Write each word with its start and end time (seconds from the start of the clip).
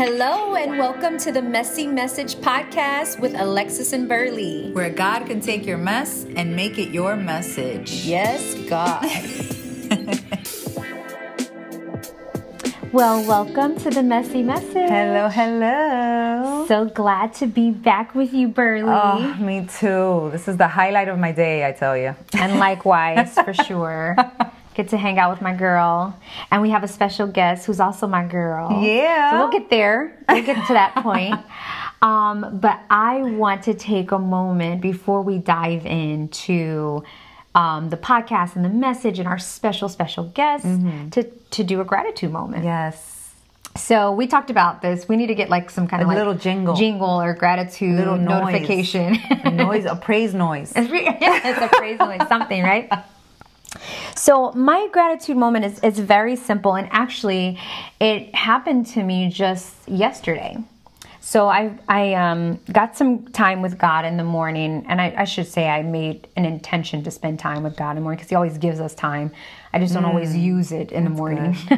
Hello, 0.00 0.54
and 0.54 0.78
welcome 0.78 1.18
to 1.18 1.30
the 1.30 1.42
Messy 1.42 1.86
Message 1.86 2.36
Podcast 2.36 3.20
with 3.20 3.38
Alexis 3.38 3.92
and 3.92 4.08
Burley. 4.08 4.70
Where 4.72 4.88
God 4.88 5.26
can 5.26 5.42
take 5.42 5.66
your 5.66 5.76
mess 5.76 6.24
and 6.36 6.56
make 6.56 6.78
it 6.78 6.88
your 6.88 7.16
message. 7.16 8.06
Yes, 8.06 8.54
God. 8.66 9.02
well, 12.94 13.22
welcome 13.28 13.76
to 13.80 13.90
the 13.90 14.02
Messy 14.02 14.42
Message. 14.42 14.88
Hello, 14.88 15.28
hello. 15.28 16.64
So 16.66 16.86
glad 16.86 17.34
to 17.34 17.46
be 17.46 17.70
back 17.70 18.14
with 18.14 18.32
you, 18.32 18.48
Burley. 18.48 18.88
Oh, 18.88 19.36
me 19.38 19.66
too. 19.66 20.30
This 20.32 20.48
is 20.48 20.56
the 20.56 20.68
highlight 20.68 21.08
of 21.08 21.18
my 21.18 21.32
day, 21.32 21.68
I 21.68 21.72
tell 21.72 21.94
you. 21.94 22.16
And 22.32 22.58
likewise, 22.58 23.34
for 23.34 23.52
sure. 23.66 24.16
Get 24.80 24.88
to 24.90 24.96
hang 24.96 25.18
out 25.18 25.30
with 25.30 25.42
my 25.42 25.52
girl. 25.54 26.18
And 26.50 26.62
we 26.62 26.70
have 26.70 26.82
a 26.82 26.88
special 26.88 27.26
guest 27.26 27.66
who's 27.66 27.80
also 27.80 28.06
my 28.06 28.24
girl. 28.24 28.82
Yeah. 28.82 29.30
So 29.32 29.36
we'll 29.38 29.50
get 29.52 29.68
there. 29.68 30.16
We'll 30.26 30.42
get 30.42 30.66
to 30.68 30.72
that 30.72 30.94
point. 30.94 31.34
Um, 32.02 32.58
but 32.60 32.80
I 32.88 33.20
want 33.24 33.64
to 33.64 33.74
take 33.74 34.10
a 34.10 34.18
moment 34.18 34.80
before 34.80 35.20
we 35.20 35.36
dive 35.36 35.84
into 35.84 37.04
um, 37.54 37.90
the 37.90 37.98
podcast 37.98 38.56
and 38.56 38.64
the 38.64 38.70
message 38.70 39.18
and 39.18 39.28
our 39.28 39.38
special, 39.38 39.86
special 39.90 40.24
guest 40.24 40.64
to, 41.10 41.24
to 41.50 41.62
do 41.62 41.82
a 41.82 41.84
gratitude 41.84 42.32
moment. 42.32 42.64
Yes. 42.64 43.28
So 43.76 44.12
we 44.12 44.26
talked 44.28 44.48
about 44.48 44.80
this. 44.80 45.08
We 45.10 45.16
need 45.16 45.26
to 45.26 45.34
get 45.34 45.50
like 45.50 45.68
some 45.68 45.86
kind 45.88 46.00
A 46.00 46.04
of 46.06 46.08
like 46.08 46.16
little 46.16 46.32
jingle. 46.32 46.74
jingle 46.74 47.20
or 47.20 47.34
gratitude 47.34 47.98
Little 47.98 48.16
noise. 48.16 48.44
notification. 48.54 49.18
A 49.44 49.50
noise, 49.50 49.84
a 49.84 49.94
praise 49.94 50.32
noise. 50.32 50.72
It's, 50.76 50.90
re- 50.90 51.04
it's 51.20 51.60
a 51.60 51.68
praise 51.76 51.98
like 52.00 52.26
something, 52.28 52.62
right? 52.62 52.90
So 54.16 54.52
my 54.52 54.88
gratitude 54.92 55.36
moment 55.36 55.64
is, 55.64 55.78
is 55.80 55.98
very 55.98 56.36
simple, 56.36 56.74
and 56.74 56.88
actually, 56.90 57.58
it 58.00 58.34
happened 58.34 58.86
to 58.88 59.02
me 59.02 59.30
just 59.30 59.88
yesterday. 59.88 60.56
So 61.22 61.48
I 61.48 61.78
I 61.88 62.14
um, 62.14 62.58
got 62.72 62.96
some 62.96 63.28
time 63.28 63.60
with 63.60 63.78
God 63.78 64.04
in 64.04 64.16
the 64.16 64.24
morning, 64.24 64.84
and 64.88 65.00
I, 65.00 65.14
I 65.18 65.24
should 65.24 65.46
say 65.46 65.68
I 65.68 65.82
made 65.82 66.28
an 66.36 66.44
intention 66.44 67.04
to 67.04 67.10
spend 67.10 67.38
time 67.38 67.62
with 67.62 67.76
God 67.76 67.90
in 67.90 67.96
the 67.96 68.02
morning 68.02 68.16
because 68.16 68.30
He 68.30 68.36
always 68.36 68.58
gives 68.58 68.80
us 68.80 68.94
time. 68.94 69.30
I 69.72 69.78
just 69.78 69.94
don't 69.94 70.04
always 70.04 70.36
use 70.36 70.72
it 70.72 70.90
in 70.90 71.04
the 71.04 71.10
morning. 71.10 71.56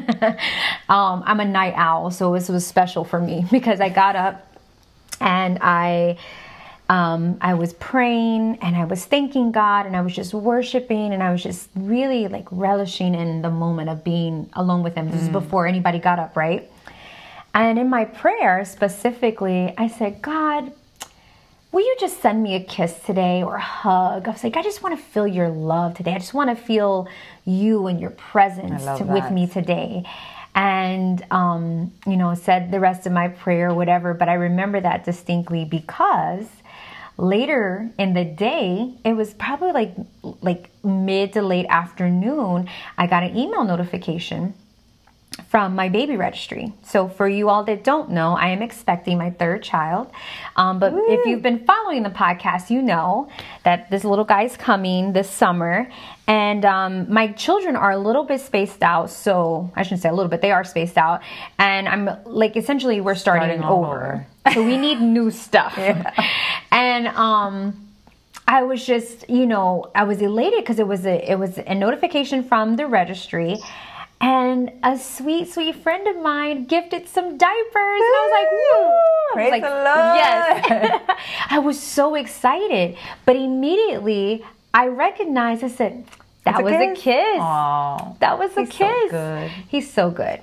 um, 0.88 1.22
I'm 1.26 1.40
a 1.40 1.44
night 1.44 1.74
owl, 1.76 2.10
so 2.10 2.32
this 2.32 2.48
was 2.48 2.66
special 2.66 3.04
for 3.04 3.20
me 3.20 3.44
because 3.50 3.80
I 3.80 3.88
got 3.88 4.16
up 4.16 4.56
and 5.20 5.58
I 5.60 6.18
um, 6.88 7.38
I 7.40 7.54
was 7.54 7.72
praying 7.74 8.58
and 8.60 8.76
I 8.76 8.84
was 8.84 9.04
thanking 9.04 9.52
God 9.52 9.86
and 9.86 9.96
I 9.96 10.02
was 10.02 10.14
just 10.14 10.34
worshiping 10.34 11.12
and 11.12 11.22
I 11.22 11.32
was 11.32 11.42
just 11.42 11.70
really 11.74 12.28
like 12.28 12.46
relishing 12.50 13.14
in 13.14 13.42
the 13.42 13.50
moment 13.50 13.88
of 13.88 14.04
being 14.04 14.50
alone 14.54 14.82
with 14.82 14.94
Him. 14.94 15.10
This 15.10 15.22
is 15.22 15.28
before 15.28 15.66
anybody 15.66 15.98
got 15.98 16.18
up, 16.18 16.36
right? 16.36 16.70
And 17.54 17.78
in 17.78 17.88
my 17.88 18.04
prayer 18.04 18.64
specifically, 18.64 19.74
I 19.76 19.88
said, 19.88 20.22
God, 20.22 20.72
will 21.70 21.80
you 21.80 21.96
just 21.98 22.20
send 22.20 22.42
me 22.42 22.54
a 22.54 22.62
kiss 22.62 22.98
today 23.00 23.42
or 23.42 23.56
a 23.56 23.60
hug? 23.60 24.28
I 24.28 24.32
was 24.32 24.44
like, 24.44 24.56
I 24.56 24.62
just 24.62 24.82
want 24.82 24.98
to 24.98 25.02
feel 25.02 25.26
your 25.26 25.48
love 25.48 25.94
today. 25.94 26.14
I 26.14 26.18
just 26.18 26.34
want 26.34 26.50
to 26.50 26.62
feel 26.62 27.08
you 27.44 27.86
and 27.86 28.00
your 28.00 28.10
presence 28.10 28.82
to, 28.98 29.04
with 29.04 29.30
me 29.30 29.46
today. 29.46 30.04
And, 30.54 31.24
um, 31.30 31.92
you 32.06 32.18
know, 32.18 32.34
said 32.34 32.70
the 32.70 32.80
rest 32.80 33.06
of 33.06 33.12
my 33.12 33.28
prayer, 33.28 33.72
whatever. 33.72 34.12
But 34.12 34.28
I 34.28 34.34
remember 34.34 34.80
that 34.80 35.04
distinctly 35.04 35.64
because 35.64 36.46
later 37.16 37.90
in 37.98 38.14
the 38.14 38.24
day, 38.24 38.94
it 39.04 39.12
was 39.14 39.34
probably 39.34 39.72
like, 39.72 39.94
like 40.40 40.70
mid 40.84 41.32
to 41.34 41.42
late 41.42 41.66
afternoon, 41.68 42.68
I 42.98 43.06
got 43.06 43.22
an 43.22 43.36
email 43.36 43.64
notification 43.64 44.54
from 45.48 45.74
my 45.74 45.88
baby 45.88 46.16
registry. 46.16 46.72
So, 46.82 47.08
for 47.08 47.28
you 47.28 47.48
all 47.48 47.64
that 47.64 47.84
don't 47.84 48.10
know, 48.10 48.34
I 48.34 48.48
am 48.48 48.62
expecting 48.62 49.18
my 49.18 49.30
third 49.30 49.62
child. 49.62 50.10
Um, 50.56 50.78
but 50.78 50.92
if 50.94 51.26
you've 51.26 51.42
been 51.42 51.64
following 51.66 52.02
the 52.02 52.10
podcast, 52.10 52.70
you 52.70 52.82
know 52.82 53.28
that 53.64 53.90
this 53.90 54.04
little 54.04 54.24
guy's 54.24 54.56
coming 54.56 55.12
this 55.12 55.28
summer. 55.28 55.90
And 56.26 56.64
um, 56.64 57.12
my 57.12 57.28
children 57.32 57.76
are 57.76 57.90
a 57.90 57.98
little 57.98 58.24
bit 58.24 58.40
spaced 58.40 58.82
out. 58.82 59.10
So, 59.10 59.70
I 59.76 59.82
shouldn't 59.82 60.02
say 60.02 60.08
a 60.08 60.14
little 60.14 60.30
bit, 60.30 60.40
they 60.40 60.52
are 60.52 60.64
spaced 60.64 60.96
out. 60.96 61.22
And 61.58 61.88
I'm 61.88 62.08
like, 62.24 62.56
essentially, 62.56 63.00
we're 63.00 63.14
starting, 63.14 63.58
Starting 63.58 63.64
all 63.64 63.84
over. 63.84 64.26
so, 64.54 64.64
we 64.64 64.76
need 64.76 65.00
new 65.00 65.30
stuff. 65.30 65.78
And, 66.70 67.08
um, 67.08 67.88
I 68.46 68.64
was 68.64 68.84
just, 68.84 69.30
you 69.30 69.46
know, 69.46 69.90
I 69.94 70.04
was 70.04 70.20
elated 70.20 70.60
because 70.60 70.78
it 70.78 70.86
was 70.86 71.06
a 71.06 71.30
it 71.30 71.36
was 71.36 71.58
a 71.58 71.74
notification 71.74 72.42
from 72.42 72.76
the 72.76 72.86
registry. 72.86 73.56
And 74.22 74.70
a 74.84 74.96
sweet, 74.96 75.52
sweet 75.52 75.74
friend 75.74 76.06
of 76.06 76.16
mine 76.22 76.64
gifted 76.66 77.08
some 77.08 77.36
diapers. 77.36 77.74
And 77.74 78.14
I 78.16 78.22
was 78.22 78.32
like, 78.38 78.52
woo! 78.52 78.86
I 78.86 78.94
was 78.94 79.32
Praise 79.34 79.50
like, 79.50 79.62
the 79.62 79.68
Lord. 79.68 80.16
Yes. 81.08 81.18
I 81.50 81.58
was 81.58 81.80
so 81.80 82.14
excited. 82.14 82.96
But 83.26 83.34
immediately 83.34 84.44
I 84.72 84.86
recognized, 84.86 85.64
I 85.64 85.68
said, 85.68 86.04
that 86.44 86.60
a 86.60 86.62
was 86.62 86.72
a 86.72 86.94
kiss? 86.94 87.02
kiss. 87.02 87.38
Aw. 87.40 88.12
That 88.20 88.38
was 88.38 88.56
a 88.56 88.60
He's 88.64 88.68
so 88.72 88.76
kiss. 88.78 89.10
good. 89.10 89.50
He's 89.68 89.92
so 89.92 90.10
good. 90.10 90.40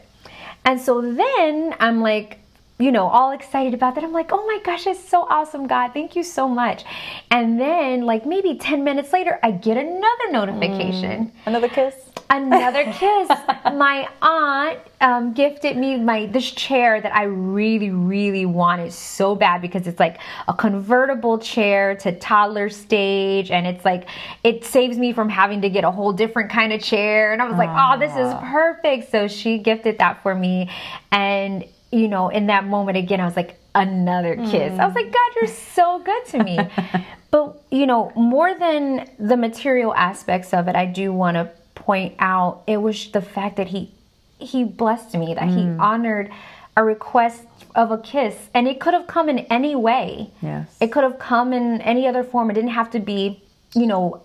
And 0.65 0.79
so 0.81 1.01
then 1.01 1.73
I'm 1.79 2.01
like, 2.01 2.39
you 2.79 2.93
know, 2.93 3.07
all 3.07 3.31
excited 3.31 3.73
about 3.73 3.95
that. 3.95 4.05
I'm 4.05 4.13
like, 4.13 4.31
oh 4.31 4.45
my 4.47 4.59
gosh, 4.63 4.87
it's 4.87 5.03
so 5.03 5.27
awesome, 5.29 5.67
God. 5.67 5.89
Thank 5.93 6.15
you 6.15 6.23
so 6.23 6.47
much. 6.47 6.85
And 7.29 7.59
then, 7.59 8.05
like, 8.05 8.25
maybe 8.25 8.55
10 8.55 8.85
minutes 8.85 9.11
later, 9.11 9.37
I 9.43 9.51
get 9.51 9.75
another 9.75 10.31
notification 10.31 11.33
Another 11.45 11.67
kiss? 11.67 11.93
another 12.29 12.83
kiss. 12.93 13.27
my 13.73 14.07
aunt 14.21 14.79
um, 15.01 15.33
gifted 15.33 15.75
me 15.75 15.97
my 15.97 16.27
this 16.27 16.51
chair 16.51 17.01
that 17.01 17.13
I 17.13 17.23
really, 17.23 17.89
really 17.89 18.45
wanted 18.45 18.93
so 18.93 19.35
bad 19.35 19.61
because 19.61 19.85
it's 19.85 19.99
like 19.99 20.19
a 20.47 20.53
convertible 20.53 21.37
chair 21.39 21.95
to 21.95 22.17
toddler 22.17 22.69
stage, 22.69 23.51
and 23.51 23.67
it's 23.67 23.83
like 23.83 24.07
it 24.45 24.63
saves 24.63 24.97
me 24.97 25.11
from 25.11 25.27
having 25.27 25.61
to 25.63 25.69
get 25.69 25.83
a 25.83 25.91
whole 25.91 26.13
different 26.13 26.49
kind 26.49 26.71
of 26.71 26.81
chair. 26.81 27.33
And 27.33 27.41
I 27.41 27.49
was 27.49 27.57
like, 27.57 27.69
oh, 27.73 27.99
this 27.99 28.15
is 28.15 28.33
perfect. 28.49 29.11
So 29.11 29.27
she 29.27 29.57
gifted 29.57 29.97
that 29.97 30.23
for 30.23 30.33
me, 30.33 30.69
and 31.11 31.65
you 31.91 32.07
know, 32.07 32.29
in 32.29 32.47
that 32.47 32.65
moment 32.65 32.97
again, 32.97 33.19
I 33.19 33.25
was 33.25 33.35
like, 33.35 33.59
another 33.75 34.35
kiss. 34.35 34.77
I 34.79 34.85
was 34.85 34.95
like, 34.95 35.11
God, 35.11 35.31
you're 35.35 35.47
so 35.47 35.99
good 35.99 36.25
to 36.27 36.43
me. 36.43 36.59
but 37.31 37.61
you 37.71 37.85
know, 37.85 38.11
more 38.15 38.53
than 38.57 39.09
the 39.19 39.37
material 39.37 39.93
aspects 39.93 40.53
of 40.53 40.67
it, 40.67 40.75
I 40.75 40.85
do 40.85 41.13
want 41.13 41.35
to 41.35 41.49
point 41.75 42.15
out 42.19 42.63
it 42.67 42.77
was 42.77 43.09
the 43.11 43.21
fact 43.21 43.57
that 43.57 43.67
he 43.67 43.91
he 44.37 44.63
blessed 44.63 45.15
me 45.15 45.33
that 45.33 45.49
he 45.49 45.63
mm. 45.63 45.79
honored 45.79 46.31
a 46.77 46.83
request 46.83 47.43
of 47.75 47.91
a 47.91 47.97
kiss 47.97 48.35
and 48.53 48.67
it 48.67 48.79
could 48.79 48.93
have 48.93 49.07
come 49.07 49.27
in 49.27 49.39
any 49.39 49.75
way 49.75 50.29
Yes. 50.41 50.67
it 50.79 50.91
could 50.91 51.03
have 51.03 51.19
come 51.19 51.51
in 51.51 51.81
any 51.81 52.07
other 52.07 52.23
form 52.23 52.49
it 52.49 52.53
didn't 52.53 52.71
have 52.71 52.89
to 52.91 52.99
be 52.99 53.41
you 53.73 53.85
know 53.85 54.21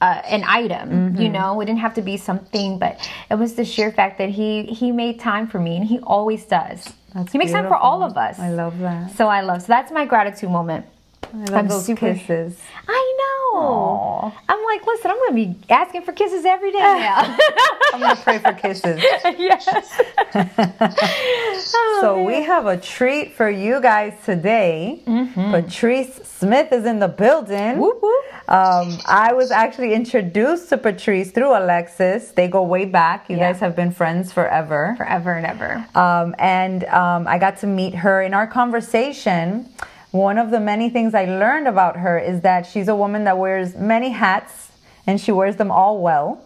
uh, 0.00 0.20
an 0.26 0.44
item 0.44 1.16
you 1.16 1.28
know? 1.28 1.60
It 1.60 1.66
didn't 1.66 1.80
have 1.80 1.94
to 1.94 2.02
be 2.02 2.16
something 2.16 2.78
but 2.78 3.08
it 3.30 3.34
was 3.36 3.54
the 3.54 3.64
sheer 3.64 3.90
fact 3.92 4.18
that 4.18 4.28
he 4.30 4.64
he 4.64 4.92
made 4.92 5.18
time 5.20 5.46
for 5.48 5.58
me 5.58 5.76
and 5.76 5.84
he 5.86 5.98
always 6.00 6.44
does. 6.44 6.92
That's 7.14 7.32
he 7.32 7.38
makes 7.38 7.52
time 7.52 7.66
for 7.68 7.76
all 7.76 8.02
of 8.02 8.16
us. 8.16 8.38
I 8.38 8.50
love 8.50 8.78
that. 8.80 9.10
so 9.16 9.28
i 9.28 9.40
love 9.40 9.62
so 9.62 9.68
that's 9.68 9.90
my 9.90 10.04
gratitude 10.04 10.50
moment 10.50 10.84
I 11.22 11.36
love 11.38 11.54
I'm 11.54 11.68
those 11.68 11.84
super- 11.86 12.12
kisses. 12.14 12.58
i 12.88 13.16
know 13.18 13.58
Aw. 13.58 14.42
i'm 14.48 14.64
like 14.64 14.86
listen 14.86 15.10
i'm 15.10 15.18
gonna 15.18 15.34
be 15.34 15.56
asking 15.70 16.02
for 16.02 16.12
kisses 16.12 16.44
every 16.44 16.70
day 16.72 16.78
now 16.78 17.36
I'm 17.94 18.00
going 18.00 18.16
to 18.16 18.22
pray 18.22 18.38
for 18.38 18.52
kisses. 18.52 19.00
yes. 19.38 19.64
So 22.00 22.22
we 22.24 22.42
have 22.42 22.66
a 22.66 22.76
treat 22.76 23.32
for 23.32 23.48
you 23.48 23.80
guys 23.80 24.12
today. 24.24 25.00
Patrice 25.34 26.16
Smith 26.24 26.72
is 26.72 26.84
in 26.84 26.98
the 26.98 27.08
building. 27.08 27.78
Whoop, 27.78 28.02
whoop. 28.02 28.24
Um, 28.50 28.98
I 29.06 29.32
was 29.32 29.50
actually 29.50 29.94
introduced 29.94 30.68
to 30.70 30.76
Patrice 30.78 31.30
through 31.30 31.56
Alexis. 31.56 32.32
They 32.32 32.48
go 32.48 32.62
way 32.62 32.84
back. 32.84 33.30
You 33.30 33.36
Yeah. 33.38 33.50
guys 33.52 33.60
have 33.60 33.74
been 33.74 33.92
friends 33.92 34.30
forever. 34.32 34.94
Forever 34.98 35.32
and 35.32 35.46
ever. 35.46 35.86
Um, 35.94 36.34
and 36.38 36.84
um, 36.86 37.26
I 37.26 37.38
got 37.38 37.56
to 37.60 37.66
meet 37.66 37.94
her 37.94 38.20
in 38.22 38.34
our 38.34 38.46
conversation. 38.46 39.68
One 40.16 40.38
of 40.38 40.50
the 40.50 40.60
many 40.60 40.88
things 40.88 41.14
I 41.14 41.26
learned 41.26 41.68
about 41.68 41.98
her 41.98 42.18
is 42.18 42.40
that 42.40 42.64
she's 42.64 42.88
a 42.88 42.96
woman 42.96 43.24
that 43.24 43.36
wears 43.36 43.76
many 43.76 44.08
hats 44.08 44.70
and 45.06 45.20
she 45.20 45.30
wears 45.30 45.56
them 45.56 45.70
all 45.70 46.00
well. 46.00 46.42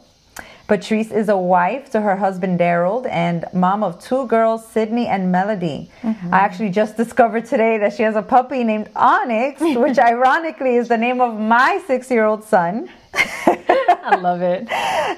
Patrice 0.67 1.13
is 1.13 1.29
a 1.29 1.37
wife 1.37 1.89
to 1.91 2.01
her 2.01 2.17
husband 2.17 2.59
Daryl 2.59 3.09
and 3.09 3.45
mom 3.53 3.85
of 3.85 4.03
two 4.03 4.27
girls, 4.27 4.67
Sydney 4.67 5.07
and 5.07 5.31
Melody. 5.31 5.89
Mm-hmm. 6.03 6.35
I 6.35 6.39
actually 6.41 6.71
just 6.71 6.97
discovered 7.05 7.47
today 7.47 7.79
that 7.79 7.93
she 7.93 8.03
has 8.03 8.17
a 8.17 8.23
puppy 8.23 8.65
named 8.65 8.91
Onyx, 8.97 9.61
which 9.63 9.99
ironically 10.01 10.75
is 10.75 10.89
the 10.89 10.99
name 10.99 11.21
of 11.21 11.39
my 11.39 11.81
six 11.87 12.11
year 12.11 12.25
old 12.25 12.43
son. 12.43 12.91
I 13.15 14.17
love 14.21 14.43
it. 14.43 14.69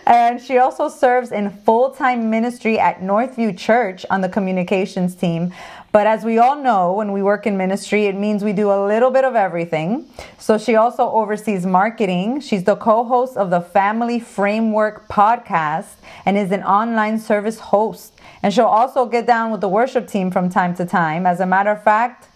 And 0.07 0.41
she 0.41 0.59
also 0.59 0.89
serves 0.89 1.33
in 1.33 1.51
full 1.51 1.91
time 1.91 2.29
ministry 2.29 2.79
at 2.79 3.01
Northview 3.01 3.57
Church 3.57 4.05
on 4.11 4.21
the 4.21 4.29
communications 4.29 5.15
team. 5.15 5.55
But 5.93 6.07
as 6.07 6.25
we 6.25 6.39
all 6.39 6.57
know, 6.57 6.95
when 6.95 7.13
we 7.13 7.23
work 7.23 7.47
in 7.47 7.59
ministry, 7.59 8.07
it 8.07 8.17
means 8.17 8.43
we 8.43 8.55
do 8.55 8.73
a 8.73 8.81
little 8.87 9.11
bit 9.11 9.27
of 9.27 9.37
everything. 9.37 10.09
So 10.39 10.57
she 10.57 10.75
also 10.75 11.11
oversees 11.11 11.67
marketing. 11.67 12.41
She's 12.41 12.65
the 12.65 12.77
co 12.77 13.05
host 13.05 13.37
of 13.37 13.51
the 13.51 13.61
Family 13.61 14.19
Framework 14.19 15.07
podcast 15.09 15.97
and 16.25 16.39
is 16.39 16.51
an 16.51 16.63
online 16.63 17.19
service 17.19 17.61
host. 17.61 18.15
And 18.43 18.55
she'll 18.55 18.65
also 18.65 19.05
get 19.05 19.27
down 19.27 19.53
with 19.53 19.61
the 19.61 19.69
worship 19.69 20.09
team 20.09 20.31
from 20.31 20.49
time 20.49 20.75
to 20.77 20.87
time. 20.87 21.27
As 21.27 21.41
a 21.41 21.47
matter 21.47 21.71
of 21.71 21.85
fact, 21.85 22.29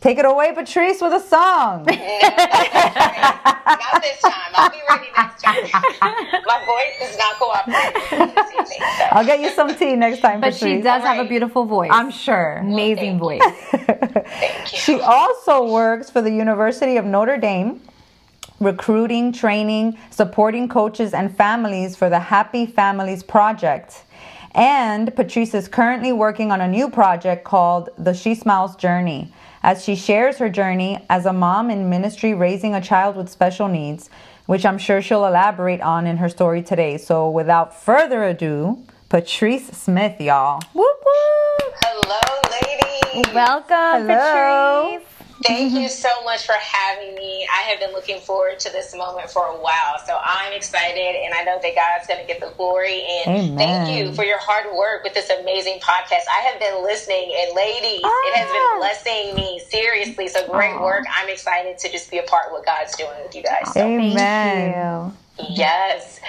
Take 0.00 0.18
it 0.18 0.24
away, 0.24 0.52
Patrice, 0.54 1.00
with 1.02 1.12
a 1.12 1.20
song. 1.20 1.84
Not 1.86 2.00
this 4.00 4.20
time. 4.22 4.32
I'll 4.54 4.70
be 4.70 4.76
ready 4.88 5.08
next 5.16 5.42
time. 5.42 5.56
My 6.46 6.64
voice 6.64 7.10
is 7.10 7.18
not 7.18 7.34
cooperating 7.36 8.28
evening. 8.30 8.78
So. 8.98 9.04
I'll 9.10 9.26
get 9.26 9.40
you 9.40 9.50
some 9.50 9.74
tea 9.76 9.96
next 9.96 10.20
time, 10.20 10.40
But 10.40 10.52
Patrice. 10.52 10.78
she 10.78 10.80
does 10.82 11.02
have 11.02 11.24
a 11.24 11.28
beautiful 11.28 11.64
voice. 11.64 11.90
I'm 11.92 12.10
sure. 12.12 12.58
Amazing 12.58 13.18
Thank 13.18 13.40
voice. 13.40 13.42
Thank 13.70 14.72
you. 14.72 14.78
She 14.78 15.00
also 15.00 15.64
works 15.70 16.10
for 16.10 16.22
the 16.22 16.30
University 16.30 16.96
of 16.96 17.04
Notre 17.04 17.36
Dame, 17.36 17.80
recruiting, 18.60 19.32
training, 19.32 19.98
supporting 20.10 20.68
coaches 20.68 21.12
and 21.12 21.36
families 21.36 21.96
for 21.96 22.08
the 22.08 22.20
Happy 22.20 22.66
Families 22.66 23.22
Project. 23.22 24.04
And 24.54 25.14
Patrice 25.14 25.54
is 25.54 25.68
currently 25.68 26.12
working 26.12 26.50
on 26.52 26.60
a 26.60 26.68
new 26.68 26.88
project 26.88 27.44
called 27.44 27.90
the 27.98 28.14
She 28.14 28.34
Smiles 28.34 28.76
Journey. 28.76 29.32
As 29.68 29.84
she 29.84 29.96
shares 29.96 30.38
her 30.38 30.48
journey 30.48 30.98
as 31.10 31.26
a 31.26 31.32
mom 31.34 31.68
in 31.68 31.90
ministry 31.90 32.32
raising 32.32 32.74
a 32.74 32.80
child 32.80 33.16
with 33.16 33.28
special 33.28 33.68
needs, 33.68 34.08
which 34.46 34.64
I'm 34.64 34.78
sure 34.78 35.02
she'll 35.02 35.26
elaborate 35.26 35.82
on 35.82 36.06
in 36.06 36.16
her 36.16 36.30
story 36.30 36.62
today. 36.62 36.96
So, 36.96 37.28
without 37.28 37.78
further 37.78 38.24
ado, 38.24 38.82
Patrice 39.10 39.66
Smith, 39.66 40.22
y'all. 40.22 40.62
Whoop 40.72 40.96
whoop. 41.04 41.74
Hello, 41.82 42.40
ladies. 43.12 43.34
Welcome, 43.34 44.08
Hello. 44.08 45.00
Patrice. 45.00 45.07
Thank 45.42 45.72
you 45.72 45.88
so 45.88 46.08
much 46.24 46.46
for 46.46 46.54
having 46.54 47.14
me. 47.14 47.46
I 47.52 47.62
have 47.70 47.78
been 47.80 47.92
looking 47.92 48.20
forward 48.20 48.58
to 48.60 48.70
this 48.72 48.94
moment 48.94 49.30
for 49.30 49.46
a 49.46 49.54
while, 49.56 49.98
so 50.04 50.18
I'm 50.22 50.52
excited, 50.52 51.16
and 51.24 51.32
I 51.34 51.44
know 51.44 51.58
that 51.62 51.74
God's 51.74 52.06
going 52.08 52.20
to 52.20 52.26
get 52.26 52.40
the 52.40 52.52
glory. 52.56 53.02
And 53.24 53.56
thank 53.56 53.96
you 53.96 54.12
for 54.14 54.24
your 54.24 54.38
hard 54.40 54.66
work 54.76 55.04
with 55.04 55.14
this 55.14 55.30
amazing 55.30 55.78
podcast. 55.80 56.26
I 56.30 56.40
have 56.50 56.58
been 56.60 56.82
listening, 56.82 57.32
and 57.38 57.54
ladies, 57.54 58.00
it 58.02 58.34
has 58.36 58.48
Ah. 58.50 58.52
been 58.52 58.78
blessing 58.80 59.34
me 59.36 59.60
seriously. 59.70 60.28
So 60.28 60.46
great 60.48 60.74
Aw. 60.74 60.82
work. 60.82 61.04
I'm 61.14 61.28
excited 61.28 61.78
to 61.78 61.90
just 61.92 62.10
be 62.10 62.18
a 62.18 62.24
part 62.24 62.46
of 62.46 62.52
what 62.52 62.66
God's 62.66 62.96
doing 62.96 63.10
with 63.22 63.34
you 63.34 63.42
guys. 63.42 63.72
So 63.72 63.80
Amen. 63.80 65.14
Thank 65.36 65.48
you. 65.50 65.54
Yes. 65.56 66.20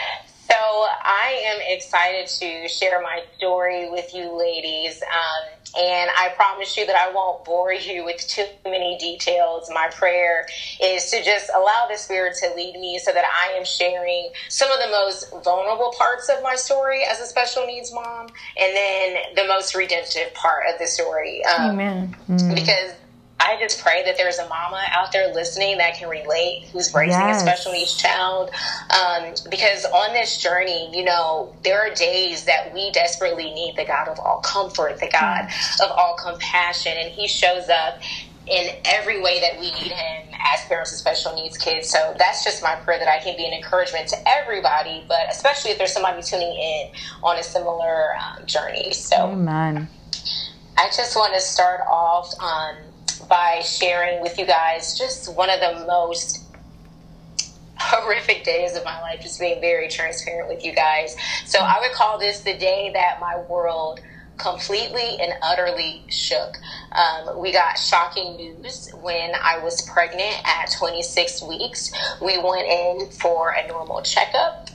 So 0.51 0.57
I 0.57 1.41
am 1.45 1.59
excited 1.61 2.27
to 2.39 2.67
share 2.67 3.01
my 3.01 3.21
story 3.37 3.89
with 3.89 4.13
you 4.13 4.35
ladies. 4.35 5.01
Um, 5.03 5.83
and 5.83 6.09
I 6.17 6.29
promise 6.35 6.75
you 6.75 6.87
that 6.87 6.95
I 6.95 7.11
won't 7.13 7.45
bore 7.45 7.73
you 7.73 8.03
with 8.05 8.25
too 8.27 8.45
many 8.65 8.97
details. 8.97 9.69
My 9.71 9.89
prayer 9.91 10.45
is 10.81 11.11
to 11.11 11.23
just 11.23 11.51
allow 11.55 11.87
the 11.89 11.97
Spirit 11.97 12.35
to 12.41 12.53
lead 12.55 12.79
me 12.79 12.99
so 12.99 13.11
that 13.13 13.25
I 13.25 13.53
am 13.57 13.63
sharing 13.63 14.31
some 14.49 14.71
of 14.71 14.79
the 14.79 14.89
most 14.89 15.25
vulnerable 15.43 15.93
parts 15.97 16.29
of 16.29 16.41
my 16.41 16.55
story 16.55 17.03
as 17.03 17.19
a 17.19 17.27
special 17.27 17.65
needs 17.67 17.93
mom 17.93 18.27
and 18.59 18.75
then 18.75 19.17
the 19.35 19.45
most 19.45 19.75
redemptive 19.75 20.33
part 20.33 20.63
of 20.71 20.79
the 20.79 20.87
story. 20.87 21.43
Um, 21.45 21.79
Amen. 21.79 22.15
because 22.27 22.93
I 23.39 23.57
just 23.59 23.81
pray 23.81 24.03
that 24.05 24.17
there's 24.17 24.39
a 24.39 24.47
mama 24.47 24.83
out 24.91 25.11
there 25.13 25.29
listening 25.29 25.77
that 25.79 25.95
can 25.95 26.09
relate 26.09 26.65
who's 26.71 26.93
raising 26.93 27.27
Yes. 27.27 27.37
a 27.37 27.39
special 27.41 27.71
needs 27.71 27.95
child. 27.95 28.51
Um, 28.91 29.33
because 29.49 29.85
on 29.85 30.13
this 30.13 30.37
journey, 30.37 30.89
you 30.93 31.03
know, 31.03 31.53
there 31.63 31.79
are 31.81 31.93
days 31.93 32.45
that 32.45 32.73
we 32.73 32.91
desperately 32.91 33.51
need 33.51 33.75
the 33.77 33.85
God 33.85 34.07
of 34.09 34.19
all 34.19 34.39
comfort, 34.39 34.99
the 34.99 35.09
God 35.09 35.47
of 35.81 35.91
all 35.91 36.15
compassion, 36.15 36.93
and 36.97 37.11
He 37.11 37.27
shows 37.27 37.69
up 37.69 37.99
in 38.47 38.69
every 38.85 39.21
way 39.21 39.39
that 39.41 39.59
we 39.59 39.71
need 39.71 39.91
Him 39.91 40.25
as 40.53 40.65
parents 40.67 40.91
of 40.91 40.99
special 40.99 41.33
needs 41.35 41.57
kids. 41.57 41.89
So 41.89 42.15
that's 42.17 42.43
just 42.43 42.63
my 42.63 42.75
prayer 42.75 42.99
that 42.99 43.07
I 43.07 43.19
can 43.19 43.37
be 43.37 43.45
an 43.45 43.53
encouragement 43.53 44.07
to 44.09 44.17
everybody, 44.27 45.05
but 45.07 45.19
especially 45.31 45.71
if 45.71 45.77
there's 45.77 45.93
somebody 45.93 46.21
tuning 46.23 46.55
in 46.61 46.89
on 47.23 47.37
a 47.37 47.43
similar 47.43 48.09
um, 48.15 48.45
journey. 48.47 48.91
So. 48.93 49.31
Amen. 49.31 49.89
I 50.77 50.89
just 50.95 51.15
want 51.15 51.33
to 51.35 51.41
start 51.41 51.81
off 51.89 52.33
um, 52.41 52.88
by 53.29 53.61
sharing 53.63 54.21
with 54.21 54.37
you 54.37 54.45
guys 54.45 54.97
just 54.97 55.33
one 55.35 55.49
of 55.49 55.59
the 55.59 55.85
most 55.85 56.45
horrific 57.77 58.43
days 58.43 58.75
of 58.75 58.83
my 58.83 58.99
life, 59.01 59.21
just 59.21 59.39
being 59.39 59.61
very 59.61 59.87
transparent 59.87 60.49
with 60.49 60.65
you 60.65 60.73
guys. 60.73 61.15
So 61.45 61.59
I 61.59 61.79
would 61.81 61.91
call 61.93 62.19
this 62.19 62.41
the 62.41 62.57
day 62.57 62.91
that 62.93 63.19
my 63.21 63.41
world 63.49 63.99
completely 64.37 65.17
and 65.21 65.33
utterly 65.43 66.03
shook. 66.09 66.57
Um, 66.93 67.39
we 67.39 67.51
got 67.51 67.77
shocking 67.77 68.35
news 68.37 68.89
when 69.01 69.31
I 69.41 69.59
was 69.59 69.81
pregnant 69.81 70.35
at 70.45 70.71
26 70.77 71.43
weeks. 71.43 71.91
We 72.21 72.37
went 72.37 72.67
in 72.67 73.11
for 73.11 73.51
a 73.51 73.67
normal 73.67 74.01
checkup. 74.01 74.69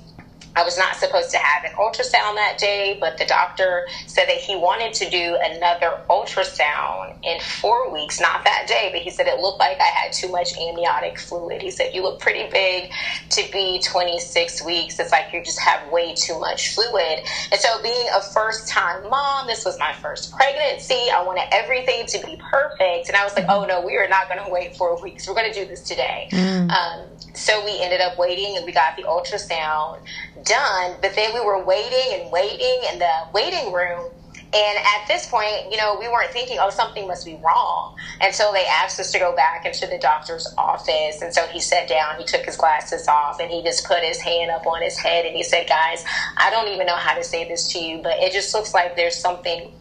I 0.56 0.64
was 0.64 0.76
not 0.78 0.96
supposed 0.96 1.30
to 1.32 1.38
have 1.38 1.64
an 1.64 1.72
ultrasound 1.78 2.36
that 2.36 2.58
day, 2.58 2.96
but 3.00 3.16
the 3.18 3.24
doctor 3.26 3.86
said 4.06 4.26
that 4.28 4.36
he 4.36 4.56
wanted 4.56 4.92
to 4.94 5.08
do 5.10 5.38
another 5.42 5.92
ultrasound 6.10 7.14
in 7.24 7.40
four 7.40 7.90
weeks, 7.92 8.20
not 8.20 8.44
that 8.44 8.66
day, 8.68 8.90
but 8.92 9.00
he 9.02 9.10
said 9.10 9.26
it 9.26 9.38
looked 9.38 9.60
like 9.60 9.78
I 9.80 9.90
had 10.02 10.12
too 10.12 10.28
much 10.30 10.52
amniotic 10.60 11.18
fluid. 11.18 11.62
He 11.62 11.70
said, 11.70 11.88
You 11.94 12.02
look 12.02 12.20
pretty 12.20 12.48
big 12.52 12.90
to 13.30 13.44
be 13.52 13.80
26 13.84 14.64
weeks. 14.64 14.98
It's 15.00 15.12
like 15.12 15.26
you 15.32 15.42
just 15.42 15.60
have 15.60 15.88
way 15.90 16.14
too 16.14 16.38
much 16.38 16.74
fluid. 16.74 17.20
And 17.52 17.60
so, 17.60 17.82
being 17.82 18.08
a 18.14 18.20
first 18.20 18.68
time 18.68 19.08
mom, 19.08 19.46
this 19.46 19.64
was 19.64 19.78
my 19.78 19.92
first 19.92 20.32
pregnancy. 20.32 21.08
I 21.14 21.22
wanted 21.22 21.44
everything 21.52 22.06
to 22.08 22.20
be 22.20 22.38
perfect. 22.52 23.08
And 23.08 23.16
I 23.16 23.24
was 23.24 23.34
like, 23.36 23.46
Oh 23.48 23.64
no, 23.68 23.80
we 23.80 23.96
are 23.96 24.08
not 24.08 24.28
going 24.28 24.44
to 24.44 24.50
wait 24.50 24.76
four 24.76 24.98
weeks. 25.02 25.26
We're 25.28 25.34
going 25.34 25.52
to 25.52 25.58
do 25.60 25.66
this 25.66 25.82
today. 25.82 26.28
Um, 26.68 27.16
so, 27.34 27.64
we 27.64 27.80
ended 27.82 28.00
up 28.02 28.18
waiting 28.18 28.56
and 28.56 28.66
we 28.66 28.72
got 28.72 28.96
the 28.96 29.04
ultrasound 29.04 30.00
done, 30.44 30.96
but 31.02 31.14
then 31.16 31.34
we 31.34 31.40
were 31.40 31.64
waiting 31.64 32.20
and 32.20 32.30
waiting 32.32 32.82
in 32.92 32.98
the 32.98 33.12
waiting 33.32 33.72
room. 33.72 34.10
And 34.54 34.78
at 34.78 35.08
this 35.08 35.26
point, 35.26 35.70
you 35.70 35.76
know, 35.76 35.96
we 35.98 36.08
weren't 36.08 36.30
thinking, 36.30 36.58
oh, 36.60 36.70
something 36.70 37.08
must 37.08 37.24
be 37.24 37.34
wrong. 37.44 37.94
And 38.20 38.34
so 38.34 38.52
they 38.52 38.64
asked 38.66 39.00
us 39.00 39.10
to 39.12 39.18
go 39.18 39.34
back 39.34 39.66
into 39.66 39.86
the 39.86 39.98
doctor's 39.98 40.46
office. 40.56 41.22
And 41.22 41.34
so 41.34 41.46
he 41.48 41.60
sat 41.60 41.88
down, 41.88 42.18
he 42.18 42.24
took 42.24 42.44
his 42.46 42.56
glasses 42.56 43.08
off, 43.08 43.40
and 43.40 43.50
he 43.50 43.62
just 43.62 43.84
put 43.84 44.04
his 44.04 44.20
hand 44.20 44.52
up 44.52 44.66
on 44.66 44.82
his 44.82 44.96
head 44.98 45.24
and 45.26 45.36
he 45.36 45.42
said, 45.42 45.66
guys, 45.68 46.04
I 46.36 46.50
don't 46.50 46.68
even 46.68 46.86
know 46.86 46.96
how 46.96 47.14
to 47.14 47.24
say 47.24 47.48
this 47.48 47.68
to 47.72 47.80
you, 47.80 48.00
but 48.02 48.14
it 48.18 48.32
just 48.32 48.54
looks 48.54 48.74
like 48.74 48.96
there's 48.96 49.16
something 49.18 49.72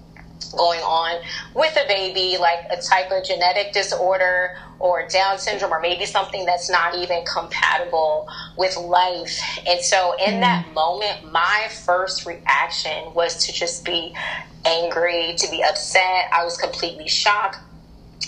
going 0.51 0.81
on 0.81 1.21
with 1.53 1.75
a 1.77 1.87
baby, 1.87 2.37
like 2.39 2.59
a 2.71 2.81
type 2.81 3.11
of 3.11 3.23
genetic 3.23 3.73
disorder 3.73 4.57
or 4.79 5.07
Down 5.07 5.37
syndrome, 5.37 5.71
or 5.71 5.79
maybe 5.79 6.05
something 6.05 6.45
that's 6.45 6.69
not 6.69 6.95
even 6.95 7.23
compatible 7.25 8.27
with 8.57 8.75
life. 8.75 9.39
And 9.65 9.79
so, 9.79 10.15
in 10.25 10.41
that 10.41 10.65
mm. 10.65 10.73
moment, 10.73 11.31
my 11.31 11.67
first 11.85 12.25
reaction 12.25 13.13
was 13.13 13.45
to 13.45 13.53
just 13.53 13.85
be 13.85 14.13
angry, 14.65 15.35
to 15.37 15.49
be 15.49 15.63
upset. 15.63 16.29
I 16.33 16.43
was 16.43 16.57
completely 16.57 17.07
shocked 17.07 17.59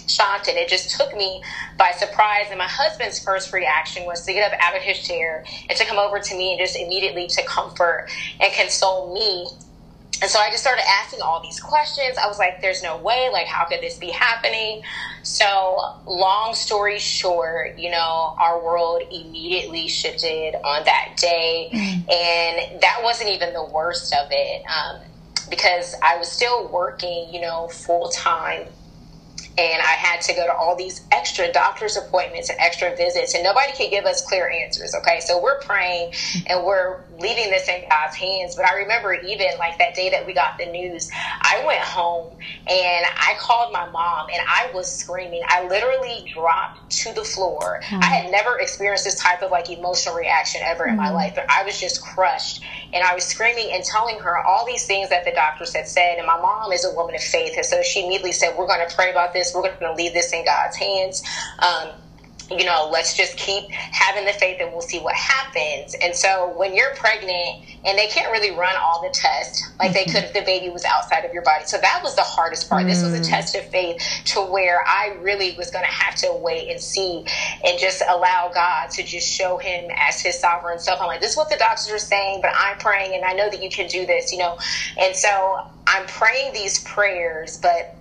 shocked 0.07 0.47
and 0.47 0.57
it 0.57 0.67
just 0.69 0.97
took 0.97 1.15
me 1.15 1.41
by 1.77 1.91
surprise 1.91 2.45
and 2.49 2.57
my 2.57 2.67
husband's 2.67 3.17
first 3.23 3.53
reaction 3.53 4.05
was 4.05 4.25
to 4.25 4.33
get 4.33 4.51
up 4.51 4.59
out 4.61 4.75
of 4.75 4.81
his 4.81 4.99
chair 4.99 5.43
and 5.69 5.77
to 5.77 5.85
come 5.85 5.97
over 5.97 6.19
to 6.19 6.35
me 6.35 6.51
and 6.51 6.59
just 6.59 6.77
immediately 6.77 7.27
to 7.27 7.43
comfort 7.45 8.07
and 8.39 8.53
console 8.53 9.13
me 9.13 9.47
and 10.21 10.31
so 10.31 10.39
I 10.39 10.49
just 10.49 10.63
started 10.63 10.83
asking 10.87 11.21
all 11.21 11.41
these 11.41 11.59
questions. 11.59 12.17
I 12.17 12.27
was 12.27 12.39
like, 12.39 12.61
there's 12.61 12.81
no 12.81 12.97
way, 12.97 13.29
like, 13.31 13.47
how 13.47 13.65
could 13.65 13.81
this 13.81 13.97
be 13.97 14.09
happening? 14.11 14.81
So, 15.23 15.79
long 16.07 16.53
story 16.55 16.99
short, 16.99 17.77
you 17.77 17.91
know, 17.91 18.35
our 18.39 18.63
world 18.63 19.01
immediately 19.11 19.87
shifted 19.87 20.55
on 20.63 20.85
that 20.85 21.17
day. 21.17 21.69
And 21.73 22.81
that 22.81 22.99
wasn't 23.03 23.29
even 23.31 23.53
the 23.53 23.65
worst 23.65 24.13
of 24.13 24.27
it 24.31 24.63
um, 24.69 25.01
because 25.49 25.95
I 26.01 26.17
was 26.17 26.31
still 26.31 26.71
working, 26.71 27.29
you 27.31 27.41
know, 27.41 27.67
full 27.67 28.09
time 28.09 28.67
and 29.57 29.81
I 29.81 29.93
had 29.93 30.21
to 30.21 30.33
go 30.33 30.45
to 30.45 30.53
all 30.53 30.75
these 30.75 31.05
extra 31.11 31.51
doctor's 31.51 31.95
appointments 31.95 32.49
and 32.49 32.59
extra 32.59 32.95
visits, 32.95 33.33
and 33.35 33.43
nobody 33.43 33.71
could 33.71 33.89
give 33.89 34.05
us 34.05 34.25
clear 34.25 34.49
answers. 34.49 34.93
Okay, 34.95 35.19
so 35.21 35.41
we're 35.41 35.59
praying 35.61 36.13
and 36.47 36.65
we're 36.65 37.01
leaving 37.19 37.49
this 37.49 37.67
in 37.69 37.87
God's 37.89 38.15
hands. 38.15 38.55
But 38.55 38.65
I 38.69 38.75
remember 38.75 39.13
even 39.13 39.47
like 39.57 39.77
that 39.77 39.95
day 39.95 40.09
that 40.09 40.25
we 40.25 40.33
got 40.33 40.57
the 40.57 40.65
news, 40.65 41.09
I 41.13 41.63
went 41.65 41.81
home 41.81 42.37
and 42.67 43.05
I 43.15 43.35
called 43.39 43.71
my 43.71 43.89
mom 43.89 44.27
and 44.33 44.41
I 44.47 44.71
was 44.73 44.93
screaming. 44.93 45.41
I 45.47 45.67
literally 45.67 46.29
dropped 46.33 46.91
to 47.03 47.13
the 47.13 47.23
floor. 47.23 47.79
I 47.83 47.95
hmm. 47.95 48.01
had 48.01 48.31
never 48.31 48.59
experienced 48.59 49.05
this 49.05 49.19
type 49.19 49.41
of 49.41 49.51
like 49.51 49.69
emotional 49.69 50.15
reaction 50.15 50.61
ever 50.63 50.85
in 50.85 50.97
my 50.97 51.09
hmm. 51.09 51.15
life, 51.15 51.33
but 51.35 51.49
I 51.49 51.63
was 51.63 51.79
just 51.79 52.01
crushed 52.01 52.61
and 52.93 53.03
I 53.03 53.13
was 53.13 53.25
screaming 53.25 53.71
and 53.73 53.83
telling 53.83 54.19
her 54.19 54.37
all 54.45 54.65
these 54.65 54.85
things 54.85 55.09
that 55.09 55.25
the 55.25 55.31
doctors 55.31 55.75
had 55.75 55.87
said. 55.87 56.17
And 56.17 56.27
my 56.27 56.39
mom 56.39 56.71
is 56.71 56.85
a 56.85 56.93
woman 56.95 57.15
of 57.15 57.21
faith, 57.21 57.53
and 57.57 57.65
so 57.65 57.81
she 57.81 58.05
immediately 58.05 58.31
said, 58.31 58.55
"We're 58.57 58.67
going 58.67 58.87
to 58.87 58.95
pray 58.95 59.11
about 59.11 59.33
this. 59.33 59.53
We're 59.53 59.63
going 59.63 59.77
to 59.81 59.93
leave 59.93 60.13
this 60.13 60.33
in 60.33 60.45
God's 60.45 60.77
hands." 60.77 61.23
Um, 61.59 61.89
you 62.51 62.65
know, 62.65 62.89
let's 62.91 63.17
just 63.17 63.37
keep 63.37 63.71
having 63.71 64.25
the 64.25 64.33
faith 64.33 64.57
and 64.59 64.71
we'll 64.71 64.81
see 64.81 64.99
what 64.99 65.15
happens. 65.15 65.95
And 66.01 66.15
so 66.15 66.53
when 66.55 66.75
you're 66.75 66.93
pregnant 66.95 67.65
and 67.85 67.97
they 67.97 68.07
can't 68.07 68.31
really 68.31 68.51
run 68.51 68.75
all 68.81 69.01
the 69.01 69.09
tests 69.09 69.67
like 69.79 69.93
they 69.93 70.05
could 70.05 70.23
if 70.23 70.33
the 70.33 70.41
baby 70.41 70.69
was 70.69 70.85
outside 70.85 71.25
of 71.25 71.33
your 71.33 71.41
body. 71.41 71.65
So 71.65 71.77
that 71.77 72.01
was 72.03 72.15
the 72.15 72.23
hardest 72.23 72.69
part. 72.69 72.83
Mm. 72.83 72.89
This 72.89 73.03
was 73.03 73.13
a 73.13 73.19
mm. 73.19 73.29
test 73.29 73.55
of 73.55 73.65
faith 73.65 73.97
to 74.25 74.41
where 74.41 74.83
I 74.87 75.17
really 75.21 75.55
was 75.57 75.71
going 75.71 75.85
to 75.85 75.91
have 75.91 76.15
to 76.15 76.33
wait 76.33 76.69
and 76.69 76.79
see 76.79 77.23
and 77.65 77.79
just 77.79 78.03
allow 78.07 78.51
God 78.53 78.91
to 78.91 79.03
just 79.03 79.27
show 79.27 79.57
him 79.57 79.89
as 80.07 80.21
his 80.21 80.39
sovereign 80.39 80.79
self. 80.79 81.01
I'm 81.01 81.07
like, 81.07 81.21
this 81.21 81.31
is 81.31 81.37
what 81.37 81.49
the 81.49 81.57
doctors 81.57 81.91
are 81.91 81.97
saying, 81.97 82.39
but 82.41 82.51
I'm 82.55 82.77
praying 82.77 83.15
and 83.15 83.25
I 83.25 83.33
know 83.33 83.49
that 83.49 83.61
you 83.61 83.69
can 83.69 83.87
do 83.87 84.05
this, 84.05 84.31
you 84.31 84.37
know. 84.37 84.57
And 84.99 85.15
so 85.15 85.59
I'm 85.87 86.05
praying 86.07 86.53
these 86.53 86.83
prayers, 86.83 87.57
but 87.57 87.94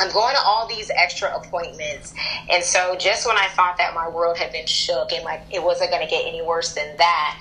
I'm 0.00 0.10
going 0.12 0.34
to 0.34 0.40
all 0.42 0.66
these 0.66 0.90
extra 0.96 1.34
appointments. 1.36 2.14
And 2.50 2.64
so 2.64 2.96
just 2.96 3.26
when 3.26 3.36
I 3.36 3.48
thought 3.48 3.76
that 3.78 3.94
my 3.94 4.08
world 4.08 4.38
had 4.38 4.50
been 4.50 4.66
shook 4.66 5.12
and 5.12 5.24
like 5.24 5.42
it 5.50 5.62
wasn't 5.62 5.90
going 5.90 6.02
to 6.02 6.10
get 6.10 6.26
any 6.26 6.42
worse 6.42 6.74
than 6.74 6.96
that, 6.96 7.38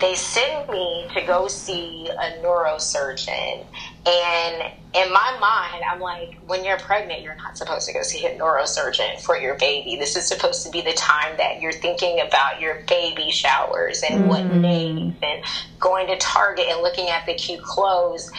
they 0.00 0.14
send 0.14 0.68
me 0.68 1.08
to 1.14 1.22
go 1.22 1.48
see 1.48 2.08
a 2.08 2.42
neurosurgeon. 2.42 3.64
And 4.06 4.72
in 4.94 5.12
my 5.12 5.36
mind, 5.40 5.82
I'm 5.88 6.00
like, 6.00 6.38
when 6.46 6.64
you're 6.64 6.78
pregnant, 6.78 7.22
you're 7.22 7.36
not 7.36 7.56
supposed 7.56 7.88
to 7.88 7.94
go 7.94 8.02
see 8.02 8.24
a 8.26 8.38
neurosurgeon 8.38 9.20
for 9.20 9.36
your 9.36 9.54
baby. 9.56 9.96
This 9.96 10.16
is 10.16 10.26
supposed 10.26 10.64
to 10.64 10.70
be 10.70 10.80
the 10.82 10.92
time 10.92 11.36
that 11.38 11.60
you're 11.60 11.72
thinking 11.72 12.20
about 12.20 12.60
your 12.60 12.82
baby 12.88 13.30
showers 13.30 14.02
and 14.02 14.20
mm-hmm. 14.20 14.28
what 14.28 14.54
names 14.54 15.16
and 15.22 15.42
going 15.80 16.06
to 16.08 16.16
Target 16.18 16.66
and 16.68 16.82
looking 16.82 17.08
at 17.08 17.26
the 17.26 17.34
cute 17.34 17.62
clothes. 17.62 18.30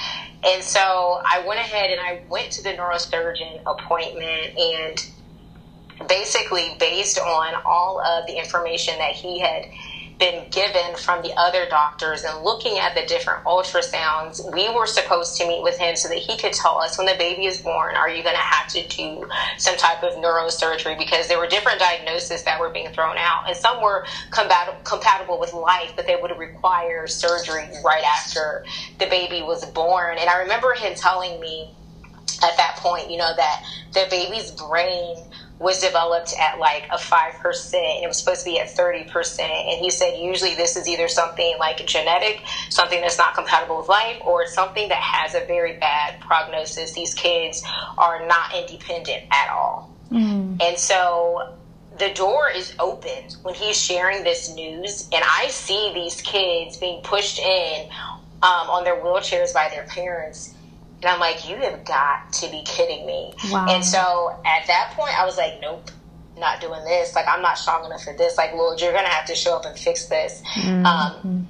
And 0.46 0.64
so 0.64 0.80
I 1.26 1.44
went 1.48 1.60
ahead 1.60 1.90
and 1.92 2.00
I 2.00 2.22
went 2.30 2.52
to 2.52 2.64
the 2.64 2.70
neurosurgeon 2.70 3.60
appointment 3.66 4.58
and 4.58 6.08
basically 6.08 6.76
based 6.80 7.20
on 7.20 7.54
all 7.66 8.02
of 8.02 8.28
the 8.28 8.38
information 8.38 8.96
that 9.00 9.14
he 9.14 9.40
had 9.40 9.64
been 10.20 10.48
given 10.52 10.96
from 10.96 11.22
the 11.24 11.34
other 11.38 11.68
doctors 11.70 12.24
and 12.24 12.44
looking 12.44 12.78
at 12.80 12.96
the 12.96 13.06
different 13.06 13.44
ultrasounds, 13.46 14.42
we 14.54 14.70
were 14.70 14.88
supposed 14.88 15.38
to 15.38 15.48
meet 15.48 15.64
with 15.64 15.78
him 15.80 15.96
so 15.96 16.10
that 16.10 16.20
he 16.20 16.38
could 16.38 16.54
tell 16.54 16.80
us 16.82 16.98
when 16.98 17.08
the 17.08 17.16
baby 17.20 17.46
is 17.46 17.60
born, 17.62 17.96
are 17.98 18.10
you 18.10 18.24
going 18.24 18.36
to 18.36 18.42
have 18.42 18.68
to 18.68 18.86
do 18.88 19.28
some 19.58 19.78
type 19.78 20.04
of 20.04 20.16
neurosurgery? 20.16 20.98
Because 20.98 21.28
there 21.28 21.40
were 21.40 21.48
different 21.48 21.80
diagnoses 21.80 22.44
that 22.44 22.60
were 22.60 22.72
being 22.72 22.90
thrown 22.90 23.18
out, 23.18 23.44
and 23.48 23.58
some 23.58 23.82
were 23.82 24.04
combat- 24.32 24.84
compatible 24.86 25.40
with 25.40 25.54
life, 25.54 25.94
but 25.96 26.08
they 26.08 26.16
would 26.16 26.38
require 26.38 27.08
surgery 27.08 27.70
right 27.84 28.04
after 28.06 28.64
the 29.00 29.08
baby 29.08 29.42
was 29.44 29.66
born. 29.66 30.18
And 30.20 30.30
I 30.30 30.38
remember 30.40 30.74
him 30.76 30.96
telling 30.96 31.40
me 31.40 31.70
at 32.44 32.58
that 32.58 32.78
point, 32.78 33.10
you 33.12 33.18
know, 33.18 33.34
that 33.36 33.58
the 33.94 34.08
baby's 34.10 34.52
brain 34.52 35.16
was 35.60 35.80
developed 35.80 36.34
at 36.40 36.60
like 36.60 36.86
a 36.92 36.98
5% 36.98 37.74
and 37.74 38.04
it 38.04 38.08
was 38.08 38.18
supposed 38.18 38.46
to 38.46 38.46
be 38.46 38.60
at 38.60 38.68
30% 38.68 39.40
and 39.40 39.80
he 39.80 39.90
said 39.90 40.18
usually 40.20 40.56
this 40.56 40.76
is 40.76 40.88
either 40.88 41.08
something 41.08 41.56
like 41.60 41.86
genetic 41.88 42.44
something 42.70 43.02
that's 43.02 43.18
not 43.18 43.34
compatible 43.34 43.78
with 43.78 43.90
life 43.90 44.18
or 44.24 44.46
something 44.46 44.88
that 44.90 45.02
has 45.02 45.34
a 45.34 45.46
very 45.46 45.78
bad 45.78 46.20
prognosis 46.20 46.94
these 46.94 47.14
kids 47.14 47.64
are 47.98 48.26
not 48.28 48.54
independent 48.56 49.24
at 49.32 49.50
all 49.50 49.92
mm. 50.12 50.62
and 50.62 50.78
so 50.78 51.54
the 51.98 52.10
door 52.14 52.50
is 52.52 52.76
open 52.78 53.24
when 53.42 53.56
he's 53.56 53.82
sharing 53.82 54.24
this 54.24 54.54
news 54.54 55.10
and 55.12 55.24
i 55.40 55.48
see 55.48 55.92
these 55.94 56.22
kids 56.22 56.78
being 56.78 57.02
pushed 57.02 57.40
in 57.40 57.90
um, 58.44 58.70
on 58.70 58.84
their 58.84 58.98
wheelchairs 58.98 59.52
by 59.54 59.68
their 59.70 59.86
parents 59.86 60.54
and 61.02 61.06
I'm 61.06 61.20
like, 61.20 61.48
you 61.48 61.56
have 61.58 61.86
got 61.86 62.34
to 62.34 62.50
be 62.50 62.64
kidding 62.66 63.06
me. 63.06 63.34
Wow. 63.52 63.68
And 63.70 63.86
so 63.86 64.40
at 64.46 64.66
that 64.68 64.94
point, 64.96 65.18
I 65.20 65.26
was 65.26 65.38
like, 65.38 65.62
nope, 65.62 65.92
not 66.38 66.60
doing 66.60 66.84
this. 66.86 67.14
Like, 67.16 67.28
I'm 67.28 67.42
not 67.42 67.58
strong 67.58 67.86
enough 67.86 68.04
for 68.04 68.14
this. 68.14 68.38
Like, 68.38 68.54
Lord, 68.54 68.82
you're 68.82 68.94
going 68.94 69.06
to 69.06 69.12
have 69.12 69.26
to 69.28 69.36
show 69.36 69.56
up 69.56 69.66
and 69.66 69.78
fix 69.78 70.08
this. 70.08 70.42
Mm-hmm. 70.56 70.86
Um, 70.86 71.48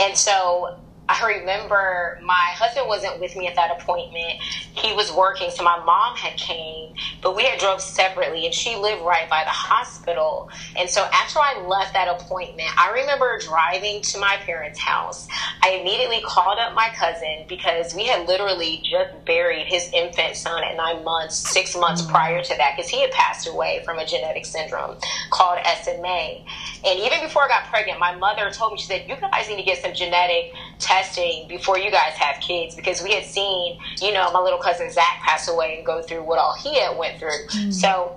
and 0.00 0.16
so 0.16 0.78
I 1.08 1.38
remember 1.38 2.18
my 2.22 2.52
husband 2.54 2.88
wasn't 2.88 3.20
with 3.20 3.36
me 3.36 3.46
at 3.46 3.54
that 3.54 3.80
appointment. 3.80 4.40
He 4.74 4.92
was 4.92 5.12
working, 5.12 5.50
so 5.50 5.62
my 5.62 5.78
mom 5.84 6.16
had 6.16 6.36
came, 6.36 6.94
but 7.22 7.36
we 7.36 7.44
had 7.44 7.58
drove 7.58 7.80
separately, 7.80 8.44
and 8.44 8.54
she 8.54 8.76
lived 8.76 9.02
right 9.02 9.28
by 9.30 9.44
the 9.44 9.50
hospital. 9.50 10.50
And 10.76 10.90
so 10.90 11.08
after 11.12 11.38
I 11.38 11.64
left 11.66 11.92
that 11.94 12.08
appointment, 12.08 12.68
I 12.76 12.90
remember 12.90 13.38
driving 13.38 14.02
to 14.02 14.18
my 14.18 14.36
parents' 14.38 14.80
house. 14.80 15.28
I 15.62 15.70
immediately 15.80 16.20
called 16.24 16.58
up 16.58 16.74
my 16.74 16.90
cousin 16.96 17.44
because 17.48 17.94
we 17.94 18.06
had 18.06 18.26
literally 18.26 18.82
just 18.84 19.24
buried 19.24 19.66
his 19.66 19.90
infant 19.92 20.36
son 20.36 20.62
at 20.64 20.76
nine 20.76 21.04
months, 21.04 21.36
six 21.36 21.76
months 21.76 22.02
mm-hmm. 22.02 22.10
prior 22.10 22.42
to 22.42 22.56
that, 22.56 22.74
because 22.76 22.90
he 22.90 23.00
had 23.00 23.10
passed 23.12 23.46
away 23.46 23.82
from 23.84 23.98
a 23.98 24.06
genetic 24.06 24.44
syndrome 24.44 24.96
called 25.30 25.58
SMA. 25.82 26.44
And 26.86 27.00
even 27.00 27.20
before 27.20 27.42
I 27.42 27.48
got 27.48 27.64
pregnant, 27.64 27.98
my 27.98 28.14
mother 28.14 28.48
told 28.50 28.72
me, 28.72 28.78
she 28.78 28.86
said, 28.86 29.06
You 29.08 29.16
guys 29.16 29.48
need 29.48 29.56
to 29.56 29.64
get 29.64 29.82
some 29.82 29.92
genetic 29.92 30.52
testing 30.78 31.48
before 31.48 31.78
you 31.78 31.90
guys 31.90 32.12
have 32.12 32.40
kids 32.40 32.76
because 32.76 33.02
we 33.02 33.12
had 33.12 33.24
seen, 33.24 33.78
you 34.00 34.12
know, 34.12 34.30
my 34.32 34.40
little 34.40 34.60
cousin 34.60 34.88
Zach 34.92 35.20
pass 35.22 35.48
away 35.48 35.78
and 35.78 35.86
go 35.86 36.00
through 36.00 36.22
what 36.22 36.38
all 36.38 36.54
he 36.54 36.78
had 36.78 36.96
went 36.96 37.18
through. 37.18 37.46
Mm-hmm. 37.48 37.70
So, 37.72 38.16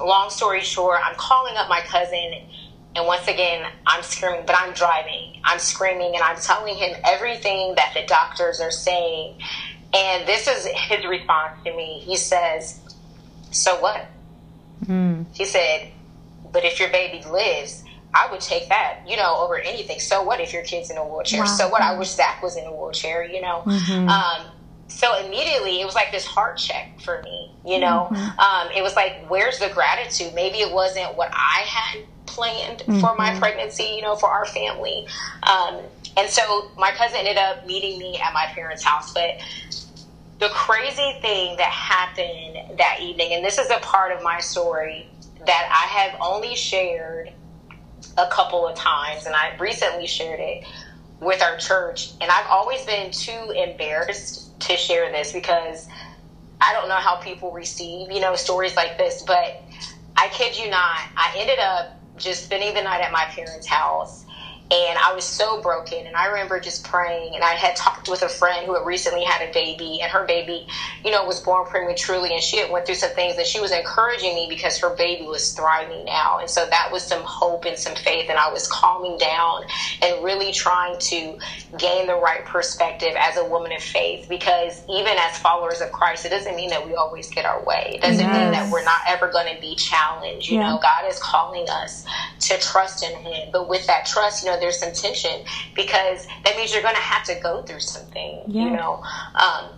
long 0.00 0.30
story 0.30 0.60
short, 0.60 1.00
I'm 1.04 1.16
calling 1.16 1.56
up 1.56 1.68
my 1.68 1.80
cousin. 1.80 2.44
And 2.94 3.06
once 3.06 3.26
again, 3.26 3.68
I'm 3.86 4.02
screaming, 4.04 4.44
but 4.46 4.56
I'm 4.56 4.72
driving. 4.74 5.40
I'm 5.44 5.58
screaming 5.58 6.14
and 6.14 6.22
I'm 6.22 6.36
telling 6.36 6.76
him 6.76 6.96
everything 7.04 7.74
that 7.76 7.94
the 7.94 8.04
doctors 8.06 8.60
are 8.60 8.70
saying. 8.70 9.38
And 9.92 10.26
this 10.26 10.46
is 10.46 10.66
his 10.66 11.04
response 11.04 11.54
to 11.64 11.74
me. 11.74 12.00
He 12.04 12.16
says, 12.16 12.80
So 13.50 13.80
what? 13.80 14.06
Mm. 14.84 15.26
He 15.32 15.44
said, 15.44 15.90
But 16.52 16.64
if 16.64 16.78
your 16.78 16.90
baby 16.90 17.24
lives, 17.28 17.84
I 18.14 18.30
would 18.30 18.40
take 18.40 18.68
that, 18.68 19.00
you 19.06 19.16
know, 19.16 19.36
over 19.38 19.58
anything. 19.58 20.00
So 20.00 20.22
what 20.22 20.40
if 20.40 20.52
your 20.52 20.62
kid's 20.62 20.90
in 20.90 20.96
a 20.96 21.04
wheelchair? 21.04 21.40
Wow. 21.40 21.46
So 21.46 21.68
what? 21.68 21.82
I 21.82 21.96
wish 21.98 22.08
Zach 22.08 22.42
was 22.42 22.56
in 22.56 22.64
a 22.64 22.72
wheelchair, 22.72 23.24
you 23.24 23.40
know. 23.40 23.62
Mm-hmm. 23.66 24.08
Um, 24.08 24.46
so 24.88 25.18
immediately 25.24 25.80
it 25.80 25.84
was 25.84 25.94
like 25.94 26.10
this 26.10 26.24
heart 26.24 26.56
check 26.56 27.00
for 27.00 27.22
me, 27.22 27.52
you 27.64 27.78
know. 27.78 28.08
Mm-hmm. 28.10 28.40
Um, 28.40 28.72
it 28.74 28.82
was 28.82 28.96
like, 28.96 29.26
where's 29.28 29.58
the 29.58 29.68
gratitude? 29.68 30.34
Maybe 30.34 30.58
it 30.58 30.72
wasn't 30.72 31.16
what 31.16 31.30
I 31.32 31.64
had 31.66 32.04
planned 32.26 32.80
mm-hmm. 32.80 33.00
for 33.00 33.14
my 33.16 33.30
mm-hmm. 33.30 33.40
pregnancy, 33.40 33.92
you 33.94 34.02
know, 34.02 34.16
for 34.16 34.30
our 34.30 34.46
family. 34.46 35.06
Um, 35.42 35.80
and 36.16 36.28
so 36.30 36.70
my 36.78 36.90
cousin 36.92 37.18
ended 37.18 37.36
up 37.36 37.66
meeting 37.66 37.98
me 37.98 38.18
at 38.18 38.32
my 38.32 38.46
parents' 38.46 38.82
house, 38.82 39.12
but 39.12 39.38
the 40.38 40.48
crazy 40.48 41.18
thing 41.20 41.56
that 41.56 41.70
happened 41.70 42.78
that 42.78 43.00
evening, 43.02 43.34
and 43.34 43.44
this 43.44 43.58
is 43.58 43.70
a 43.70 43.78
part 43.80 44.12
of 44.12 44.22
my 44.22 44.40
story 44.40 45.08
that 45.46 45.68
I 45.70 45.86
have 45.98 46.20
only 46.20 46.54
shared 46.54 47.32
a 48.16 48.26
couple 48.28 48.66
of 48.66 48.76
times, 48.76 49.26
and 49.26 49.34
I 49.34 49.56
recently 49.58 50.06
shared 50.06 50.40
it 50.40 50.64
with 51.20 51.42
our 51.42 51.56
church. 51.56 52.12
And 52.20 52.30
I've 52.30 52.46
always 52.48 52.84
been 52.84 53.10
too 53.10 53.52
embarrassed 53.56 54.58
to 54.60 54.76
share 54.76 55.10
this 55.10 55.32
because 55.32 55.88
I 56.60 56.72
don't 56.72 56.88
know 56.88 56.96
how 56.96 57.16
people 57.16 57.52
receive, 57.52 58.10
you 58.10 58.20
know, 58.20 58.34
stories 58.34 58.76
like 58.76 58.98
this. 58.98 59.22
But 59.26 59.62
I 60.16 60.28
kid 60.28 60.58
you 60.58 60.70
not, 60.70 60.98
I 61.16 61.34
ended 61.36 61.58
up 61.58 62.00
just 62.16 62.44
spending 62.44 62.74
the 62.74 62.82
night 62.82 63.00
at 63.00 63.12
my 63.12 63.24
parents' 63.30 63.66
house 63.66 64.24
and 64.70 64.98
I 64.98 65.14
was 65.14 65.24
so 65.24 65.62
broken. 65.62 66.06
And 66.06 66.14
I 66.14 66.26
remember 66.26 66.60
just 66.60 66.84
praying. 66.84 67.34
And 67.34 67.42
I 67.42 67.52
had 67.52 67.74
talked 67.74 68.08
with 68.08 68.22
a 68.22 68.28
friend 68.28 68.66
who 68.66 68.74
had 68.74 68.84
recently 68.84 69.24
had 69.24 69.48
a 69.48 69.52
baby, 69.52 70.00
and 70.02 70.10
her 70.12 70.26
baby, 70.26 70.66
you 71.04 71.10
know, 71.10 71.24
was 71.24 71.40
born 71.40 71.66
prematurely, 71.66 72.32
and 72.34 72.42
she 72.42 72.58
had 72.58 72.70
went 72.70 72.84
through 72.84 72.96
some 72.96 73.12
things. 73.12 73.36
And 73.38 73.46
she 73.46 73.60
was 73.60 73.72
encouraging 73.72 74.34
me 74.34 74.46
because 74.48 74.78
her 74.78 74.94
baby 74.94 75.26
was 75.26 75.52
thriving 75.52 76.04
now, 76.04 76.38
and 76.38 76.50
so 76.50 76.66
that 76.66 76.90
was 76.92 77.02
some 77.02 77.22
hope 77.22 77.64
and 77.64 77.78
some 77.78 77.94
faith. 77.94 78.28
And 78.28 78.38
I 78.38 78.52
was 78.52 78.68
calming 78.68 79.16
down 79.18 79.62
and 80.02 80.22
really 80.22 80.52
trying 80.52 80.98
to 80.98 81.38
gain 81.78 82.06
the 82.06 82.16
right 82.16 82.44
perspective 82.44 83.14
as 83.18 83.36
a 83.38 83.44
woman 83.44 83.72
of 83.72 83.82
faith, 83.82 84.28
because 84.28 84.82
even 84.90 85.16
as 85.18 85.38
followers 85.38 85.80
of 85.80 85.92
Christ, 85.92 86.26
it 86.26 86.30
doesn't 86.30 86.56
mean 86.56 86.70
that 86.70 86.86
we 86.86 86.94
always 86.94 87.30
get 87.30 87.46
our 87.46 87.64
way. 87.64 87.92
It 87.94 88.02
doesn't 88.02 88.18
yes. 88.26 88.36
mean 88.36 88.52
that 88.52 88.70
we're 88.70 88.84
not 88.84 89.00
ever 89.06 89.30
going 89.30 89.54
to 89.54 89.60
be 89.60 89.74
challenged. 89.76 90.50
You 90.50 90.58
yeah. 90.58 90.68
know, 90.68 90.78
God 90.82 91.08
is 91.08 91.18
calling 91.18 91.68
us 91.70 92.04
to 92.40 92.58
trust 92.58 93.02
in 93.02 93.16
Him, 93.18 93.48
but 93.52 93.68
with 93.68 93.86
that 93.86 94.04
trust, 94.04 94.44
you 94.44 94.50
know 94.50 94.57
there's 94.60 94.78
some 94.78 94.92
tension 94.92 95.44
because 95.74 96.26
that 96.44 96.56
means 96.56 96.72
you're 96.72 96.82
going 96.82 96.94
to 96.94 97.00
have 97.00 97.24
to 97.24 97.34
go 97.36 97.62
through 97.62 97.80
something, 97.80 98.42
yeah. 98.46 98.64
you 98.64 98.70
know. 98.70 99.02
Um, 99.34 99.70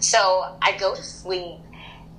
so 0.00 0.56
I 0.62 0.76
go 0.78 0.94
to 0.94 1.02
sleep 1.02 1.58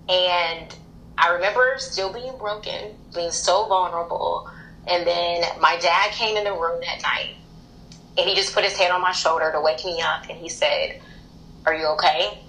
and 0.10 0.76
I 1.18 1.30
remember 1.30 1.76
still 1.78 2.12
being 2.12 2.38
broken, 2.38 2.96
being 3.14 3.32
so 3.32 3.68
vulnerable. 3.68 4.50
And 4.88 5.06
then 5.06 5.44
my 5.60 5.78
dad 5.78 6.12
came 6.12 6.38
in 6.38 6.44
the 6.44 6.54
room 6.54 6.82
that 6.82 7.02
night 7.02 7.36
and 8.18 8.28
he 8.28 8.36
just 8.36 8.54
put 8.54 8.64
his 8.64 8.78
hand 8.78 8.94
on 8.94 9.02
my 9.02 9.12
shoulder 9.12 9.52
to 9.52 9.62
wake 9.62 9.84
me 9.84 10.02
up 10.02 10.30
and 10.30 10.38
he 10.38 10.50
said, 10.50 11.02
Are 11.66 11.74
you 11.74 11.86
okay? 11.88 12.40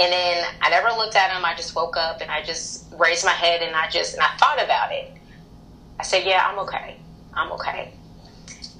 And 0.00 0.12
then 0.12 0.44
I 0.60 0.70
never 0.70 0.88
looked 0.88 1.14
at 1.14 1.30
him. 1.30 1.44
I 1.44 1.54
just 1.54 1.74
woke 1.76 1.96
up 1.96 2.20
and 2.20 2.30
I 2.30 2.42
just 2.42 2.92
raised 2.98 3.24
my 3.24 3.32
head 3.32 3.62
and 3.62 3.76
I 3.76 3.88
just, 3.88 4.14
and 4.14 4.22
I 4.22 4.36
thought 4.38 4.62
about 4.62 4.92
it. 4.92 5.10
I 6.00 6.02
said, 6.02 6.24
Yeah, 6.24 6.44
I'm 6.44 6.58
okay. 6.60 6.98
I'm 7.32 7.52
okay. 7.52 7.92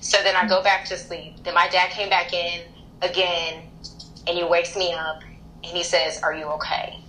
So 0.04 0.22
then 0.22 0.36
I 0.36 0.46
go 0.46 0.62
back 0.62 0.84
to 0.88 0.98
sleep. 0.98 1.42
Then 1.44 1.54
my 1.54 1.66
dad 1.68 1.88
came 1.88 2.10
back 2.10 2.34
in 2.34 2.60
again 3.00 3.62
and 4.26 4.36
he 4.36 4.44
wakes 4.44 4.76
me 4.76 4.92
up 4.92 5.22
and 5.22 5.64
he 5.64 5.82
says, 5.82 6.22
Are 6.22 6.34
you 6.34 6.44
okay? 6.44 7.00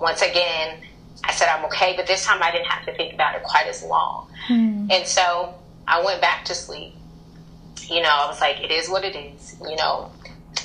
Once 0.00 0.22
again, 0.22 0.78
I 1.22 1.32
said 1.32 1.48
I'm 1.50 1.62
okay, 1.66 1.92
but 1.94 2.06
this 2.06 2.24
time 2.24 2.42
I 2.42 2.50
didn't 2.50 2.68
have 2.68 2.86
to 2.86 2.94
think 2.94 3.12
about 3.12 3.34
it 3.34 3.42
quite 3.42 3.66
as 3.66 3.82
long. 3.82 4.30
Mm. 4.48 4.90
And 4.90 5.06
so 5.06 5.54
I 5.86 6.02
went 6.02 6.22
back 6.22 6.46
to 6.46 6.54
sleep. 6.54 6.94
You 7.82 8.00
know, 8.00 8.08
I 8.08 8.26
was 8.28 8.40
like, 8.40 8.60
it 8.62 8.70
is 8.70 8.88
what 8.88 9.04
it 9.04 9.14
is. 9.14 9.54
You 9.60 9.76
know, 9.76 10.10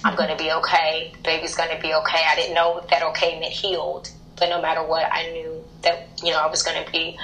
I'm 0.05 0.15
going 0.15 0.29
to 0.29 0.41
be 0.41 0.49
okay. 0.53 1.11
Baby's 1.25 1.53
going 1.53 1.75
to 1.75 1.81
be 1.81 1.93
okay. 1.95 2.21
I 2.29 2.35
didn't 2.37 2.55
know 2.55 2.81
that 2.89 3.03
okay 3.03 3.37
meant 3.41 3.51
healed, 3.51 4.09
but 4.37 4.47
no 4.47 4.61
matter 4.61 4.83
what, 4.83 5.05
I 5.11 5.29
knew 5.31 5.61
that, 5.81 6.07
you 6.23 6.31
know, 6.31 6.39
I 6.39 6.47
was 6.47 6.63
going 6.63 6.81
to 6.81 6.89
be 6.89 7.17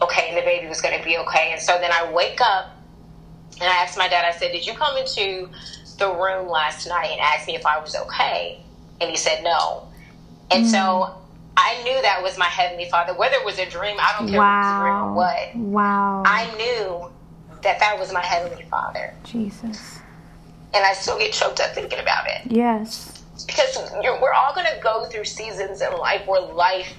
okay 0.00 0.28
and 0.28 0.36
the 0.36 0.42
baby 0.42 0.68
was 0.68 0.80
going 0.80 0.96
to 0.96 1.04
be 1.04 1.18
okay. 1.18 1.50
And 1.50 1.60
so 1.60 1.76
then 1.80 1.90
I 1.92 2.12
wake 2.12 2.40
up 2.40 2.73
and 3.60 3.64
I 3.64 3.82
asked 3.82 3.96
my 3.96 4.08
dad, 4.08 4.24
I 4.24 4.36
said, 4.36 4.52
Did 4.52 4.66
you 4.66 4.74
come 4.74 4.96
into 4.96 5.48
the 5.98 6.12
room 6.12 6.48
last 6.48 6.86
night 6.86 7.10
and 7.12 7.20
ask 7.20 7.46
me 7.46 7.54
if 7.54 7.64
I 7.64 7.78
was 7.78 7.94
okay? 7.94 8.60
And 9.00 9.10
he 9.10 9.16
said, 9.16 9.42
No. 9.44 9.88
And 10.50 10.64
mm. 10.64 10.70
so 10.70 11.14
I 11.56 11.82
knew 11.82 12.00
that 12.02 12.22
was 12.22 12.36
my 12.36 12.46
Heavenly 12.46 12.88
Father. 12.90 13.14
Whether 13.14 13.36
it 13.36 13.44
was 13.44 13.58
a 13.58 13.68
dream, 13.68 13.96
I 13.98 14.14
don't 14.18 14.28
care 14.28 14.38
wow. 14.38 14.50
if 14.50 14.64
it 14.64 14.68
was 14.68 14.76
a 14.76 14.82
dream 14.82 14.94
or 14.94 15.12
what. 15.14 15.72
Wow. 15.72 16.22
I 16.26 16.54
knew 16.56 17.10
that 17.62 17.78
that 17.80 17.98
was 17.98 18.12
my 18.12 18.24
Heavenly 18.24 18.64
Father. 18.64 19.14
Jesus. 19.24 19.98
And 20.74 20.84
I 20.84 20.92
still 20.92 21.18
get 21.18 21.32
choked 21.32 21.60
up 21.60 21.74
thinking 21.74 22.00
about 22.00 22.26
it. 22.26 22.50
Yes. 22.50 23.22
Because 23.46 23.78
we're 24.02 24.32
all 24.32 24.54
going 24.54 24.66
to 24.66 24.80
go 24.82 25.06
through 25.06 25.24
seasons 25.24 25.80
in 25.80 25.92
life 25.98 26.26
where 26.26 26.40
life 26.40 26.92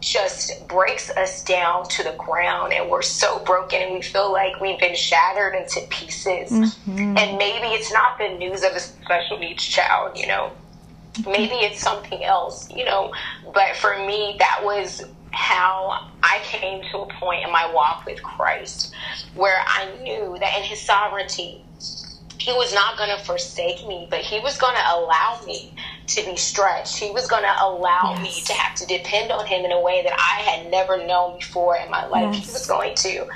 just 0.00 0.66
breaks 0.66 1.10
us 1.10 1.44
down 1.44 1.86
to 1.86 2.02
the 2.02 2.14
ground 2.18 2.72
and 2.72 2.90
we're 2.90 3.02
so 3.02 3.38
broken 3.40 3.82
and 3.82 3.94
we 3.94 4.02
feel 4.02 4.32
like 4.32 4.58
we've 4.60 4.80
been 4.80 4.96
shattered 4.96 5.54
into 5.54 5.80
pieces. 5.90 6.50
Mm-hmm. 6.50 7.18
And 7.18 7.38
maybe 7.38 7.68
it's 7.68 7.92
not 7.92 8.18
the 8.18 8.28
news 8.28 8.64
of 8.64 8.72
a 8.72 8.80
special 8.80 9.38
needs 9.38 9.64
child, 9.64 10.18
you 10.18 10.26
know. 10.26 10.52
Maybe 11.26 11.54
it's 11.56 11.80
something 11.80 12.24
else, 12.24 12.70
you 12.70 12.84
know. 12.84 13.12
But 13.52 13.76
for 13.76 13.98
me, 14.06 14.36
that 14.38 14.60
was 14.62 15.04
how 15.32 16.08
I 16.22 16.40
came 16.44 16.82
to 16.90 16.98
a 16.98 17.06
point 17.14 17.44
in 17.44 17.52
my 17.52 17.70
walk 17.72 18.04
with 18.06 18.22
Christ 18.22 18.94
where 19.34 19.62
I 19.66 19.90
knew 20.02 20.36
that 20.40 20.58
in 20.58 20.64
His 20.64 20.80
sovereignty, 20.80 21.62
He 22.38 22.52
was 22.52 22.72
not 22.72 22.96
going 22.96 23.10
to 23.16 23.22
forsake 23.24 23.86
me, 23.86 24.06
but 24.08 24.20
He 24.20 24.40
was 24.40 24.56
going 24.56 24.76
to 24.76 24.94
allow 24.94 25.40
me 25.46 25.74
to 26.14 26.24
be 26.24 26.36
stretched. 26.36 26.98
He 26.98 27.10
was 27.10 27.26
going 27.26 27.42
to 27.42 27.54
allow 27.62 28.14
yes. 28.14 28.22
me 28.22 28.42
to 28.46 28.52
have 28.52 28.76
to 28.76 28.86
depend 28.86 29.30
on 29.30 29.46
Him 29.46 29.64
in 29.64 29.72
a 29.72 29.80
way 29.80 30.02
that 30.02 30.12
I 30.12 30.42
had 30.42 30.70
never 30.70 31.04
known 31.06 31.38
before 31.38 31.76
in 31.76 31.90
my 31.90 32.06
life. 32.06 32.34
Yes. 32.34 32.46
He 32.46 32.52
was 32.52 32.66
going 32.66 32.94
to 32.96 33.28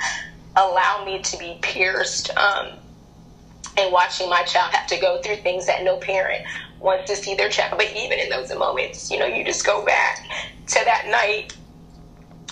allow 0.56 1.04
me 1.04 1.20
to 1.20 1.38
be 1.38 1.58
pierced. 1.62 2.36
Um, 2.36 2.78
and 3.76 3.92
watching 3.92 4.30
my 4.30 4.42
child 4.42 4.72
have 4.72 4.86
to 4.88 5.00
go 5.00 5.20
through 5.20 5.36
things 5.36 5.66
that 5.66 5.82
no 5.82 5.96
parent 5.96 6.44
wants 6.80 7.10
to 7.10 7.16
see 7.16 7.34
their 7.34 7.48
child. 7.48 7.76
But 7.76 7.90
even 7.96 8.18
in 8.18 8.28
those 8.28 8.54
moments, 8.56 9.10
you 9.10 9.18
know, 9.18 9.26
you 9.26 9.44
just 9.44 9.66
go 9.66 9.84
back 9.84 10.24
to 10.68 10.80
that 10.84 11.06
night 11.08 11.56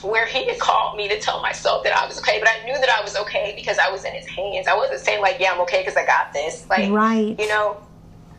where 0.03 0.27
he 0.27 0.47
had 0.47 0.59
called 0.59 0.97
me 0.97 1.09
to 1.09 1.21
tell 1.21 1.41
myself 1.41 1.85
that 1.85 1.97
I 1.97 2.07
was 2.07 2.19
okay, 2.19 2.41
but 2.41 2.49
I 2.49 2.65
knew 2.65 2.75
that 2.75 2.89
I 2.89 3.03
was 3.03 3.17
okay 3.17 3.53
because 3.57 3.79
I 3.79 3.91
was 3.91 4.05
in 4.05 4.13
his 4.13 4.27
hands. 4.27 4.67
I 4.67 4.75
wasn't 4.75 5.01
saying 5.01 5.21
like, 5.21 5.37
yeah, 5.39 5.53
I'm 5.53 5.61
okay 5.61 5.81
because 5.81 5.97
I 5.97 6.05
got 6.05 6.33
this. 6.33 6.69
Like, 6.69 6.91
right. 6.91 7.39
you 7.39 7.49
know, 7.49 7.77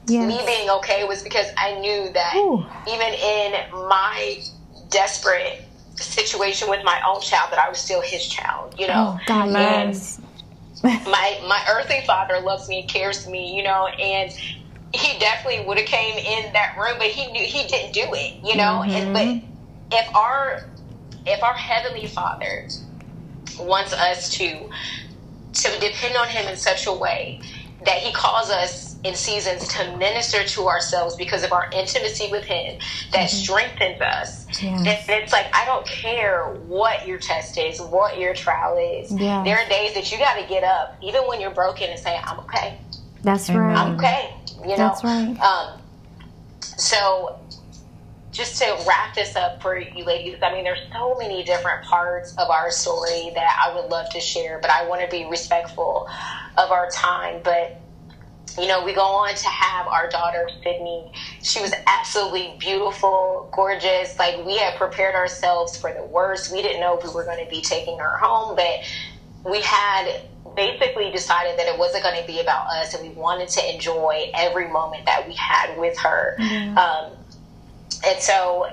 yes. 0.07 0.27
me 0.27 0.45
being 0.45 0.69
okay 0.69 1.05
was 1.05 1.23
because 1.23 1.47
I 1.57 1.79
knew 1.79 2.11
that 2.13 2.33
Ooh. 2.35 2.65
even 2.87 3.13
in 3.13 3.53
my 3.87 4.41
desperate 4.89 5.61
situation 5.95 6.69
with 6.69 6.83
my 6.83 6.99
own 7.07 7.21
child, 7.21 7.51
that 7.51 7.59
I 7.59 7.69
was 7.69 7.77
still 7.77 8.01
his 8.01 8.25
child. 8.27 8.75
You 8.77 8.87
know, 8.87 9.17
oh, 9.19 9.25
God 9.25 9.49
loves. 9.49 10.19
my 10.83 11.39
my 11.47 11.63
earthly 11.69 12.01
father 12.05 12.39
loves 12.41 12.67
me 12.67 12.81
and 12.81 12.89
cares 12.89 13.23
for 13.23 13.31
me. 13.31 13.55
You 13.55 13.63
know, 13.63 13.87
and 13.87 14.31
he 14.93 15.19
definitely 15.19 15.65
would 15.65 15.77
have 15.77 15.87
came 15.87 16.17
in 16.17 16.53
that 16.53 16.75
room, 16.77 16.95
but 16.97 17.07
he 17.07 17.31
knew 17.31 17.43
he 17.43 17.67
didn't 17.67 17.93
do 17.93 18.05
it. 18.13 18.43
You 18.43 18.57
know, 18.57 18.83
mm-hmm. 18.83 18.91
and 18.91 19.13
but 19.91 19.97
if 19.97 20.15
our 20.15 20.65
if 21.25 21.43
our 21.43 21.53
heavenly 21.53 22.07
Father 22.07 22.67
wants 23.59 23.93
us 23.93 24.29
to 24.37 24.69
to 25.53 25.79
depend 25.79 26.17
on 26.17 26.27
Him 26.27 26.47
in 26.47 26.57
such 26.57 26.87
a 26.87 26.93
way 26.93 27.39
that 27.85 27.97
He 27.97 28.11
calls 28.13 28.49
us 28.49 28.92
in 29.03 29.15
seasons 29.15 29.67
to 29.67 29.97
minister 29.97 30.43
to 30.43 30.67
ourselves 30.67 31.15
because 31.15 31.43
of 31.43 31.51
our 31.51 31.69
intimacy 31.73 32.29
with 32.31 32.45
Him 32.45 32.79
that 33.11 33.29
mm-hmm. 33.29 33.37
strengthens 33.37 34.01
us. 34.01 34.45
Yes. 34.61 35.07
Then 35.07 35.23
it's 35.23 35.33
like 35.33 35.47
I 35.53 35.65
don't 35.65 35.85
care 35.85 36.53
what 36.67 37.07
your 37.07 37.17
test 37.17 37.57
is, 37.57 37.81
what 37.81 38.17
your 38.17 38.33
trial 38.33 38.77
is. 38.77 39.11
Yes. 39.11 39.45
There 39.45 39.57
are 39.57 39.67
days 39.69 39.93
that 39.95 40.11
you 40.11 40.17
got 40.17 40.39
to 40.39 40.47
get 40.47 40.63
up, 40.63 40.97
even 41.01 41.21
when 41.27 41.41
you're 41.41 41.51
broken, 41.51 41.89
and 41.89 41.99
say, 41.99 42.17
"I'm 42.23 42.39
okay." 42.41 42.79
That's 43.23 43.49
right. 43.49 43.75
I'm 43.75 43.95
okay. 43.95 44.33
You 44.61 44.69
know. 44.69 44.77
That's 44.77 45.03
right. 45.03 45.37
Um, 45.39 45.81
so 46.61 47.39
just 48.31 48.59
to 48.61 48.83
wrap 48.87 49.13
this 49.13 49.35
up 49.35 49.61
for 49.61 49.77
you 49.77 50.03
ladies, 50.03 50.37
I 50.41 50.51
mean, 50.53 50.63
there's 50.63 50.79
so 50.91 51.15
many 51.19 51.43
different 51.43 51.85
parts 51.85 52.35
of 52.37 52.49
our 52.49 52.71
story 52.71 53.31
that 53.35 53.61
I 53.63 53.75
would 53.75 53.91
love 53.91 54.09
to 54.09 54.19
share, 54.19 54.59
but 54.59 54.71
I 54.71 54.87
want 54.87 55.01
to 55.01 55.07
be 55.07 55.25
respectful 55.29 56.09
of 56.57 56.71
our 56.71 56.89
time. 56.89 57.41
But 57.43 57.79
you 58.57 58.67
know, 58.67 58.83
we 58.83 58.93
go 58.93 59.01
on 59.01 59.35
to 59.35 59.47
have 59.47 59.87
our 59.87 60.09
daughter 60.09 60.47
Sydney. 60.63 61.11
She 61.41 61.61
was 61.61 61.73
absolutely 61.87 62.55
beautiful, 62.59 63.49
gorgeous. 63.51 64.17
Like 64.19 64.45
we 64.45 64.57
had 64.57 64.75
prepared 64.75 65.15
ourselves 65.15 65.77
for 65.77 65.93
the 65.93 66.03
worst. 66.03 66.51
We 66.51 66.61
didn't 66.61 66.81
know 66.81 66.97
if 66.97 67.03
we 67.03 67.11
were 67.13 67.25
going 67.25 67.43
to 67.43 67.49
be 67.49 67.61
taking 67.61 67.97
her 67.99 68.17
home, 68.17 68.55
but 68.55 69.49
we 69.49 69.61
had 69.61 70.21
basically 70.55 71.11
decided 71.11 71.57
that 71.57 71.67
it 71.67 71.77
wasn't 71.77 72.03
going 72.03 72.19
to 72.19 72.27
be 72.27 72.39
about 72.39 72.67
us, 72.67 72.93
and 72.93 73.07
we 73.07 73.13
wanted 73.15 73.49
to 73.49 73.73
enjoy 73.73 74.29
every 74.33 74.67
moment 74.69 75.05
that 75.05 75.27
we 75.27 75.33
had 75.33 75.77
with 75.79 75.97
her. 75.97 76.35
Mm-hmm. 76.39 76.77
Um, 76.77 77.11
and 78.05 78.19
so, 78.19 78.71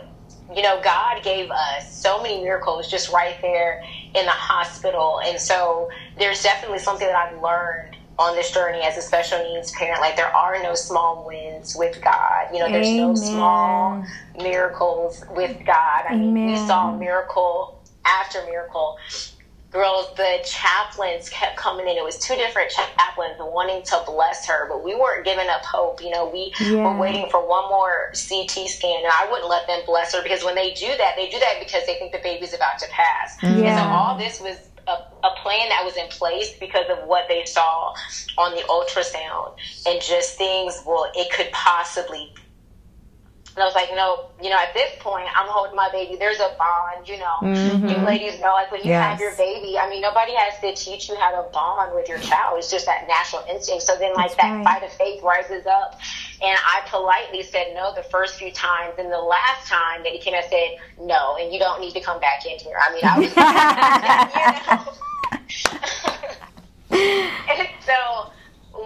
you 0.55 0.63
know, 0.63 0.81
God 0.83 1.23
gave 1.23 1.51
us 1.51 1.93
so 1.95 2.23
many 2.23 2.43
miracles 2.43 2.91
just 2.91 3.11
right 3.13 3.37
there 3.41 3.83
in 4.15 4.25
the 4.25 4.31
hospital. 4.31 5.21
And 5.25 5.41
so 5.41 5.89
there's 6.19 6.43
definitely 6.43 6.81
something 6.81 7.07
that 7.07 7.17
I've 7.17 7.41
learned 7.41 7.97
on 8.21 8.37
this 8.37 8.51
journey 8.53 8.83
as 8.83 8.99
a 8.99 9.03
special 9.03 9.39
needs 9.43 9.73
parent. 9.73 10.01
Like 10.01 10.15
there 10.15 10.35
are 10.35 10.63
no 10.63 10.75
small 10.75 11.27
wins 11.27 11.75
with 11.75 12.01
God. 12.03 12.49
You 12.53 12.61
know, 12.61 12.71
there's 12.71 12.87
Amen. 12.87 13.09
no 13.09 13.15
small 13.15 14.05
miracles 14.37 15.25
with 15.31 15.57
God. 15.65 16.05
I 16.09 16.13
Amen. 16.13 16.35
mean, 16.35 16.47
we 16.53 16.57
saw 16.67 16.95
miracle 16.97 17.83
after 18.05 18.45
miracle 18.45 18.99
girls, 19.71 20.13
the 20.17 20.39
chaplains 20.45 21.29
kept 21.29 21.57
coming 21.57 21.89
in. 21.89 21.97
It 21.97 22.05
was 22.05 22.19
two 22.19 22.35
different 22.35 22.71
chaplains 22.71 23.37
wanting 23.39 23.83
to 23.85 24.03
bless 24.05 24.47
her, 24.47 24.67
but 24.69 24.85
we 24.85 24.95
weren't 24.95 25.25
giving 25.25 25.49
up 25.49 25.65
hope. 25.65 26.03
You 26.03 26.11
know, 26.11 26.27
we 26.27 26.53
yeah. 26.61 26.85
were 26.85 26.99
waiting 26.99 27.29
for 27.31 27.47
one 27.47 27.69
more 27.69 28.13
CT 28.13 28.69
scan, 28.69 29.05
and 29.05 29.13
I 29.13 29.29
wouldn't 29.31 29.49
let 29.49 29.67
them 29.67 29.81
bless 29.87 30.15
her 30.15 30.23
because 30.23 30.45
when 30.45 30.55
they 30.55 30.73
do 30.75 30.89
that, 30.99 31.15
they 31.17 31.29
do 31.29 31.39
that 31.39 31.55
because 31.61 31.87
they 31.87 31.95
think 31.95 32.13
the 32.13 32.19
baby's 32.19 32.53
about 32.53 32.79
to 32.81 32.89
pass. 32.89 33.37
Yeah. 33.43 33.49
And 33.49 33.79
so 33.79 33.85
all 33.85 34.19
this 34.19 34.41
was 34.41 34.57
a, 35.25 35.31
plan 35.43 35.69
that 35.71 35.85
was 35.85 35.97
in 35.97 36.09
place 36.09 36.53
because 36.61 36.87
of 36.91 36.99
what 37.07 37.27
they 37.29 37.45
saw 37.45 37.93
on 38.39 38.55
the 38.55 38.63
ultrasound 38.69 39.55
and 39.87 40.01
just 40.03 40.37
things, 40.37 40.83
well, 40.87 41.07
it 41.15 41.31
could 41.33 41.51
possibly 41.53 42.33
and 43.57 43.63
I 43.63 43.67
was 43.67 43.75
like, 43.75 43.91
no, 43.95 44.31
you 44.41 44.49
know, 44.49 44.57
at 44.57 44.73
this 44.75 44.93
point, 45.01 45.27
I'm 45.35 45.49
holding 45.49 45.75
my 45.75 45.91
baby. 45.91 46.17
There's 46.17 46.39
a 46.39 46.55
bond, 46.57 47.09
you 47.09 47.19
know. 47.19 47.37
Mm-hmm. 47.43 47.89
You 47.89 47.97
ladies 47.97 48.39
know, 48.41 48.53
like 48.53 48.71
when 48.71 48.81
you 48.83 48.91
yes. 48.91 49.03
have 49.03 49.21
your 49.21 49.35
baby, 49.35 49.77
I 49.77 49.91
mean, 49.91 50.01
nobody 50.01 50.33
has 50.37 50.61
to 50.61 50.73
teach 50.75 51.09
you 51.09 51.17
how 51.17 51.31
to 51.31 51.51
bond 51.51 51.93
with 51.95 52.09
your 52.09 52.19
child. 52.21 52.59
It's 52.59 52.71
just 52.71 52.87
that 52.87 53.09
natural 53.09 53.45
instinct. 53.51 53.83
So 53.83 53.97
then, 53.99 54.15
like, 54.15 54.37
That's 54.37 54.43
that 54.43 54.57
right. 54.57 54.65
fight 54.65 54.83
of 54.85 54.93
faith 54.93 55.23
rises 55.23 55.67
up. 55.67 55.99
And 56.43 56.57
I 56.65 56.83
politely 56.87 57.43
said 57.43 57.75
no 57.75 57.93
the 57.95 58.05
first 58.05 58.37
few 58.37 58.53
times. 58.53 58.95
And 58.99 59.11
the 59.11 59.19
last 59.19 59.67
time 59.67 60.05
that 60.05 60.13
he 60.13 60.21
came, 60.21 60.35
I 60.35 60.47
said, 60.49 60.79
no, 61.05 61.37
and 61.37 61.53
you 61.53 61.59
don't 61.59 61.81
need 61.81 61.93
to 61.95 62.01
come 62.01 62.21
back 62.21 62.47
in 62.47 62.57
here. 62.59 62.79
I 62.81 62.93
mean, 62.95 63.05
I 63.05 63.19
was, 63.19 63.35
you 64.95 64.95
know. 64.95 65.11
and 67.59 67.69
so, 67.85 68.31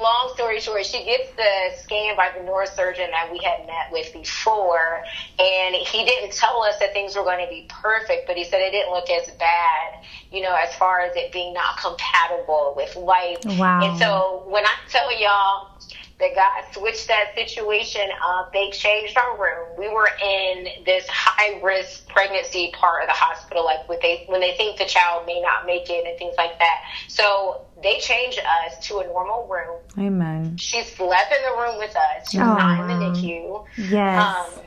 long 0.01 0.33
story 0.35 0.61
short, 0.61 0.85
she 0.87 1.05
gets 1.05 1.31
the 1.33 1.83
scan 1.83 2.17
by 2.17 2.31
the 2.37 2.45
neurosurgeon 2.45 3.11
that 3.11 3.31
we 3.31 3.39
had 3.39 3.67
met 3.67 3.91
with 3.93 4.13
before, 4.13 5.03
and 5.39 5.75
he 5.75 6.05
didn't 6.05 6.33
tell 6.33 6.63
us 6.63 6.79
that 6.81 6.93
things 6.93 7.17
were 7.17 7.25
going 7.25 7.45
to 7.45 7.51
be 7.51 7.67
perfect, 7.69 8.27
but 8.27 8.37
he 8.37 8.45
said 8.45 8.61
it 8.61 8.71
didn't 8.73 8.93
look 8.93 9.11
as 9.11 9.31
bad, 9.33 10.03
you 10.31 10.43
know, 10.43 10.55
as 10.55 10.75
far 10.77 11.01
as 11.01 11.15
it 11.17 11.33
being 11.33 11.53
not 11.53 11.79
compatible 11.79 12.75
with 12.77 12.95
life. 12.97 13.39
Wow. 13.45 13.81
And 13.83 13.99
so 13.99 14.45
when 14.47 14.65
I 14.65 14.75
tell 14.89 15.11
y'all 15.21 15.74
that 16.21 16.31
God 16.35 16.73
switched 16.73 17.09
that 17.09 17.35
situation 17.35 18.09
up. 18.25 18.53
They 18.53 18.71
changed 18.71 19.17
our 19.17 19.37
room. 19.37 19.69
We 19.79 19.89
were 19.89 20.09
in 20.23 20.85
this 20.85 21.07
high 21.09 21.61
risk 21.61 22.09
pregnancy 22.09 22.73
part 22.75 23.03
of 23.03 23.09
the 23.09 23.15
hospital, 23.15 23.65
like 23.65 23.89
when 23.89 23.99
they 24.01 24.25
when 24.29 24.41
they 24.41 24.57
think 24.57 24.79
the 24.79 24.85
child 24.85 25.27
may 25.27 25.41
not 25.41 25.67
make 25.67 25.91
it 25.91 26.07
and 26.07 26.17
things 26.19 26.35
like 26.37 26.59
that. 26.61 26.83
So 27.09 27.67
they 27.83 27.99
changed 27.99 28.39
us 28.39 28.87
to 28.89 28.99
a 28.99 29.07
normal 29.07 29.49
room. 29.49 29.81
Amen. 29.99 30.57
She 30.57 30.83
slept 30.83 31.33
in 31.33 31.43
the 31.43 31.61
room 31.61 31.79
with 31.79 31.97
us. 31.97 32.31
She 32.31 32.39
was 32.39 32.49
oh, 32.49 32.55
not 32.55 32.91
in 32.91 32.99
the 32.99 33.05
NICU. 33.05 33.65
Yes. 33.77 34.37
Um, 34.37 34.65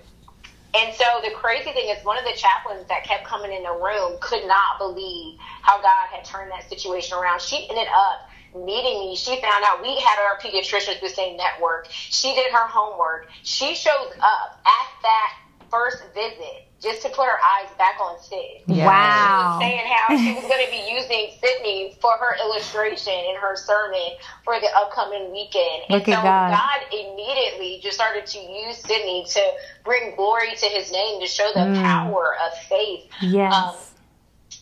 and 0.76 0.94
so 0.94 1.06
the 1.24 1.32
crazy 1.36 1.72
thing 1.72 1.90
is, 1.90 2.04
one 2.04 2.18
of 2.18 2.26
the 2.26 2.36
chaplains 2.36 2.88
that 2.88 3.04
kept 3.04 3.26
coming 3.26 3.52
in 3.52 3.64
the 3.64 3.72
room 3.72 4.18
could 4.22 4.46
not 4.48 4.78
believe 4.80 5.38
how 5.62 5.82
God 5.82 6.08
had 6.12 6.26
turned 6.26 6.52
that 6.52 6.70
situation 6.70 7.18
around. 7.18 7.42
She 7.42 7.68
ended 7.70 7.88
up 7.88 8.30
meeting 8.56 9.00
me, 9.00 9.16
she 9.16 9.40
found 9.42 9.64
out 9.66 9.82
we 9.82 10.00
had 10.00 10.20
our 10.20 10.40
pediatricians 10.40 11.00
the 11.02 11.10
same 11.10 11.38
network. 11.38 11.88
She 11.90 12.34
did 12.34 12.52
her 12.52 12.68
homework. 12.68 13.28
She 13.44 13.76
shows 13.76 14.12
up 14.22 14.60
at 14.66 14.88
that 15.04 15.34
first 15.70 16.04
visit 16.14 16.67
just 16.82 17.02
to 17.02 17.10
put 17.10 17.26
her 17.26 17.40
eyes 17.42 17.70
back 17.78 18.00
on 18.00 18.22
Sid. 18.22 18.62
Yes. 18.68 18.86
Wow. 18.86 19.58
She 19.60 19.66
was 19.66 19.72
saying 19.72 19.88
how 19.92 20.18
she 20.18 20.34
was 20.36 20.44
going 20.44 20.64
to 20.66 20.72
be 20.72 20.84
using 20.92 21.32
Sydney 21.42 21.96
for 22.00 22.12
her 22.18 22.36
illustration 22.46 23.14
in 23.14 23.36
her 23.42 23.56
sermon 23.56 24.10
for 24.44 24.60
the 24.60 24.68
upcoming 24.76 25.32
weekend. 25.32 25.84
Look 25.90 26.08
and 26.08 26.16
at 26.18 26.22
so 26.22 26.24
God. 26.24 26.82
immediately 26.92 27.80
just 27.82 27.96
started 27.96 28.26
to 28.28 28.40
use 28.40 28.78
Sydney 28.78 29.26
to 29.30 29.42
bring 29.84 30.16
glory 30.16 30.56
to 30.56 30.66
his 30.68 30.92
name 30.92 31.20
to 31.22 31.28
show 31.28 31.50
the 31.54 31.62
Mm. 31.62 31.82
power 31.82 32.36
of 32.46 32.58
faith. 32.70 33.06
Yes. 33.22 33.54
Um, 33.54 33.76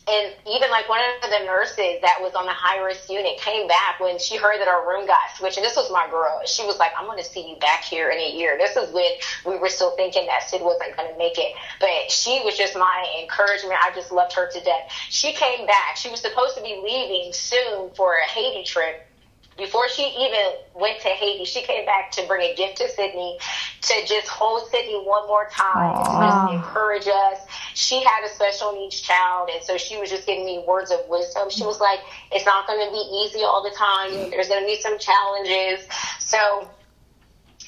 and 0.08 0.32
even 0.46 0.70
like 0.70 0.88
one 0.88 1.00
of 1.22 1.30
the 1.30 1.44
nurses 1.44 1.98
that 2.02 2.18
was 2.20 2.34
on 2.34 2.46
the 2.46 2.52
high 2.52 2.78
risk 2.78 3.10
unit 3.10 3.38
came 3.40 3.66
back 3.66 3.98
when 3.98 4.20
she 4.20 4.36
heard 4.36 4.60
that 4.60 4.68
our 4.68 4.86
room 4.86 5.04
got 5.04 5.18
switched. 5.34 5.56
And 5.56 5.66
this 5.66 5.74
was 5.74 5.90
my 5.90 6.06
girl. 6.08 6.42
She 6.46 6.64
was 6.64 6.78
like, 6.78 6.92
I'm 6.96 7.06
going 7.06 7.18
to 7.18 7.24
see 7.24 7.50
you 7.50 7.56
back 7.56 7.82
here 7.82 8.10
in 8.10 8.18
a 8.18 8.36
year. 8.36 8.56
This 8.56 8.76
is 8.76 8.92
when 8.92 9.10
we 9.44 9.58
were 9.58 9.68
still 9.68 9.96
thinking 9.96 10.26
that 10.26 10.44
Sid 10.48 10.62
wasn't 10.62 10.96
going 10.96 11.10
to 11.10 11.18
make 11.18 11.38
it. 11.38 11.52
But 11.80 12.08
she 12.08 12.40
was 12.44 12.56
just 12.56 12.76
my 12.76 13.18
encouragement. 13.20 13.74
I 13.84 13.92
just 13.94 14.12
loved 14.12 14.32
her 14.34 14.48
to 14.48 14.60
death. 14.62 14.92
She 15.10 15.32
came 15.32 15.66
back. 15.66 15.96
She 15.96 16.08
was 16.08 16.20
supposed 16.20 16.56
to 16.56 16.62
be 16.62 16.80
leaving 16.80 17.32
soon 17.32 17.90
for 17.96 18.14
a 18.14 18.24
Haiti 18.30 18.62
trip. 18.62 19.04
Before 19.56 19.88
she 19.88 20.02
even 20.02 20.52
went 20.74 21.00
to 21.00 21.08
Haiti, 21.08 21.44
she 21.46 21.62
came 21.62 21.86
back 21.86 22.10
to 22.12 22.26
bring 22.26 22.50
a 22.50 22.54
gift 22.54 22.76
to 22.76 22.88
Sydney, 22.90 23.38
to 23.82 23.94
just 24.06 24.28
hold 24.28 24.68
Sydney 24.70 24.96
one 24.96 25.26
more 25.26 25.48
time, 25.50 25.94
to 25.96 26.10
just 26.10 26.52
encourage 26.52 27.06
us. 27.08 27.46
She 27.74 28.02
had 28.04 28.24
a 28.24 28.28
special 28.28 28.72
needs 28.72 29.00
child, 29.00 29.48
and 29.52 29.62
so 29.62 29.78
she 29.78 29.96
was 29.96 30.10
just 30.10 30.26
giving 30.26 30.44
me 30.44 30.62
words 30.66 30.90
of 30.90 31.00
wisdom. 31.08 31.48
She 31.48 31.64
was 31.64 31.80
like, 31.80 32.00
"It's 32.32 32.44
not 32.44 32.66
going 32.66 32.84
to 32.84 32.92
be 32.92 32.98
easy 33.24 33.44
all 33.44 33.62
the 33.62 33.74
time. 33.74 34.30
There's 34.30 34.48
going 34.48 34.60
to 34.62 34.66
be 34.66 34.78
some 34.80 34.98
challenges." 34.98 35.88
So 36.20 36.68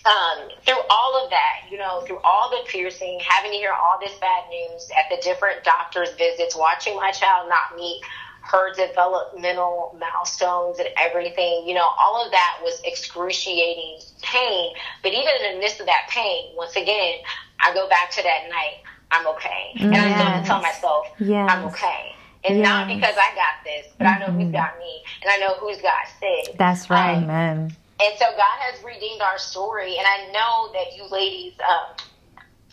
um, 0.08 0.48
through 0.64 0.80
all 0.90 1.22
of 1.22 1.30
that, 1.30 1.68
you 1.70 1.78
know, 1.78 2.02
through 2.06 2.18
all 2.24 2.50
the 2.50 2.68
piercing, 2.68 3.20
having 3.20 3.50
to 3.50 3.56
hear 3.56 3.72
all 3.72 3.98
this 4.00 4.14
bad 4.18 4.44
news 4.50 4.90
at 4.96 5.14
the 5.14 5.22
different 5.22 5.64
doctor's 5.64 6.12
visits, 6.14 6.56
watching 6.56 6.96
my 6.96 7.10
child 7.10 7.48
not 7.48 7.76
meet 7.76 8.00
her 8.50 8.72
developmental 8.74 9.96
milestones 10.00 10.78
and 10.78 10.88
everything, 10.98 11.64
you 11.66 11.74
know, 11.74 11.88
all 12.00 12.24
of 12.24 12.30
that 12.32 12.58
was 12.62 12.80
excruciating 12.84 13.98
pain. 14.22 14.74
But 15.02 15.12
even 15.12 15.28
in 15.44 15.54
the 15.54 15.60
midst 15.60 15.80
of 15.80 15.86
that 15.86 16.08
pain, 16.08 16.50
once 16.56 16.74
again, 16.74 17.20
I 17.60 17.74
go 17.74 17.88
back 17.88 18.10
to 18.12 18.22
that 18.22 18.48
night, 18.48 18.80
I'm 19.10 19.26
okay. 19.28 19.72
And 19.80 19.94
I 19.94 20.14
still 20.14 20.26
have 20.26 20.42
to 20.42 20.48
tell 20.48 20.62
myself, 20.62 21.06
Yes. 21.18 21.50
I'm 21.50 21.64
okay. 21.66 22.14
And 22.44 22.62
not 22.62 22.86
because 22.88 23.16
I 23.16 23.34
got 23.34 23.64
this, 23.64 23.86
but 23.98 24.06
I 24.06 24.18
know 24.20 24.26
who's 24.32 24.52
got 24.52 24.78
me, 24.78 25.02
and 25.22 25.30
I 25.30 25.36
know 25.38 25.54
who's 25.58 25.82
got 25.82 25.92
Sid. 26.20 26.56
That's 26.56 26.88
right. 26.88 27.16
Um, 27.16 27.24
Amen. 27.24 27.76
and 28.00 28.14
so 28.16 28.24
God 28.30 28.56
has 28.60 28.82
redeemed 28.84 29.20
our 29.20 29.38
story. 29.38 29.96
And 29.98 30.06
I 30.06 30.30
know 30.32 30.72
that 30.72 30.96
you 30.96 31.04
ladies 31.10 31.54
um, 31.68 31.96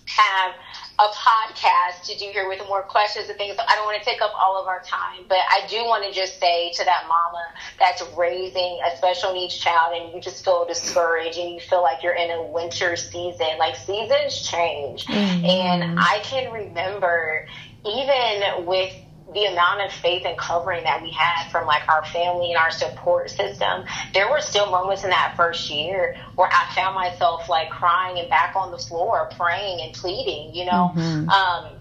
have 0.07 0.53
a 0.97 1.07
podcast 1.07 2.05
to 2.05 2.17
do 2.17 2.25
here 2.31 2.47
with 2.47 2.59
more 2.67 2.81
questions 2.83 3.27
and 3.27 3.37
things. 3.37 3.55
So 3.57 3.63
I 3.67 3.75
don't 3.75 3.85
want 3.85 4.01
to 4.01 4.05
take 4.05 4.21
up 4.21 4.31
all 4.37 4.61
of 4.61 4.67
our 4.67 4.81
time, 4.81 5.25
but 5.27 5.39
I 5.49 5.67
do 5.67 5.83
want 5.83 6.05
to 6.05 6.11
just 6.11 6.39
say 6.39 6.71
to 6.73 6.85
that 6.85 7.05
mama 7.07 7.43
that's 7.77 8.01
raising 8.17 8.79
a 8.85 8.95
special 8.95 9.33
needs 9.33 9.57
child 9.57 9.93
and 9.93 10.13
you 10.13 10.21
just 10.21 10.45
feel 10.45 10.65
discouraged 10.65 11.37
and 11.37 11.53
you 11.53 11.59
feel 11.59 11.81
like 11.81 12.01
you're 12.01 12.15
in 12.15 12.31
a 12.31 12.43
winter 12.43 12.95
season. 12.95 13.47
Like 13.59 13.75
seasons 13.75 14.41
change. 14.41 15.05
Mm-hmm. 15.05 15.45
And 15.45 15.99
I 15.99 16.19
can 16.23 16.51
remember 16.51 17.47
even 17.85 18.65
with 18.65 18.93
the 19.35 19.45
amount 19.45 19.81
of 19.81 19.91
faith 19.91 20.23
and 20.25 20.37
covering 20.37 20.83
that 20.85 21.01
we 21.03 21.11
had 21.11 21.51
from 21.51 21.67
like 21.67 21.87
our 21.89 22.03
family 22.05 22.49
and 22.51 22.57
our 22.57 22.71
support 22.71 23.29
system, 23.29 23.83
there 24.13 24.29
were 24.29 24.39
still 24.39 24.71
moments 24.71 25.03
in 25.03 25.09
that 25.09 25.33
first 25.35 25.69
year 25.69 26.15
where 26.35 26.49
I 26.51 26.73
found 26.73 26.95
myself 26.95 27.49
like 27.49 27.69
crying 27.69 28.17
and 28.17 28.29
back 28.29 28.55
on 28.55 28.71
the 28.71 28.77
floor, 28.77 29.29
praying 29.37 29.81
and 29.81 29.93
pleading, 29.93 30.55
you 30.55 30.65
know. 30.65 30.91
Um, 31.29 31.74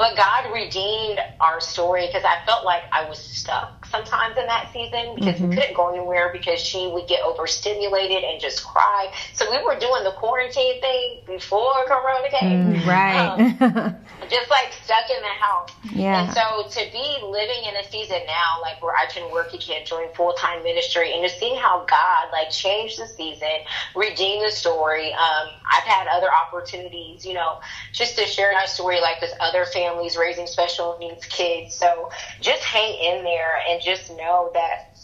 but 0.00 0.16
God 0.16 0.50
redeemed 0.54 1.20
our 1.40 1.60
story 1.60 2.06
because 2.06 2.24
I 2.24 2.38
felt 2.46 2.64
like 2.64 2.84
I 2.90 3.06
was 3.06 3.18
stuck 3.18 3.84
sometimes 3.84 4.38
in 4.38 4.46
that 4.46 4.70
season 4.72 5.14
because 5.14 5.38
we 5.38 5.54
couldn't 5.54 5.76
go 5.76 5.90
anywhere 5.90 6.30
because 6.32 6.58
she 6.58 6.88
would 6.88 7.06
get 7.06 7.20
overstimulated 7.22 8.24
and 8.24 8.40
just 8.40 8.64
cry. 8.64 9.12
So 9.34 9.44
we 9.50 9.62
were 9.62 9.78
doing 9.78 10.02
the 10.04 10.12
quarantine 10.12 10.80
thing 10.80 11.18
before 11.26 11.84
Corona 11.84 12.30
came. 12.30 12.76
Um, 12.76 12.86
Right. 12.88 13.94
just 14.30 14.48
like 14.48 14.72
stuck 14.84 15.10
in 15.10 15.20
the 15.20 15.28
house. 15.28 15.68
Yeah. 15.92 16.22
And 16.22 16.32
so 16.32 16.80
to 16.80 16.90
be 16.92 17.18
living 17.22 17.64
in 17.68 17.76
a 17.76 17.84
season 17.84 18.20
now, 18.26 18.60
like 18.62 18.82
where 18.82 18.94
I 18.94 19.04
can 19.06 19.30
work 19.30 19.52
again, 19.52 19.84
join 19.84 20.08
full 20.14 20.32
time 20.32 20.62
ministry, 20.62 21.12
and 21.12 21.22
just 21.22 21.38
seeing 21.38 21.56
how 21.56 21.84
God 21.84 22.28
like 22.32 22.48
changed 22.50 22.98
the 22.98 23.06
season, 23.06 23.48
redeemed 23.94 24.46
the 24.46 24.50
story. 24.50 25.12
Um, 25.12 25.48
I've 25.70 25.84
had 25.84 26.06
other 26.08 26.28
opportunities, 26.32 27.26
you 27.26 27.34
know, 27.34 27.58
just 27.92 28.16
to 28.16 28.26
share 28.26 28.52
my 28.52 28.64
story, 28.66 29.00
like 29.00 29.20
with 29.20 29.32
other 29.40 29.64
families 29.90 30.16
raising 30.16 30.46
special 30.46 30.96
needs 30.98 31.24
kids. 31.26 31.74
So 31.74 32.10
just 32.40 32.62
hang 32.62 32.94
in 32.94 33.24
there 33.24 33.60
and 33.68 33.80
just 33.82 34.10
know 34.16 34.50
that 34.54 34.96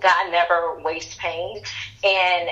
God 0.00 0.30
never 0.30 0.80
wastes 0.82 1.16
pain. 1.16 1.62
And 2.04 2.48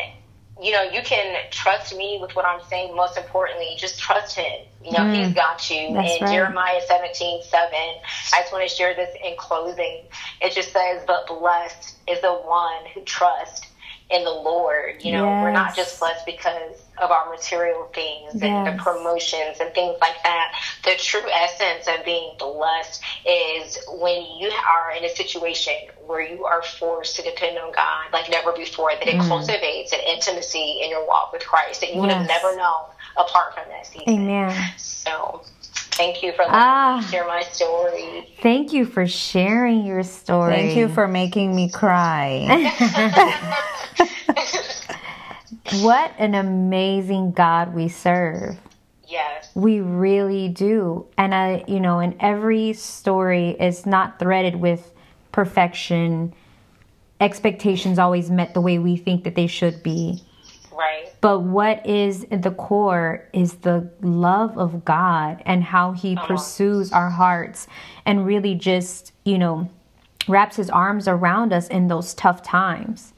you 0.61 0.73
know, 0.73 0.83
you 0.83 1.03
can 1.03 1.37
trust 1.51 1.95
me 1.95 2.19
with 2.21 2.35
what 2.35 2.47
I'm 2.47 2.63
saying. 2.71 2.97
Most 2.97 3.19
importantly, 3.19 3.75
just 3.77 3.99
trust 3.99 4.37
Him. 4.37 4.63
You 4.83 4.93
know, 4.93 5.13
He's 5.13 5.29
mm. 5.29 5.35
got 5.35 5.69
you. 5.69 5.93
That's 5.93 6.17
in 6.17 6.25
right. 6.25 6.33
Jeremiah 6.33 6.81
17, 6.87 7.43
7, 7.43 7.69
I 7.75 8.41
just 8.41 8.53
want 8.53 8.67
to 8.67 8.75
share 8.75 8.95
this 8.95 9.15
in 9.23 9.37
closing. 9.37 10.05
It 10.41 10.55
just 10.55 10.73
says, 10.73 11.03
But 11.07 11.27
blessed 11.27 11.97
is 12.09 12.23
the 12.23 12.33
one 12.33 12.87
who 12.95 13.03
trusts 13.03 13.67
in 14.11 14.25
the 14.25 14.31
Lord. 14.31 15.05
You 15.05 15.13
know, 15.13 15.27
we're 15.27 15.51
not 15.51 15.77
just 15.77 16.01
blessed 16.01 16.25
because 16.25 16.86
of 16.99 17.11
our 17.11 17.31
material 17.31 17.91
things 17.95 18.43
and 18.43 18.67
the 18.67 18.83
promotions 18.83 19.59
and 19.61 19.73
things 19.75 19.97
like 20.01 20.23
that. 20.23 20.53
The 20.85 20.95
true 20.99 21.29
essence 21.31 21.87
of 21.89 22.05
being 22.05 22.33
blessed 22.39 23.03
is 23.27 23.79
when 23.89 24.23
you 24.39 24.51
are 24.69 24.93
in 24.97 25.05
a 25.05 25.09
situation 25.15 25.75
where 26.07 26.21
you 26.21 26.45
are 26.45 26.63
forced 26.63 27.17
to 27.17 27.23
depend 27.23 27.59
on 27.59 27.73
God 27.73 28.13
like 28.13 28.31
never 28.31 28.53
before, 28.53 28.91
that 28.95 29.07
it 29.07 29.19
cultivates 29.21 29.93
an 29.93 30.01
intimacy 30.07 30.81
in 30.83 30.91
your 30.91 31.07
walk 31.07 31.33
with 31.33 31.45
Christ 31.47 31.81
that 31.81 31.93
you 31.95 32.01
would 32.01 32.11
have 32.11 32.27
never 32.27 32.57
known 32.57 32.87
apart 33.17 33.55
from 33.55 33.65
that 33.69 33.87
season. 33.87 34.09
Amen. 34.09 34.73
So 34.77 35.43
thank 35.93 36.23
you 36.23 36.33
for 36.33 36.43
letting 36.43 36.55
Ah. 36.55 37.01
me 37.01 37.07
share 37.11 37.27
my 37.27 37.43
story. 37.43 38.29
Thank 38.43 38.73
you 38.73 38.85
for 38.87 39.07
sharing 39.07 39.85
your 39.85 40.03
story. 40.03 40.53
Thank 40.53 40.77
you 40.77 40.89
for 40.89 41.09
making 41.09 41.55
me 41.55 41.69
cry. 41.69 42.73
What 45.81 46.13
an 46.19 46.35
amazing 46.35 47.33
God 47.33 47.75
we 47.75 47.89
serve. 47.89 48.59
Yes. 49.07 49.51
We 49.55 49.81
really 49.81 50.49
do. 50.49 51.07
And 51.17 51.35
I, 51.35 51.65
you 51.67 51.81
know, 51.81 51.99
and 51.99 52.17
every 52.21 52.73
story 52.73 53.51
is 53.61 53.87
not 53.87 54.19
threaded 54.19 54.57
with 54.57 54.93
perfection. 55.33 56.35
Expectations 57.21 57.99
always 57.99 58.31
met 58.31 58.55
the 58.55 58.61
way 58.61 58.79
we 58.79 58.97
think 58.97 59.25
that 59.25 59.35
they 59.35 59.47
should 59.47 59.83
be. 59.83 60.23
Right. 60.73 61.13
But 61.21 61.41
what 61.41 61.87
is 61.87 62.27
at 62.31 62.43
the 62.43 62.51
core 62.51 63.27
is 63.33 63.55
the 63.55 63.91
love 64.03 64.59
of 64.59 64.85
God 64.85 65.43
and 65.47 65.65
how 65.65 65.93
He 65.93 66.17
pursues 66.17 66.93
our 66.93 67.09
hearts 67.09 67.67
and 68.05 68.27
really 68.27 68.55
just, 68.55 69.13
you 69.25 69.39
know, 69.39 69.71
wraps 70.29 70.57
His 70.57 70.69
arms 70.69 71.09
around 71.09 71.53
us 71.53 71.69
in 71.69 71.89
those 71.89 72.13
tough 72.15 72.43
times. 72.43 73.15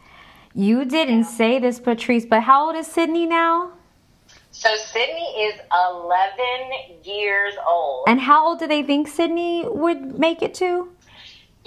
You 0.55 0.85
didn't 0.85 1.25
say 1.25 1.59
this, 1.59 1.79
Patrice, 1.79 2.25
but 2.25 2.43
how 2.43 2.67
old 2.67 2.77
is 2.77 2.87
Sydney 2.87 3.27
now? 3.27 3.73
So 4.51 4.75
Sydney 4.77 5.45
is 5.47 5.61
11 5.73 7.05
years 7.05 7.55
old. 7.69 8.05
And 8.09 8.21
how 8.21 8.47
old 8.47 8.59
do 8.59 8.67
they 8.67 8.83
think 8.83 9.07
Sydney 9.07 9.65
would 9.69 10.19
make 10.19 10.43
it 10.43 10.55
to? 10.55 10.89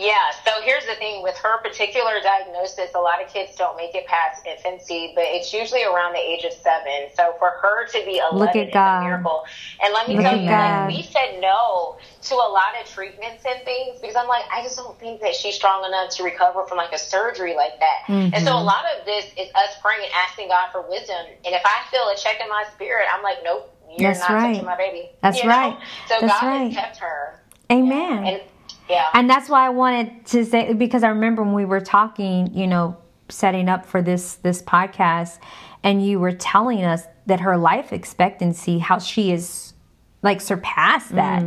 Yeah, 0.01 0.17
so 0.43 0.51
here's 0.63 0.85
the 0.87 0.95
thing 0.95 1.21
with 1.21 1.37
her 1.37 1.61
particular 1.61 2.13
diagnosis, 2.23 2.89
a 2.95 2.99
lot 2.99 3.21
of 3.23 3.29
kids 3.29 3.55
don't 3.55 3.77
make 3.77 3.93
it 3.93 4.07
past 4.07 4.45
infancy, 4.47 5.11
but 5.13 5.25
it's 5.27 5.53
usually 5.53 5.83
around 5.83 6.13
the 6.13 6.19
age 6.19 6.43
of 6.43 6.53
seven. 6.53 7.13
So 7.15 7.35
for 7.37 7.51
her 7.61 7.85
to 7.85 8.01
be 8.05 8.17
11 8.17 8.39
Look 8.39 8.55
at 8.55 8.67
is 8.69 8.73
God. 8.73 9.01
a 9.03 9.05
miracle. 9.05 9.43
And 9.83 9.93
let 9.93 10.07
me 10.09 10.15
Look 10.17 10.25
tell 10.25 10.37
you, 10.41 10.49
God. 10.49 10.89
like, 10.89 10.97
we 10.97 11.03
said 11.03 11.39
no 11.39 11.97
to 12.23 12.33
a 12.33 12.49
lot 12.49 12.73
of 12.81 12.89
treatments 12.89 13.45
and 13.45 13.63
things 13.63 13.99
because 14.01 14.15
I'm 14.17 14.27
like, 14.27 14.45
I 14.51 14.63
just 14.63 14.75
don't 14.77 14.97
think 14.99 15.21
that 15.21 15.35
she's 15.35 15.53
strong 15.55 15.85
enough 15.85 16.09
to 16.17 16.23
recover 16.23 16.65
from 16.65 16.77
like 16.79 16.93
a 16.93 16.99
surgery 16.99 17.55
like 17.55 17.77
that. 17.79 17.99
And 18.09 18.33
Mm-hmm. 18.33 18.45
so 18.45 18.57
a 18.57 18.65
lot 18.65 18.85
of 18.97 19.05
this 19.05 19.25
is 19.37 19.49
us 19.53 19.77
praying 19.83 20.01
and 20.03 20.13
asking 20.27 20.47
God 20.49 20.69
for 20.71 20.81
wisdom. 20.89 21.17
And 21.45 21.53
if 21.53 21.61
I 21.63 21.85
feel 21.91 22.09
a 22.09 22.17
check 22.17 22.41
in 22.41 22.49
my 22.49 22.65
spirit, 22.73 23.05
I'm 23.13 23.21
like, 23.21 23.37
nope, 23.43 23.69
you're 23.97 24.09
That's 24.09 24.19
not 24.21 24.33
right. 24.33 24.53
touching 24.53 24.65
my 24.65 24.77
baby. 24.77 25.11
That's 25.21 25.37
You 25.37 25.43
know? 25.43 25.49
right. 25.49 25.77
So 26.07 26.15
That's 26.21 26.41
God 26.41 26.47
right. 26.47 26.73
has 26.73 26.75
kept 26.75 26.97
her. 26.97 27.39
Amen. 27.71 28.23
And 28.25 28.41
yeah. 28.89 29.05
And 29.13 29.29
that's 29.29 29.49
why 29.49 29.65
I 29.65 29.69
wanted 29.69 30.25
to 30.27 30.45
say 30.45 30.73
because 30.73 31.03
I 31.03 31.09
remember 31.09 31.43
when 31.43 31.53
we 31.53 31.65
were 31.65 31.81
talking, 31.81 32.53
you 32.53 32.67
know, 32.67 32.97
setting 33.29 33.69
up 33.69 33.85
for 33.85 34.01
this 34.01 34.35
this 34.35 34.61
podcast, 34.61 35.39
and 35.83 36.05
you 36.05 36.19
were 36.19 36.33
telling 36.33 36.83
us 36.83 37.03
that 37.27 37.39
her 37.41 37.57
life 37.57 37.93
expectancy, 37.93 38.79
how 38.79 38.99
she 38.99 39.31
is 39.31 39.73
like 40.21 40.41
surpassed 40.41 41.15
that, 41.15 41.43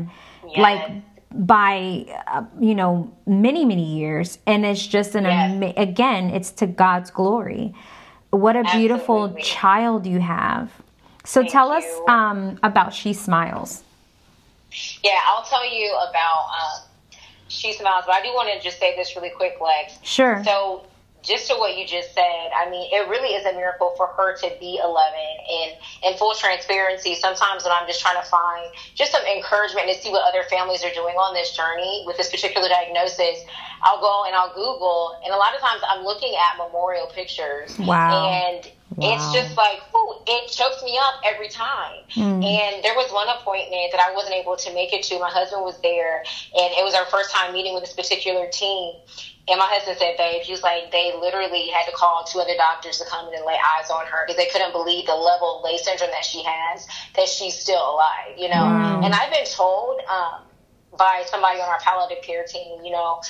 Yes. 0.46 0.58
like 0.58 0.90
by 1.32 2.06
uh, 2.26 2.44
you 2.60 2.74
know 2.74 3.12
many 3.26 3.64
many 3.64 3.96
years, 3.98 4.38
and 4.46 4.64
it's 4.64 4.86
just 4.86 5.14
an 5.14 5.24
Yes. 5.24 5.52
ama- 5.52 5.74
again, 5.76 6.30
it's 6.30 6.50
to 6.52 6.66
God's 6.66 7.10
glory. 7.10 7.74
What 8.30 8.56
a 8.56 8.64
beautiful 8.64 9.24
Absolutely. 9.24 9.42
child 9.42 10.06
you 10.06 10.20
have. 10.20 10.70
So 11.24 11.40
Thank 11.40 11.52
tell 11.52 11.70
us 11.72 11.84
um, 12.08 12.58
about 12.62 12.92
She 12.92 13.12
Smiles. 13.12 13.82
Yeah, 15.04 15.20
I'll 15.28 15.44
tell 15.44 15.64
you 15.64 15.86
about 16.08 16.46
um, 16.60 16.83
She 17.54 17.72
Smiles, 17.72 18.04
but 18.06 18.14
I 18.14 18.22
do 18.22 18.28
want 18.34 18.52
to 18.52 18.60
just 18.62 18.78
say 18.78 18.96
this 18.96 19.16
really 19.16 19.30
quick, 19.30 19.58
Lex. 19.60 19.98
Sure. 20.02 20.42
So, 20.44 20.84
just 21.24 21.48
to 21.48 21.54
what 21.54 21.76
you 21.76 21.86
just 21.86 22.12
said, 22.14 22.52
I 22.54 22.68
mean, 22.70 22.92
it 22.92 23.08
really 23.08 23.34
is 23.34 23.44
a 23.46 23.52
miracle 23.52 23.94
for 23.96 24.06
her 24.08 24.36
to 24.36 24.52
be 24.60 24.78
11. 24.82 24.92
And 24.92 25.72
in 26.04 26.18
full 26.18 26.34
transparency, 26.34 27.14
sometimes 27.14 27.64
when 27.64 27.72
I'm 27.72 27.86
just 27.86 28.00
trying 28.00 28.20
to 28.22 28.28
find 28.28 28.70
just 28.94 29.10
some 29.12 29.24
encouragement 29.24 29.88
to 29.88 29.94
see 29.94 30.10
what 30.10 30.22
other 30.28 30.46
families 30.48 30.84
are 30.84 30.92
doing 30.92 31.16
on 31.16 31.34
this 31.34 31.56
journey 31.56 32.04
with 32.06 32.18
this 32.18 32.30
particular 32.30 32.68
diagnosis, 32.68 33.40
I'll 33.82 34.00
go 34.00 34.24
and 34.26 34.36
I'll 34.36 34.52
Google. 34.54 35.18
And 35.24 35.32
a 35.32 35.36
lot 35.36 35.54
of 35.54 35.60
times 35.60 35.80
I'm 35.88 36.04
looking 36.04 36.34
at 36.36 36.58
memorial 36.58 37.08
pictures. 37.08 37.76
Wow. 37.78 38.28
And 38.28 38.70
it's 38.98 39.32
just 39.32 39.56
like, 39.56 39.80
whew, 39.90 40.14
it 40.26 40.50
chokes 40.50 40.82
me 40.84 40.98
up 41.00 41.14
every 41.24 41.48
time. 41.48 42.04
Hmm. 42.10 42.42
And 42.42 42.84
there 42.84 42.94
was 42.94 43.10
one 43.12 43.28
appointment 43.28 43.90
that 43.92 44.00
I 44.00 44.12
wasn't 44.14 44.34
able 44.34 44.56
to 44.56 44.74
make 44.74 44.92
it 44.92 45.02
to. 45.04 45.18
My 45.18 45.30
husband 45.30 45.62
was 45.64 45.80
there, 45.80 46.18
and 46.18 46.70
it 46.76 46.84
was 46.84 46.94
our 46.94 47.06
first 47.06 47.32
time 47.32 47.52
meeting 47.52 47.74
with 47.74 47.84
this 47.84 47.92
particular 47.92 48.46
team. 48.52 48.94
And 49.46 49.58
my 49.58 49.66
husband 49.68 49.98
said, 49.98 50.16
babe, 50.16 50.40
he 50.42 50.52
was 50.52 50.62
like, 50.62 50.90
they 50.90 51.12
literally 51.20 51.68
had 51.68 51.84
to 51.84 51.92
call 51.92 52.24
two 52.24 52.40
other 52.40 52.56
doctors 52.56 52.98
to 52.98 53.04
come 53.04 53.28
in 53.28 53.34
and 53.34 53.44
lay 53.44 53.58
eyes 53.76 53.90
on 53.90 54.06
her 54.06 54.24
because 54.24 54.36
they 54.40 54.48
couldn't 54.48 54.72
believe 54.72 55.04
the 55.06 55.14
level 55.14 55.58
of 55.58 55.64
Lay 55.64 55.76
syndrome 55.76 56.10
that 56.12 56.24
she 56.24 56.42
has, 56.44 56.86
that 57.16 57.28
she's 57.28 57.52
still 57.54 57.92
alive, 57.92 58.32
you 58.38 58.48
know? 58.48 58.64
And 59.04 59.12
I've 59.12 59.30
been 59.30 59.44
told 59.44 60.00
um, 60.08 60.48
by 60.96 61.24
somebody 61.26 61.60
on 61.60 61.68
our 61.68 61.78
palliative 61.80 62.24
care 62.24 62.44
team, 62.48 62.84
you 62.84 62.92
know, 62.92 63.20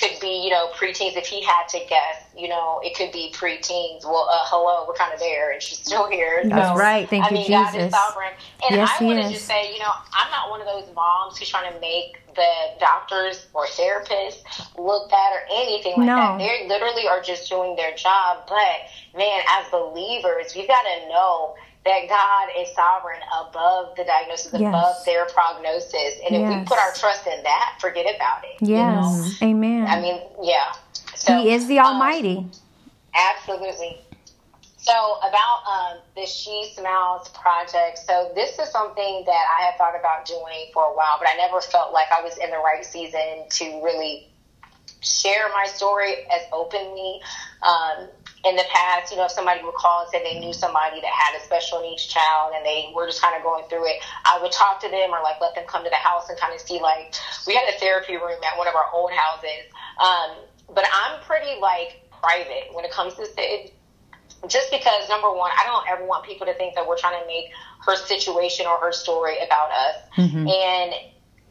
could 0.00 0.18
be, 0.20 0.42
you 0.44 0.50
know, 0.50 0.70
preteens. 0.78 1.16
If 1.16 1.26
he 1.26 1.42
had 1.44 1.66
to 1.70 1.78
guess, 1.88 2.16
you 2.36 2.48
know, 2.48 2.80
it 2.82 2.96
could 2.96 3.10
be 3.12 3.32
preteens. 3.34 4.04
Well, 4.04 4.28
uh, 4.30 4.42
hello, 4.46 4.86
we're 4.86 4.94
kind 4.94 5.12
of 5.12 5.18
there, 5.18 5.52
and 5.52 5.62
she's 5.62 5.78
still 5.80 6.08
here. 6.08 6.42
That's 6.44 6.68
So, 6.70 6.76
right. 6.76 7.08
Thank 7.08 7.24
I 7.24 7.28
you, 7.30 7.34
mean, 7.34 7.50
God 7.50 7.74
is 7.74 7.84
Jesus. 7.84 7.94
sovereign. 7.94 8.32
And 8.66 8.76
Yes, 8.76 8.90
I 9.00 9.04
want 9.04 9.22
to 9.22 9.28
just 9.28 9.46
say, 9.46 9.72
you 9.72 9.80
know, 9.80 9.90
I'm 10.14 10.30
not 10.30 10.50
one 10.50 10.60
of 10.60 10.66
those 10.66 10.92
moms 10.94 11.38
who's 11.38 11.48
trying 11.48 11.72
to 11.72 11.80
make 11.80 12.18
the 12.38 12.78
doctors 12.80 13.46
or 13.52 13.66
therapists 13.66 14.40
look 14.78 15.10
bad 15.10 15.32
or 15.34 15.42
anything 15.50 15.96
like 15.98 16.06
No. 16.06 16.16
that. 16.16 16.38
They 16.38 16.68
literally 16.68 17.06
are 17.08 17.20
just 17.20 17.48
doing 17.50 17.76
their 17.76 17.94
job. 17.94 18.46
But 18.48 18.86
man, 19.18 19.42
as 19.58 19.68
believers, 19.70 20.54
we've 20.54 20.68
got 20.68 20.82
to 20.82 21.08
know 21.08 21.54
that 21.84 22.08
God 22.08 22.48
is 22.58 22.72
sovereign 22.74 23.20
above 23.40 23.96
the 23.96 24.04
diagnosis, 24.04 24.52
Yes. 24.52 24.68
above 24.68 25.04
their 25.04 25.26
prognosis. 25.26 26.20
And 26.26 26.36
if 26.36 26.48
we 26.48 26.64
put 26.64 26.78
our 26.78 26.92
trust 26.92 27.26
in 27.26 27.42
that, 27.42 27.76
forget 27.80 28.06
about 28.14 28.44
it. 28.44 28.62
you 28.66 28.76
know? 28.76 28.82
Yes. 29.24 29.42
Amen. 29.42 29.86
I 29.86 30.00
mean, 30.00 30.20
yeah. 30.42 30.72
So, 31.14 31.36
he 31.36 31.50
is 31.52 31.66
the 31.66 31.78
um, 31.80 31.86
Almighty. 31.94 32.46
Absolutely. 33.14 33.98
So 34.88 35.18
about 35.18 35.60
um, 35.68 35.98
the 36.16 36.24
She 36.24 36.72
Smiles 36.74 37.28
project. 37.28 37.98
So 37.98 38.32
this 38.34 38.58
is 38.58 38.70
something 38.70 39.22
that 39.26 39.44
I 39.60 39.66
have 39.66 39.74
thought 39.76 39.92
about 39.94 40.24
doing 40.24 40.70
for 40.72 40.82
a 40.82 40.96
while, 40.96 41.18
but 41.18 41.28
I 41.28 41.36
never 41.36 41.60
felt 41.60 41.92
like 41.92 42.06
I 42.10 42.22
was 42.22 42.38
in 42.38 42.48
the 42.48 42.56
right 42.56 42.82
season 42.82 43.44
to 43.50 43.84
really 43.84 44.28
share 45.02 45.50
my 45.52 45.66
story 45.66 46.24
as 46.32 46.40
openly. 46.52 47.20
Um, 47.60 48.08
in 48.46 48.56
the 48.56 48.64
past, 48.72 49.10
you 49.10 49.18
know, 49.18 49.26
if 49.26 49.32
somebody 49.32 49.62
would 49.62 49.74
call 49.74 50.02
and 50.02 50.08
say 50.10 50.22
they 50.22 50.40
knew 50.40 50.54
somebody 50.54 51.02
that 51.02 51.12
had 51.12 51.36
a 51.38 51.44
special 51.44 51.82
needs 51.82 52.06
child 52.06 52.52
and 52.56 52.64
they 52.64 52.90
were 52.94 53.04
just 53.04 53.20
kind 53.20 53.36
of 53.36 53.42
going 53.42 53.68
through 53.68 53.84
it, 53.84 53.96
I 54.24 54.40
would 54.40 54.52
talk 54.52 54.80
to 54.80 54.88
them 54.88 55.10
or 55.10 55.20
like 55.22 55.38
let 55.38 55.54
them 55.54 55.64
come 55.66 55.84
to 55.84 55.90
the 55.90 55.96
house 55.96 56.30
and 56.30 56.38
kind 56.38 56.54
of 56.54 56.60
see 56.62 56.80
like 56.80 57.14
we 57.46 57.54
had 57.54 57.68
a 57.68 57.78
therapy 57.78 58.16
room 58.16 58.40
at 58.46 58.56
one 58.56 58.68
of 58.68 58.74
our 58.74 58.86
old 58.94 59.10
houses. 59.10 59.68
Um, 60.00 60.46
but 60.74 60.84
I'm 60.94 61.20
pretty 61.22 61.60
like 61.60 62.00
private 62.22 62.72
when 62.72 62.86
it 62.86 62.90
comes 62.90 63.14
to 63.14 63.26
just 64.46 64.70
because 64.70 65.08
number 65.08 65.32
one, 65.32 65.50
I 65.58 65.64
don't 65.64 65.84
ever 65.88 66.04
want 66.06 66.24
people 66.24 66.46
to 66.46 66.54
think 66.54 66.74
that 66.76 66.86
we're 66.86 66.98
trying 66.98 67.20
to 67.20 67.26
make 67.26 67.46
her 67.86 67.96
situation 67.96 68.66
or 68.66 68.78
her 68.78 68.92
story 68.92 69.36
about 69.44 69.70
us. 69.70 69.94
And 70.48 70.92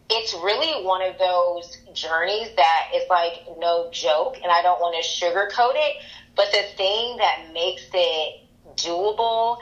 it's 0.09 0.33
really 0.35 0.83
one 0.85 1.01
of 1.01 1.17
those 1.17 1.77
journeys 1.93 2.49
that 2.55 2.91
is 2.95 3.03
like 3.09 3.43
no 3.57 3.89
joke, 3.91 4.37
and 4.41 4.51
I 4.51 4.61
don't 4.61 4.79
want 4.79 4.95
to 4.95 5.07
sugarcoat 5.07 5.73
it. 5.75 5.97
But 6.35 6.51
the 6.51 6.63
thing 6.77 7.17
that 7.17 7.51
makes 7.53 7.87
it 7.93 8.41
doable 8.75 9.57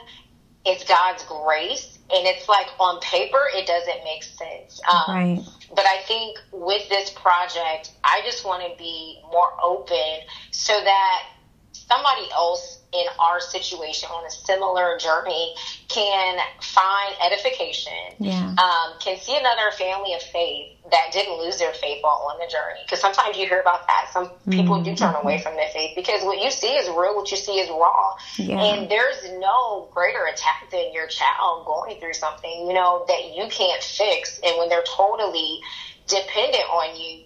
is 0.67 0.83
God's 0.83 1.23
grace, 1.23 1.97
and 2.13 2.27
it's 2.27 2.47
like 2.49 2.67
on 2.79 2.99
paper, 2.99 3.41
it 3.55 3.65
doesn't 3.65 4.03
make 4.03 4.23
sense. 4.23 4.81
Um, 4.87 5.15
Right. 5.15 5.39
but 5.75 5.85
I 5.85 6.01
think 6.03 6.37
with 6.51 6.87
this 6.89 7.09
project, 7.11 7.91
I 8.03 8.21
just 8.25 8.45
want 8.45 8.61
to 8.63 8.77
be 8.77 9.19
more 9.31 9.51
open 9.63 10.19
so 10.51 10.73
that 10.73 11.23
somebody 11.71 12.29
else 12.31 12.79
in 13.01 13.07
our 13.19 13.39
situation 13.39 14.09
on 14.09 14.25
a 14.25 14.31
similar 14.31 14.97
journey 14.97 15.55
can 15.87 16.39
find 16.61 17.15
edification, 17.21 17.93
Yeah. 18.19 18.55
um, 18.57 18.99
can 18.99 19.17
see 19.17 19.35
another 19.37 19.71
family 19.71 20.13
of 20.13 20.21
faith 20.21 20.71
that 20.91 21.11
didn't 21.11 21.37
lose 21.37 21.57
their 21.57 21.73
faith 21.73 22.03
while 22.03 22.27
on 22.31 22.37
the 22.39 22.47
journey. 22.47 22.79
Because 22.85 23.01
sometimes 23.01 23.37
you 23.37 23.47
hear 23.47 23.59
about 23.59 23.87
that. 23.87 24.09
Some 24.13 24.31
people 24.49 24.81
do 24.81 24.95
turn 24.95 25.15
away 25.15 25.39
from 25.39 25.55
their 25.55 25.69
faith 25.69 25.95
because 25.95 26.23
what 26.23 26.39
you 26.41 26.51
see 26.51 26.73
is 26.75 26.87
real, 26.89 27.15
what 27.15 27.29
you 27.31 27.37
see 27.37 27.59
is 27.59 27.69
raw. 27.69 28.15
Yeah. 28.37 28.61
And 28.61 28.89
there's 28.89 29.29
no 29.39 29.89
greater 29.93 30.25
attack 30.25 30.69
than 30.71 30.93
your 30.93 31.07
child 31.07 31.65
going 31.65 31.99
through 31.99 32.13
something, 32.13 32.67
you 32.67 32.73
know, 32.73 33.05
that 33.07 33.33
you 33.33 33.47
can't 33.49 33.83
fix. 33.83 34.39
And 34.43 34.57
when 34.57 34.69
they're 34.69 34.83
totally 34.87 35.59
dependent 36.07 36.63
on 36.69 36.95
you, 36.99 37.23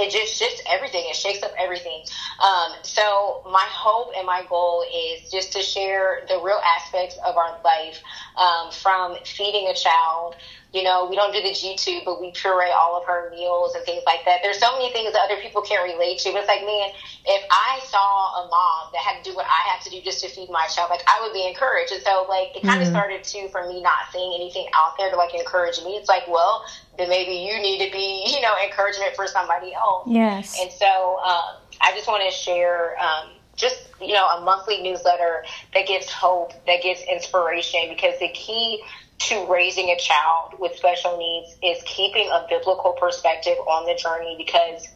it 0.00 0.10
just 0.10 0.34
shifts 0.34 0.62
everything. 0.66 1.04
It 1.06 1.16
shakes 1.16 1.42
up 1.42 1.52
everything. 1.58 2.02
Um, 2.42 2.72
so 2.82 3.42
my 3.50 3.66
hope 3.70 4.12
and 4.16 4.26
my 4.26 4.44
goal 4.48 4.84
is 4.84 5.30
just 5.30 5.52
to 5.52 5.62
share 5.62 6.20
the 6.28 6.38
real 6.38 6.60
aspects 6.76 7.18
of 7.24 7.36
our 7.36 7.58
life, 7.64 8.02
um, 8.36 8.70
from 8.72 9.16
feeding 9.24 9.68
a 9.68 9.74
child. 9.74 10.36
You 10.72 10.84
know, 10.84 11.08
we 11.10 11.16
don't 11.16 11.32
do 11.32 11.42
the 11.42 11.52
G 11.52 11.74
tube, 11.74 12.04
but 12.04 12.20
we 12.20 12.30
puree 12.30 12.70
all 12.70 12.96
of 12.96 13.04
her 13.04 13.28
meals 13.30 13.74
and 13.74 13.84
things 13.84 14.04
like 14.06 14.24
that. 14.24 14.38
There's 14.42 14.58
so 14.58 14.70
many 14.78 14.92
things 14.92 15.12
that 15.12 15.22
other 15.24 15.40
people 15.42 15.62
can't 15.62 15.82
relate 15.82 16.18
to. 16.20 16.30
But 16.30 16.46
it's 16.46 16.48
like, 16.48 16.62
man, 16.62 16.90
if 17.26 17.42
I 17.50 17.80
saw 17.82 18.46
a 18.46 18.48
mom 18.48 18.92
that 18.92 19.02
had 19.02 19.22
to 19.22 19.30
do 19.30 19.34
what 19.34 19.46
I 19.46 19.68
had 19.68 19.82
to 19.82 19.90
do 19.90 20.00
just 20.00 20.22
to 20.22 20.28
feed 20.28 20.48
my 20.48 20.66
child, 20.70 20.90
like 20.90 21.02
I 21.08 21.20
would 21.22 21.32
be 21.32 21.44
encouraged. 21.44 21.90
And 21.90 22.02
so, 22.02 22.24
like, 22.28 22.54
it 22.54 22.62
kind 22.62 22.80
of 22.82 22.86
started 22.86 23.24
to 23.24 23.48
for 23.48 23.66
me 23.66 23.82
not 23.82 24.06
seeing 24.12 24.32
anything 24.32 24.68
out 24.78 24.94
there 24.96 25.10
to 25.10 25.16
like 25.16 25.34
encourage 25.34 25.82
me. 25.82 25.98
It's 25.98 26.08
like, 26.08 26.22
well, 26.28 26.62
then 27.00 27.08
maybe 27.08 27.32
you 27.32 27.60
need 27.60 27.84
to 27.84 27.90
be, 27.90 28.24
you 28.26 28.40
know, 28.40 28.54
encouragement 28.64 29.16
for 29.16 29.26
somebody 29.26 29.72
else. 29.72 30.06
Yes. 30.06 30.58
And 30.60 30.70
so 30.70 31.18
um, 31.24 31.56
I 31.80 31.92
just 31.94 32.06
want 32.06 32.22
to 32.22 32.30
share 32.30 32.96
um, 33.00 33.30
just, 33.56 33.88
you 34.00 34.12
know, 34.12 34.26
a 34.26 34.40
monthly 34.42 34.82
newsletter 34.82 35.44
that 35.74 35.86
gives 35.86 36.10
hope, 36.10 36.52
that 36.66 36.82
gives 36.82 37.02
inspiration, 37.02 37.80
because 37.88 38.18
the 38.18 38.28
key 38.28 38.82
to 39.20 39.46
raising 39.50 39.90
a 39.90 39.98
child 39.98 40.54
with 40.58 40.74
special 40.76 41.18
needs 41.18 41.56
is 41.62 41.82
keeping 41.84 42.26
a 42.28 42.46
biblical 42.48 42.92
perspective 42.92 43.56
on 43.68 43.84
the 43.86 43.94
journey 43.94 44.34
because 44.38 44.88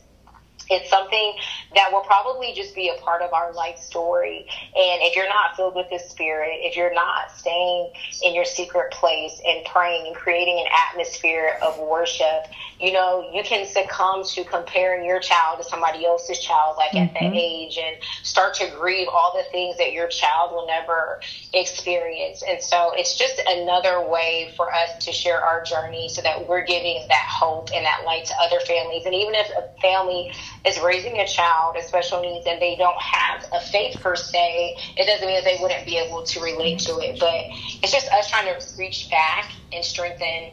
it's 0.70 0.88
something 0.88 1.34
that 1.74 1.92
will 1.92 2.00
probably 2.00 2.52
just 2.54 2.74
be 2.74 2.88
a 2.88 3.00
part 3.00 3.22
of 3.22 3.32
our 3.32 3.52
life 3.52 3.78
story. 3.78 4.46
And 4.48 5.02
if 5.02 5.16
you're 5.16 5.28
not 5.28 5.56
filled 5.56 5.74
with 5.74 5.90
the 5.90 5.98
Spirit, 5.98 6.60
if 6.62 6.76
you're 6.76 6.94
not 6.94 7.30
staying 7.36 7.92
in 8.22 8.34
your 8.34 8.44
secret 8.44 8.92
place 8.92 9.40
and 9.46 9.64
praying 9.66 10.06
and 10.06 10.16
creating 10.16 10.58
an 10.60 10.72
atmosphere 10.90 11.58
of 11.62 11.78
worship, 11.78 12.46
you 12.80 12.92
know, 12.92 13.30
you 13.32 13.42
can 13.44 13.66
succumb 13.66 14.24
to 14.24 14.44
comparing 14.44 15.04
your 15.04 15.20
child 15.20 15.58
to 15.58 15.64
somebody 15.64 16.04
else's 16.04 16.38
child, 16.40 16.76
like 16.76 16.94
at 16.94 17.12
that 17.14 17.22
mm-hmm. 17.22 17.34
age, 17.34 17.78
and 17.78 17.96
start 18.22 18.54
to 18.54 18.68
grieve 18.78 19.08
all 19.08 19.32
the 19.36 19.48
things 19.50 19.76
that 19.78 19.92
your 19.92 20.08
child 20.08 20.52
will 20.52 20.66
never 20.66 21.20
experience. 21.52 22.42
And 22.46 22.62
so 22.62 22.92
it's 22.94 23.16
just 23.16 23.40
another 23.46 24.00
way 24.06 24.52
for 24.56 24.72
us 24.72 25.04
to 25.04 25.12
share 25.12 25.40
our 25.40 25.62
journey 25.62 26.08
so 26.08 26.22
that 26.22 26.48
we're 26.48 26.64
giving 26.64 27.06
that 27.08 27.28
hope 27.28 27.70
and 27.74 27.84
that 27.84 28.04
light 28.04 28.24
to 28.26 28.34
other 28.40 28.60
families. 28.60 29.04
And 29.06 29.14
even 29.14 29.34
if 29.34 29.50
a 29.50 29.80
family 29.80 30.32
is 30.66 30.80
raising 30.80 31.18
a 31.18 31.26
child 31.26 31.76
with 31.76 31.84
special 31.84 32.22
needs 32.22 32.46
and 32.46 32.60
they 32.60 32.76
don't 32.76 33.00
have 33.00 33.44
a 33.52 33.60
faith 33.60 34.00
per 34.00 34.16
se, 34.16 34.76
it 34.96 35.06
doesn't 35.06 35.26
mean 35.26 35.36
that 35.36 35.44
they 35.44 35.58
wouldn't 35.60 35.84
be 35.84 35.98
able 35.98 36.22
to 36.22 36.40
relate 36.40 36.78
to 36.80 36.98
it. 36.98 37.20
But 37.20 37.34
it's 37.82 37.92
just 37.92 38.10
us 38.10 38.30
trying 38.30 38.46
to 38.46 38.66
reach 38.78 39.10
back 39.10 39.50
and 39.72 39.84
strengthen 39.84 40.50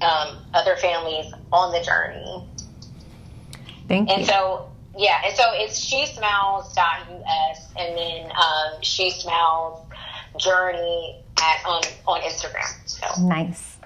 um, 0.00 0.38
other 0.52 0.76
families 0.76 1.32
on 1.52 1.72
the 1.72 1.80
journey. 1.80 2.44
Thank 3.86 4.08
you. 4.08 4.16
And 4.16 4.26
so, 4.26 4.70
yeah, 4.96 5.20
and 5.24 5.36
so 5.36 5.44
it's 5.52 5.78
she 5.78 6.06
smiles.us 6.06 7.72
and 7.78 7.96
then 7.96 8.30
um, 8.32 8.82
she 8.82 9.10
smiles 9.10 9.80
journey 10.36 11.22
at 11.38 11.64
on 11.66 11.82
on 12.06 12.20
Instagram. 12.22 12.72
So 12.86 13.22
nice. 13.22 13.76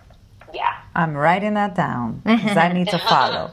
yeah. 0.54 0.74
I'm 0.94 1.14
writing 1.14 1.54
that 1.54 1.74
down 1.74 2.22
because 2.24 2.56
I 2.56 2.72
need 2.72 2.88
to 2.88 2.98
follow. 3.08 3.50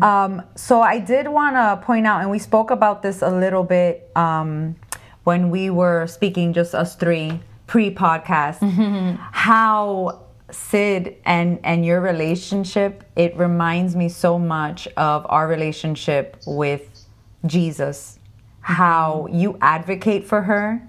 Um, 0.00 0.42
so 0.54 0.80
I 0.80 0.98
did 0.98 1.28
want 1.28 1.56
to 1.56 1.84
point 1.84 2.06
out, 2.06 2.22
and 2.22 2.30
we 2.30 2.38
spoke 2.38 2.70
about 2.70 3.02
this 3.02 3.20
a 3.22 3.30
little 3.30 3.64
bit 3.64 4.10
um, 4.16 4.76
when 5.24 5.50
we 5.50 5.70
were 5.70 6.06
speaking, 6.06 6.52
just 6.52 6.74
us 6.74 6.96
three 6.96 7.40
pre-podcast, 7.66 9.18
how 9.32 10.20
Sid 10.50 11.16
and 11.24 11.58
and 11.64 11.86
your 11.86 12.00
relationship 12.00 13.04
it 13.16 13.34
reminds 13.36 13.96
me 13.96 14.10
so 14.10 14.38
much 14.38 14.86
of 14.96 15.26
our 15.30 15.48
relationship 15.48 16.36
with 16.46 17.06
Jesus. 17.46 18.18
How 18.60 19.26
you 19.32 19.56
advocate 19.60 20.24
for 20.24 20.42
her 20.42 20.86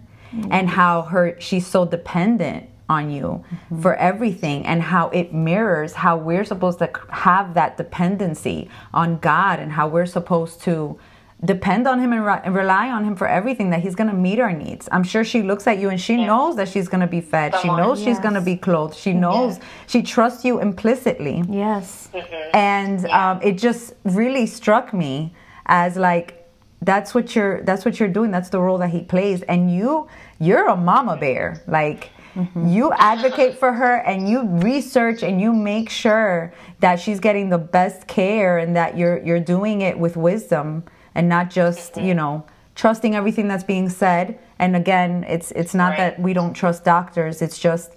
and 0.52 0.70
how 0.70 1.04
her 1.04 1.39
she's 1.39 1.66
so 1.66 1.86
dependent 1.86 2.70
on 2.89 3.10
you 3.10 3.43
for 3.82 3.96
everything 3.96 4.65
and 4.65 4.82
how 4.82 5.10
it 5.10 5.34
mirrors 5.34 5.93
how 5.93 6.17
we're 6.17 6.43
supposed 6.43 6.80
to 6.80 6.89
have 7.10 7.54
that 7.54 7.78
dependency 7.78 8.69
on 8.93 9.17
God 9.19 9.60
and 9.60 9.72
how 9.72 9.88
we're 9.88 10.06
supposed 10.06 10.62
to 10.63 11.00
depend 11.46 11.88
on 11.88 12.00
him 12.00 12.13
and, 12.13 12.26
re- 12.26 12.39
and 12.43 12.56
rely 12.56 12.89
on 12.89 13.04
him 13.04 13.15
for 13.15 13.28
everything 13.28 13.69
that 13.69 13.82
he's 13.82 13.96
going 13.96 14.10
to 14.10 14.15
meet 14.15 14.39
our 14.39 14.54
needs. 14.54 14.88
I'm 14.91 15.04
sure 15.04 15.24
she 15.26 15.41
looks 15.43 15.67
at 15.67 15.78
you 15.78 15.89
and 15.89 16.00
she 16.00 16.15
knows 16.17 16.56
that 16.56 16.69
she's 16.69 16.88
going 16.88 17.02
to 17.02 17.08
be 17.08 17.19
fed. 17.19 17.54
She 17.56 17.67
Come 17.67 17.72
on. 17.72 17.78
knows 17.82 18.02
she's 18.02 18.19
going 18.19 18.34
to 18.36 18.41
be 18.41 18.56
clothed. 18.56 18.96
She 18.96 19.12
knows. 19.13 19.60
She 19.88 20.02
trusts 20.04 20.46
you 20.46 20.60
implicitly. 20.62 21.43
Yes. 21.50 22.10
and 22.54 23.06
um, 23.08 23.41
it 23.41 23.58
just 23.58 23.93
really 24.06 24.46
struck 24.46 24.93
me 24.93 25.34
as 25.65 25.98
like 25.98 26.39
that's 26.82 27.13
what 27.15 27.34
you're 27.36 27.62
that's 27.63 27.86
what 27.86 27.98
you're 28.00 28.10
doing. 28.10 28.30
That's 28.32 28.50
the 28.50 28.60
role 28.60 28.78
that 28.80 28.89
he 28.89 29.02
plays. 29.04 29.41
And 29.43 29.74
you 29.74 30.08
you're 30.39 30.67
a 30.67 30.76
mama 30.76 31.17
bear. 31.17 31.62
Like 31.67 32.10
Mm-hmm. 32.36 32.67
you 32.67 32.91
advocate 32.93 33.60
for 33.60 33.72
her 33.74 33.98
and 33.98 34.28
you 34.28 34.48
research 34.48 35.22
and 35.22 35.39
you 35.39 35.54
make 35.54 35.89
sure 35.89 36.52
that 36.80 37.00
she's 37.00 37.19
getting 37.19 37.50
the 37.50 37.60
best 37.60 38.08
care 38.08 38.58
and 38.58 38.76
that 38.76 38.98
you're 38.98 39.22
you're 39.24 39.39
doing 39.39 39.82
it 39.82 40.00
with 40.00 40.17
wisdom 40.17 40.84
and 41.13 41.30
not 41.30 41.52
just 41.52 41.93
mm-hmm. 41.93 42.08
you 42.08 42.13
know 42.15 42.43
trusting 42.74 43.13
everything 43.15 43.48
that's 43.48 43.63
being 43.63 43.88
said. 43.88 44.39
And 44.58 44.76
again 44.76 45.24
it's 45.26 45.52
it's 45.52 45.76
not 45.76 45.89
Right. 45.91 45.98
that 45.98 46.19
we 46.19 46.34
don't 46.34 46.54
trust 46.54 46.84
doctors. 46.84 47.41
It's 47.43 47.60
just 47.60 47.93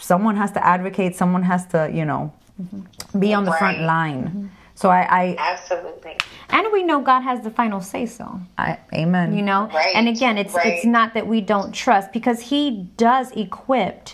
someone 0.00 0.36
has 0.36 0.50
to 0.52 0.66
advocate. 0.66 1.14
Someone 1.14 1.44
has 1.44 1.66
to 1.66 1.88
you 1.92 2.04
know 2.04 2.32
mm-hmm. 2.60 3.20
be 3.20 3.32
on 3.34 3.44
the 3.44 3.52
front 3.52 3.78
Right. 3.78 3.86
line. 3.86 4.50
So 4.76 4.90
I, 4.90 5.00
I, 5.00 5.36
Absolutely. 5.38 6.16
And 6.50 6.68
we 6.72 6.84
know 6.84 7.00
God 7.00 7.22
has 7.22 7.40
the 7.40 7.50
final 7.50 7.80
say 7.80 8.06
so. 8.06 8.40
I, 8.56 8.78
amen. 8.94 9.36
You 9.36 9.42
know? 9.42 9.68
Right, 9.74 9.96
And 9.96 10.06
again, 10.06 10.38
it's 10.38 10.54
right. 10.54 10.66
it's 10.66 10.86
not 10.86 11.14
that 11.14 11.26
we 11.26 11.40
don't 11.40 11.72
trust 11.72 12.12
because 12.12 12.40
he 12.40 12.88
does 12.96 13.32
equip 13.32 14.10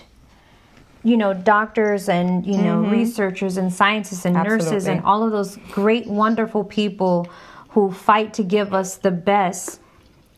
you 1.04 1.16
know 1.16 1.34
doctors 1.34 2.08
and 2.08 2.46
you 2.46 2.58
know 2.58 2.80
researchers 2.82 3.56
and 3.56 3.72
scientists 3.72 4.24
and 4.24 4.36
nurses 4.36 4.84
Mm-hmm. 4.84 4.98
And 4.98 5.04
all 5.04 5.24
of 5.24 5.32
those 5.32 5.58
great 5.72 6.06
wonderful 6.06 6.62
people 6.62 7.26
who 7.70 7.90
fight 7.90 8.32
to 8.34 8.44
give 8.44 8.72
us 8.72 8.98
the 8.98 9.10
best 9.10 9.80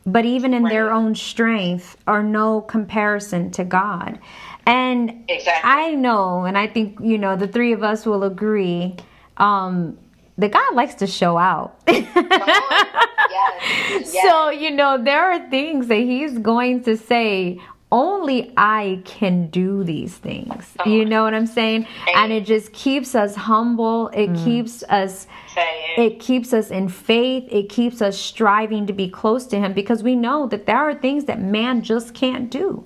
but 0.07 0.25
even 0.25 0.53
in 0.53 0.65
their 0.65 0.93
own 0.93 1.15
strength 1.15 1.97
are 2.07 2.23
no 2.23 2.61
comparison 2.61 3.51
to 3.53 3.65
God. 3.65 4.19
And 4.67 5.25
Exactly. 5.29 5.71
I 5.71 5.95
know, 5.95 6.45
and 6.45 6.59
I 6.59 6.67
think, 6.67 6.99
you 7.01 7.19
know, 7.19 7.37
the 7.37 7.49
three 7.49 7.73
of 7.73 7.83
us 7.83 8.05
will 8.05 8.25
agree, 8.25 8.97
um, 9.39 9.99
that 10.39 10.51
God 10.53 10.75
likes 10.75 10.95
to 10.97 11.07
show 11.07 11.37
out. 11.39 11.79
Come 11.87 11.97
on. 12.07 12.87
Yes. 13.31 14.13
yes. 14.13 14.25
So, 14.31 14.51
you 14.51 14.71
know, 14.71 15.03
there 15.03 15.31
are 15.33 15.49
things 15.51 15.87
that 15.89 15.97
he's 16.01 16.39
going 16.39 16.83
to 16.85 16.97
say, 16.97 17.61
only 17.93 18.53
I 18.57 19.03
can 19.05 19.49
do 19.49 19.85
these 19.85 20.17
things. 20.17 20.75
You 20.85 21.05
know 21.05 21.23
what 21.23 21.33
I'm 21.35 21.47
saying? 21.47 21.87
And 22.17 22.33
it 22.33 22.45
just 22.45 22.73
keeps 22.73 23.15
us 23.15 23.37
humble. 23.37 24.09
It 24.09 24.31
Mm. 24.31 24.45
keeps 24.45 24.83
us 24.85 25.29
Say 25.55 25.95
it. 25.97 26.03
it 26.03 26.21
keeps 26.21 26.53
us 26.53 26.71
in 26.73 26.89
faith. 26.89 27.45
It 27.51 27.69
keeps 27.69 28.03
us 28.03 28.19
striving 28.19 28.87
to 28.89 28.93
be 28.93 29.09
close 29.09 29.47
to 29.49 29.59
him 29.61 29.73
because 29.75 30.03
we 30.03 30.17
know 30.17 30.49
that 30.49 30.67
there 30.67 30.79
are 30.79 30.95
things 30.95 31.27
that 31.27 31.41
man 31.41 31.83
just 31.83 32.15
can't 32.15 32.51
do 32.51 32.85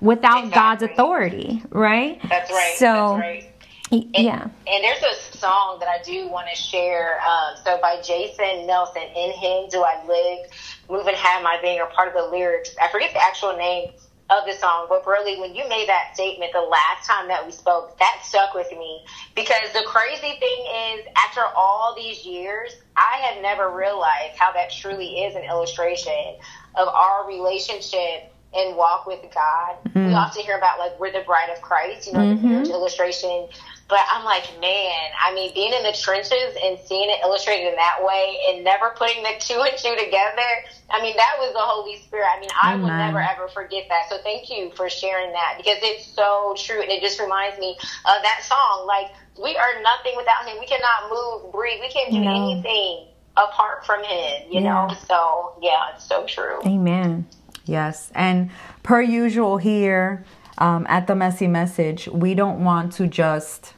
without 0.00 0.52
God's 0.52 0.82
authority, 0.84 1.62
right? 1.70 2.20
That's 2.28 2.50
right. 2.52 2.74
So, 2.76 2.84
That's 2.84 3.20
right. 3.20 3.52
Y- 3.90 4.06
yeah. 4.14 4.42
And 4.68 4.84
there's 4.84 5.02
a 5.02 5.36
song 5.38 5.78
that 5.80 5.88
I 5.88 6.02
do 6.04 6.28
want 6.28 6.48
to 6.52 6.56
share. 6.56 7.20
Um, 7.20 7.54
so 7.64 7.78
by 7.80 8.00
Jason 8.02 8.66
Nelson, 8.66 9.02
"In 9.02 9.32
Him 9.32 9.68
Do 9.70 9.82
I 9.82 10.02
Live," 10.06 10.50
"Move 10.88 11.06
and 11.06 11.16
Have 11.16 11.42
My 11.42 11.58
Being" 11.60 11.80
are 11.80 11.86
part 11.86 12.08
of 12.08 12.14
the 12.14 12.28
lyrics. 12.30 12.70
I 12.80 12.88
forget 12.88 13.12
the 13.12 13.22
actual 13.22 13.56
name 13.56 13.90
of 14.28 14.44
the 14.44 14.52
song, 14.54 14.86
but 14.88 15.06
really, 15.06 15.38
when 15.40 15.54
you 15.54 15.68
made 15.68 15.88
that 15.88 16.10
statement 16.14 16.52
the 16.52 16.60
last 16.60 17.06
time 17.06 17.28
that 17.28 17.46
we 17.46 17.52
spoke, 17.52 17.96
that 17.98 18.22
stuck 18.24 18.54
with 18.54 18.70
me 18.72 19.04
because 19.36 19.72
the 19.72 19.84
crazy 19.86 20.34
thing 20.40 20.66
is, 20.98 21.06
after 21.16 21.42
all 21.56 21.94
these 21.96 22.24
years, 22.26 22.72
I 22.96 23.18
have 23.28 23.40
never 23.42 23.70
realized 23.70 24.36
how 24.36 24.52
that 24.52 24.72
truly 24.72 25.22
is 25.24 25.36
an 25.36 25.44
illustration 25.44 26.36
of 26.74 26.88
our 26.88 27.26
relationship 27.28 28.32
and 28.54 28.76
walk 28.76 29.06
with 29.06 29.20
God. 29.32 29.76
We 30.06 30.12
often 30.14 30.42
hear 30.42 30.56
about 30.56 30.78
like 30.78 30.98
we're 30.98 31.12
the 31.12 31.24
bride 31.26 31.50
of 31.54 31.60
Christ, 31.62 32.06
you 32.06 32.12
know, 32.12 32.26
the 32.26 32.42
marriage 32.42 32.68
illustration. 32.70 33.48
But 33.88 34.00
I'm 34.10 34.24
like, 34.24 34.42
man, 34.60 35.10
I 35.24 35.32
mean, 35.32 35.54
being 35.54 35.72
in 35.72 35.84
the 35.84 35.92
trenches 35.92 36.56
and 36.64 36.76
seeing 36.86 37.08
it 37.08 37.20
illustrated 37.22 37.68
in 37.68 37.76
that 37.76 37.98
way 38.02 38.36
and 38.50 38.64
never 38.64 38.90
putting 38.96 39.22
the 39.22 39.34
two 39.38 39.60
and 39.62 39.78
two 39.78 39.94
together, 39.94 40.50
I 40.90 41.00
mean, 41.02 41.16
that 41.16 41.36
was 41.38 41.52
the 41.52 41.62
Holy 41.62 42.02
Spirit. 42.02 42.26
I 42.26 42.40
mean, 42.40 42.50
I 42.60 42.74
will 42.76 42.88
never 42.88 43.20
ever 43.20 43.46
forget 43.48 43.84
that. 43.88 44.10
So 44.10 44.18
thank 44.24 44.50
you 44.50 44.72
for 44.74 44.88
sharing 44.90 45.30
that 45.32 45.54
because 45.56 45.78
it's 45.82 46.04
so 46.06 46.54
true. 46.58 46.82
And 46.82 46.90
it 46.90 47.00
just 47.00 47.20
reminds 47.20 47.58
me 47.60 47.76
of 48.06 48.22
that 48.22 48.42
song. 48.42 48.86
Like, 48.88 49.12
we 49.40 49.56
are 49.56 49.80
nothing 49.82 50.14
without 50.16 50.46
Him. 50.46 50.56
We 50.58 50.66
cannot 50.66 51.10
move, 51.10 51.52
breathe. 51.52 51.78
We 51.80 51.88
can't 51.88 52.10
do 52.10 52.20
No. 52.20 52.30
anything 52.30 53.06
apart 53.36 53.86
from 53.86 54.02
Him, 54.02 54.50
you 54.50 54.60
Yeah. 54.62 54.88
know? 54.88 54.94
So, 55.06 55.52
yeah, 55.62 55.94
it's 55.94 56.04
so 56.08 56.24
true. 56.26 56.58
Amen. 56.66 57.26
Yes, 57.66 58.10
and 58.14 58.50
per 58.82 59.00
usual 59.02 59.58
here 59.58 60.24
um, 60.58 60.86
at 60.88 61.06
the 61.06 61.14
messy 61.14 61.46
message, 61.46 62.08
we 62.08 62.34
don't 62.34 62.64
want 62.64 62.92
to 62.94 63.06
just 63.06 63.74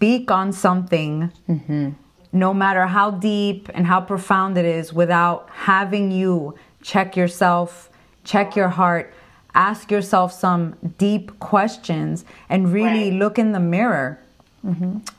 speak 0.00 0.30
on 0.30 0.50
something, 0.50 1.30
no 2.32 2.54
matter 2.54 2.86
how 2.86 3.10
deep 3.10 3.68
and 3.74 3.86
how 3.86 4.00
profound 4.00 4.56
it 4.56 4.64
is, 4.64 4.94
without 4.94 5.46
having 5.52 6.10
you 6.10 6.54
check 6.82 7.16
yourself, 7.16 7.90
check 8.24 8.56
your 8.56 8.70
heart, 8.70 9.12
ask 9.54 9.90
yourself 9.90 10.32
some 10.32 10.74
deep 10.96 11.38
questions, 11.38 12.24
and 12.48 12.72
really 12.72 13.10
Right. 13.10 13.18
look 13.22 13.38
in 13.38 13.52
the 13.52 13.60
mirror 13.60 14.18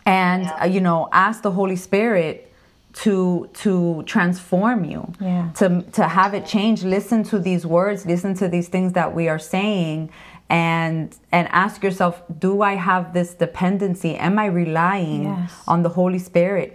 and 0.05 0.51
uh, 0.61 0.65
you 0.65 0.79
know 0.81 1.09
ask 1.11 1.41
the 1.41 1.51
holy 1.51 1.75
spirit 1.75 2.51
to 2.93 3.49
to 3.63 4.03
transform 4.05 4.83
you 4.85 5.01
Yeah. 5.19 5.49
to 5.59 5.81
to 5.97 6.03
have 6.07 6.33
it 6.35 6.45
change 6.45 6.83
listen 6.83 7.23
to 7.31 7.39
these 7.39 7.65
words 7.65 8.05
listen 8.05 8.33
to 8.35 8.47
these 8.47 8.67
things 8.69 8.93
that 8.93 9.09
we 9.15 9.29
are 9.29 9.39
saying 9.39 10.09
and 10.51 11.17
and 11.31 11.47
ask 11.63 11.81
yourself 11.81 12.21
do 12.39 12.61
i 12.61 12.73
have 12.75 13.13
this 13.13 13.33
dependency 13.33 14.15
am 14.17 14.37
i 14.37 14.45
relying 14.45 15.23
Yes. 15.23 15.53
on 15.67 15.81
the 15.81 15.89
holy 15.89 16.19
spirit 16.19 16.69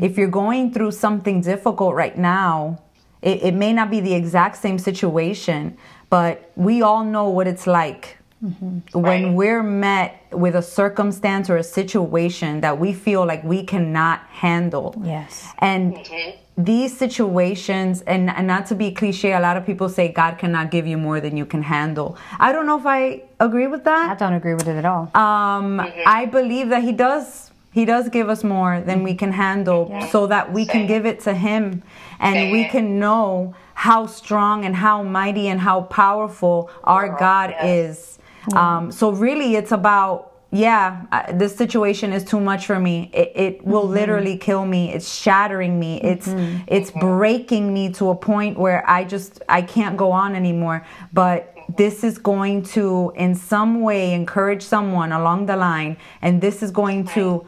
if 0.00 0.16
you're 0.16 0.34
going 0.42 0.72
through 0.72 0.92
something 0.92 1.40
difficult 1.40 1.94
right 1.96 2.16
now 2.16 2.78
it, 3.22 3.42
it 3.42 3.54
may 3.54 3.72
not 3.72 3.90
be 3.90 4.00
the 4.00 4.14
exact 4.14 4.56
same 4.58 4.78
situation 4.78 5.76
but 6.08 6.52
we 6.54 6.82
all 6.82 7.02
know 7.02 7.28
what 7.28 7.46
it's 7.48 7.66
like 7.66 8.16
mm-hmm. 8.44 8.78
when 9.06 9.22
Right. 9.24 9.34
we're 9.34 9.62
met 9.64 10.10
with 10.30 10.54
a 10.54 10.62
circumstance 10.62 11.50
or 11.50 11.56
a 11.56 11.64
situation 11.64 12.60
that 12.60 12.78
we 12.78 12.92
feel 12.92 13.26
like 13.26 13.42
we 13.42 13.64
cannot 13.64 14.20
handle 14.46 14.94
Yes. 15.02 15.52
and 15.58 15.94
mm-hmm. 15.94 16.36
These 16.58 16.96
situations, 16.96 18.00
and, 18.02 18.30
and 18.30 18.46
not 18.46 18.66
to 18.66 18.74
be 18.74 18.90
cliche, 18.90 19.32
a 19.32 19.40
lot 19.40 19.56
of 19.58 19.66
people 19.66 19.88
say 19.90 20.08
God 20.08 20.38
cannot 20.38 20.70
give 20.70 20.86
you 20.86 20.96
more 20.96 21.20
than 21.20 21.36
you 21.36 21.44
can 21.44 21.62
handle. 21.62 22.16
I 22.38 22.52
don't 22.52 22.66
know 22.66 22.78
if 22.78 22.86
I 22.86 23.24
agree 23.40 23.66
with 23.66 23.84
that. 23.84 24.10
I 24.10 24.14
don't 24.14 24.32
agree 24.32 24.54
with 24.54 24.66
it 24.66 24.76
at 24.76 24.86
all. 24.86 25.10
Um, 25.14 25.80
I 26.06 26.26
believe 26.26 26.70
that 26.70 26.82
He 26.82 26.92
does. 26.92 27.50
He 27.72 27.84
does 27.84 28.08
give 28.08 28.30
us 28.30 28.42
more 28.42 28.80
than 28.80 29.02
we 29.02 29.12
can 29.12 29.32
handle, 29.32 29.94
so 30.10 30.26
that 30.28 30.50
we 30.50 30.64
can 30.64 30.86
give 30.86 31.04
it 31.04 31.20
to 31.20 31.34
Him, 31.34 31.82
and 32.18 32.50
we 32.50 32.64
can 32.64 32.98
know 32.98 33.54
how 33.74 34.06
strong 34.06 34.64
and 34.64 34.74
how 34.74 35.02
mighty 35.02 35.48
and 35.48 35.60
how 35.60 35.82
powerful 35.82 36.70
our 36.84 37.10
God 37.18 37.50
yes. 37.50 38.18
is. 38.48 38.54
Um, 38.54 38.90
so 38.90 39.10
really, 39.10 39.56
it's 39.56 39.72
about 39.72 40.32
yeah, 40.52 41.06
uh, 41.10 41.32
this 41.32 41.56
situation 41.56 42.12
is 42.12 42.24
too 42.24 42.40
much 42.40 42.66
for 42.66 42.78
me. 42.78 43.10
It, 43.12 43.32
it 43.34 43.66
will 43.66 43.86
literally 43.86 44.38
kill 44.38 44.64
me. 44.64 44.92
It's 44.92 45.12
shattering 45.12 45.78
me. 45.78 46.00
It's 46.02 46.28
it's 46.66 46.90
breaking 46.92 47.74
me 47.74 47.92
to 47.94 48.10
a 48.10 48.14
point 48.14 48.58
where 48.58 48.88
I 48.88 49.04
just 49.04 49.42
I 49.48 49.62
can't 49.62 49.96
go 49.96 50.12
on 50.12 50.34
anymore. 50.36 50.86
But 51.12 51.52
this 51.76 52.04
is 52.04 52.18
going 52.18 52.62
to 52.62 53.12
in 53.16 53.34
some 53.34 53.80
way 53.80 54.12
encourage 54.12 54.62
someone 54.62 55.10
along 55.12 55.46
the 55.46 55.56
line 55.56 55.96
and 56.22 56.40
this 56.40 56.62
is 56.62 56.70
going 56.70 57.04
to 57.08 57.44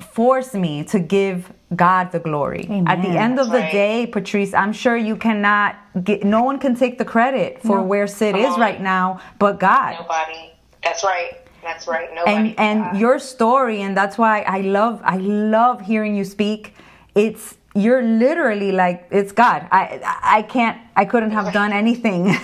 force 0.00 0.52
me 0.52 0.82
to 0.84 0.98
give 0.98 1.52
God 1.74 2.10
the 2.10 2.18
glory. 2.18 2.66
At 2.86 3.02
the 3.02 3.08
end 3.08 3.38
of 3.38 3.50
the 3.50 3.60
day, 3.60 4.06
Patrice, 4.06 4.52
I'm 4.52 4.72
sure 4.72 4.96
you 4.96 5.16
cannot 5.16 5.76
get 6.02 6.24
no 6.24 6.42
one 6.42 6.58
can 6.58 6.74
take 6.74 6.98
the 6.98 7.04
credit 7.04 7.62
for 7.62 7.82
where 7.82 8.06
Sid 8.06 8.36
is 8.36 8.58
right 8.58 8.80
now 8.80 9.20
but 9.38 9.60
God 9.60 9.96
Nobody. 10.00 10.52
That's 10.82 11.04
right. 11.04 11.45
That's 11.66 11.88
right. 11.88 12.08
Nobody. 12.14 12.36
and 12.36 12.60
and 12.60 12.80
God. 12.84 13.00
your 13.00 13.18
story 13.18 13.82
and 13.82 13.96
that's 13.96 14.16
why 14.16 14.42
i 14.42 14.60
love 14.60 15.00
i 15.02 15.16
love 15.16 15.80
hearing 15.80 16.14
you 16.14 16.24
speak 16.24 16.74
it's 17.16 17.58
you're 17.74 18.02
literally 18.02 18.70
like 18.70 19.06
it's 19.10 19.32
god 19.32 19.66
i 19.72 20.00
i 20.22 20.42
can't 20.42 20.80
i 20.94 21.04
couldn't 21.04 21.32
have 21.32 21.52
done 21.52 21.72
anything 21.82 22.26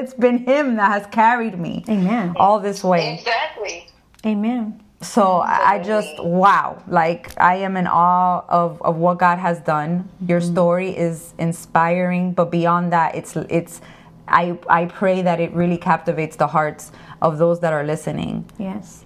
it's 0.00 0.14
been 0.14 0.38
him 0.38 0.76
that 0.76 0.90
has 0.92 1.06
carried 1.10 1.58
me 1.58 1.84
Amen. 1.88 2.32
all 2.36 2.60
this 2.60 2.84
way 2.84 3.14
exactly. 3.14 3.88
Amen. 4.24 4.80
so 5.00 5.38
I 5.38 5.58
I 5.72 5.82
just 5.82 6.14
wow, 6.22 6.82
like 6.88 7.22
I 7.40 7.56
am 7.66 7.76
in 7.76 7.86
awe 7.86 8.44
of, 8.48 8.82
of 8.82 8.96
what 8.96 9.18
God 9.18 9.38
has 9.38 9.60
done. 9.60 10.08
Your 10.26 10.40
mm-hmm. 10.40 10.52
story 10.52 10.90
is 11.06 11.34
inspiring, 11.38 12.32
but 12.32 12.50
beyond 12.50 12.92
that, 12.92 13.14
it's 13.14 13.36
it's 13.58 13.80
I, 14.28 14.58
I 14.68 14.86
pray 14.86 15.22
that 15.22 15.40
it 15.40 15.52
really 15.52 15.78
captivates 15.78 16.36
the 16.36 16.46
hearts 16.46 16.92
of 17.20 17.38
those 17.38 17.60
that 17.60 17.72
are 17.72 17.84
listening. 17.84 18.48
Yes. 18.58 19.04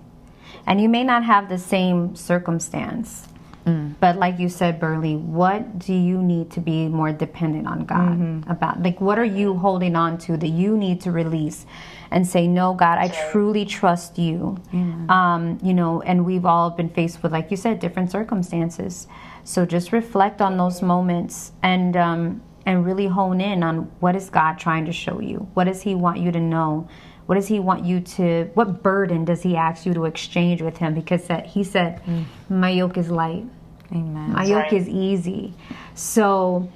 And 0.67 0.81
you 0.81 0.89
may 0.89 1.05
not 1.05 1.25
have 1.25 1.49
the 1.49 1.59
same 1.59 2.15
circumstance. 2.15 3.29
Mm. 3.67 3.95
But 4.01 4.17
like 4.17 4.39
you 4.39 4.49
said, 4.49 4.81
Burley, 4.81 5.17
what 5.17 5.79
do 5.79 5.95
you 5.95 6.21
need 6.21 6.51
to 6.53 6.61
be 6.61 6.89
more 6.89 7.13
dependent 7.13 7.69
on 7.69 7.85
God 7.85 8.19
mm-hmm. 8.19 8.51
about? 8.51 8.83
Like, 8.83 9.01
what 9.01 9.19
are 9.19 9.25
you 9.25 9.57
holding 9.57 9.95
on 9.95 10.19
to 10.19 10.37
that 10.37 10.49
you 10.49 10.77
need 10.77 11.01
to 11.03 11.13
release 11.13 11.65
and 12.11 12.27
say, 12.27 12.49
no, 12.49 12.75
God, 12.75 12.99
I 12.99 13.09
truly 13.31 13.65
trust 13.65 14.19
you? 14.19 14.61
Um, 15.09 15.59
you 15.63 15.75
know, 15.75 16.03
and 16.03 16.27
we've 16.27 16.45
all 16.45 16.71
been 16.71 16.89
faced 16.89 17.23
with, 17.23 17.31
like 17.33 17.51
you 17.51 17.57
said, 17.57 17.79
different 17.79 18.11
circumstances. 18.11 19.07
So 19.45 19.65
just 19.65 19.93
reflect 19.93 20.41
on 20.41 20.57
those 20.57 20.83
moments 20.83 21.53
and 21.63 21.97
um, 21.97 22.43
and 22.65 22.87
really 22.87 23.07
hone 23.07 23.41
in 23.41 23.63
on 23.63 23.91
what 24.01 24.15
is 24.15 24.31
God 24.31 24.59
trying 24.59 24.85
to 24.87 24.93
show 24.93 25.21
you? 25.21 25.49
What 25.55 25.65
does 25.65 25.83
He 25.83 25.95
want 25.95 26.19
you 26.19 26.31
to 26.33 26.41
know? 26.41 26.89
What 27.27 27.37
does 27.37 27.49
He 27.49 27.61
want 27.61 27.85
you 27.85 28.01
to? 28.01 28.51
What 28.55 28.83
burden 28.83 29.25
does 29.25 29.43
He 29.43 29.57
ask 29.57 29.87
you 29.87 29.95
to 29.95 30.05
exchange 30.05 30.63
with 30.63 30.77
Him? 30.79 30.95
Because 30.95 31.27
that 31.27 31.47
He 31.47 31.65
said, 31.65 32.03
mm. 32.05 32.25
"My 32.49 32.71
yoke 32.71 32.97
is 32.97 33.11
light, 33.11 33.45
Amen. 33.93 34.33
My 34.33 34.45
yoke 34.45 34.65
right. 34.65 34.73
is 34.73 34.89
easy." 34.89 35.55
So. 35.95 36.69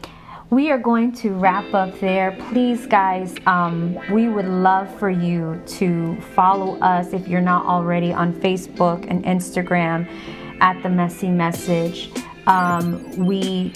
We 0.48 0.70
are 0.70 0.78
going 0.78 1.10
to 1.14 1.32
wrap 1.32 1.74
up 1.74 1.98
there. 1.98 2.38
Please, 2.50 2.86
guys, 2.86 3.34
um, 3.46 3.98
we 4.12 4.28
would 4.28 4.46
love 4.46 4.96
for 4.96 5.10
you 5.10 5.60
to 5.78 6.20
follow 6.36 6.78
us 6.78 7.12
if 7.12 7.26
you're 7.26 7.40
not 7.40 7.66
already 7.66 8.12
on 8.12 8.32
Facebook 8.32 9.04
and 9.10 9.24
Instagram 9.24 10.08
at 10.60 10.80
The 10.84 10.88
Messy 10.88 11.30
Message. 11.30 12.12
Um, 12.46 13.10
we 13.16 13.72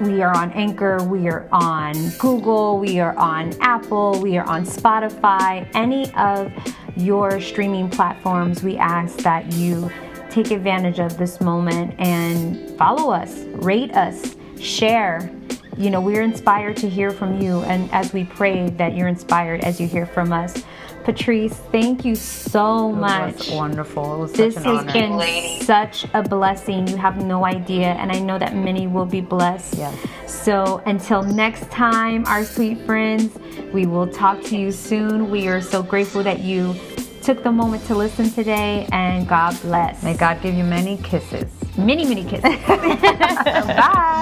we 0.00 0.22
are 0.22 0.36
on 0.36 0.50
Anchor, 0.52 1.02
we 1.04 1.28
are 1.28 1.48
on 1.50 2.10
Google, 2.18 2.78
we 2.78 3.00
are 3.00 3.16
on 3.16 3.54
Apple, 3.60 4.20
we 4.20 4.36
are 4.36 4.46
on 4.46 4.64
Spotify. 4.66 5.68
Any 5.74 6.12
of 6.14 6.52
your 6.96 7.40
streaming 7.40 7.88
platforms, 7.88 8.62
we 8.62 8.76
ask 8.76 9.18
that 9.18 9.52
you 9.52 9.90
take 10.28 10.50
advantage 10.50 10.98
of 10.98 11.16
this 11.16 11.40
moment 11.40 11.94
and 11.98 12.76
follow 12.76 13.12
us, 13.12 13.44
rate 13.54 13.92
us, 13.92 14.36
share. 14.58 15.30
You 15.78 15.88
know, 15.88 16.00
we're 16.00 16.22
inspired 16.22 16.76
to 16.78 16.88
hear 16.88 17.10
from 17.10 17.40
you, 17.40 17.60
and 17.62 17.90
as 17.92 18.12
we 18.12 18.24
pray 18.24 18.68
that 18.70 18.94
you're 18.94 19.08
inspired 19.08 19.62
as 19.62 19.80
you 19.80 19.86
hear 19.86 20.04
from 20.04 20.32
us. 20.32 20.62
Patrice, 21.04 21.54
thank 21.72 22.04
you 22.04 22.14
so 22.14 22.60
oh, 22.62 22.90
it 22.90 22.96
much. 22.96 23.50
wonderful. 23.50 24.26
this 24.28 24.54
has 24.54 24.66
honor. 24.66 24.92
been 24.92 25.60
such 25.62 26.06
a 26.14 26.22
blessing. 26.22 26.86
You 26.88 26.96
have 26.96 27.24
no 27.24 27.44
idea, 27.44 27.88
and 27.94 28.12
I 28.12 28.18
know 28.20 28.38
that 28.38 28.54
many 28.54 28.86
will 28.86 29.06
be 29.06 29.20
blessed. 29.20 29.78
Yes. 29.78 29.98
So 30.26 30.82
until 30.86 31.22
next 31.22 31.70
time, 31.70 32.24
our 32.26 32.44
sweet 32.44 32.84
friends, 32.86 33.36
we 33.72 33.86
will 33.86 34.06
talk 34.06 34.42
to 34.44 34.56
you 34.56 34.72
soon. 34.72 35.30
We 35.30 35.48
are 35.48 35.60
so 35.60 35.82
grateful 35.82 36.22
that 36.22 36.40
you 36.40 36.74
took 37.22 37.42
the 37.42 37.52
moment 37.52 37.84
to 37.86 37.94
listen 37.94 38.30
today, 38.30 38.88
and 38.92 39.28
God 39.28 39.60
bless. 39.62 40.02
May 40.02 40.16
God 40.16 40.42
give 40.42 40.54
you 40.54 40.64
many 40.64 40.96
kisses. 40.98 41.50
Many, 41.76 42.04
many 42.04 42.24
kisses. 42.24 42.42
Bye. 42.66 43.66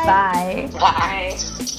Bye. 0.05 0.70
Bye. 0.72 1.76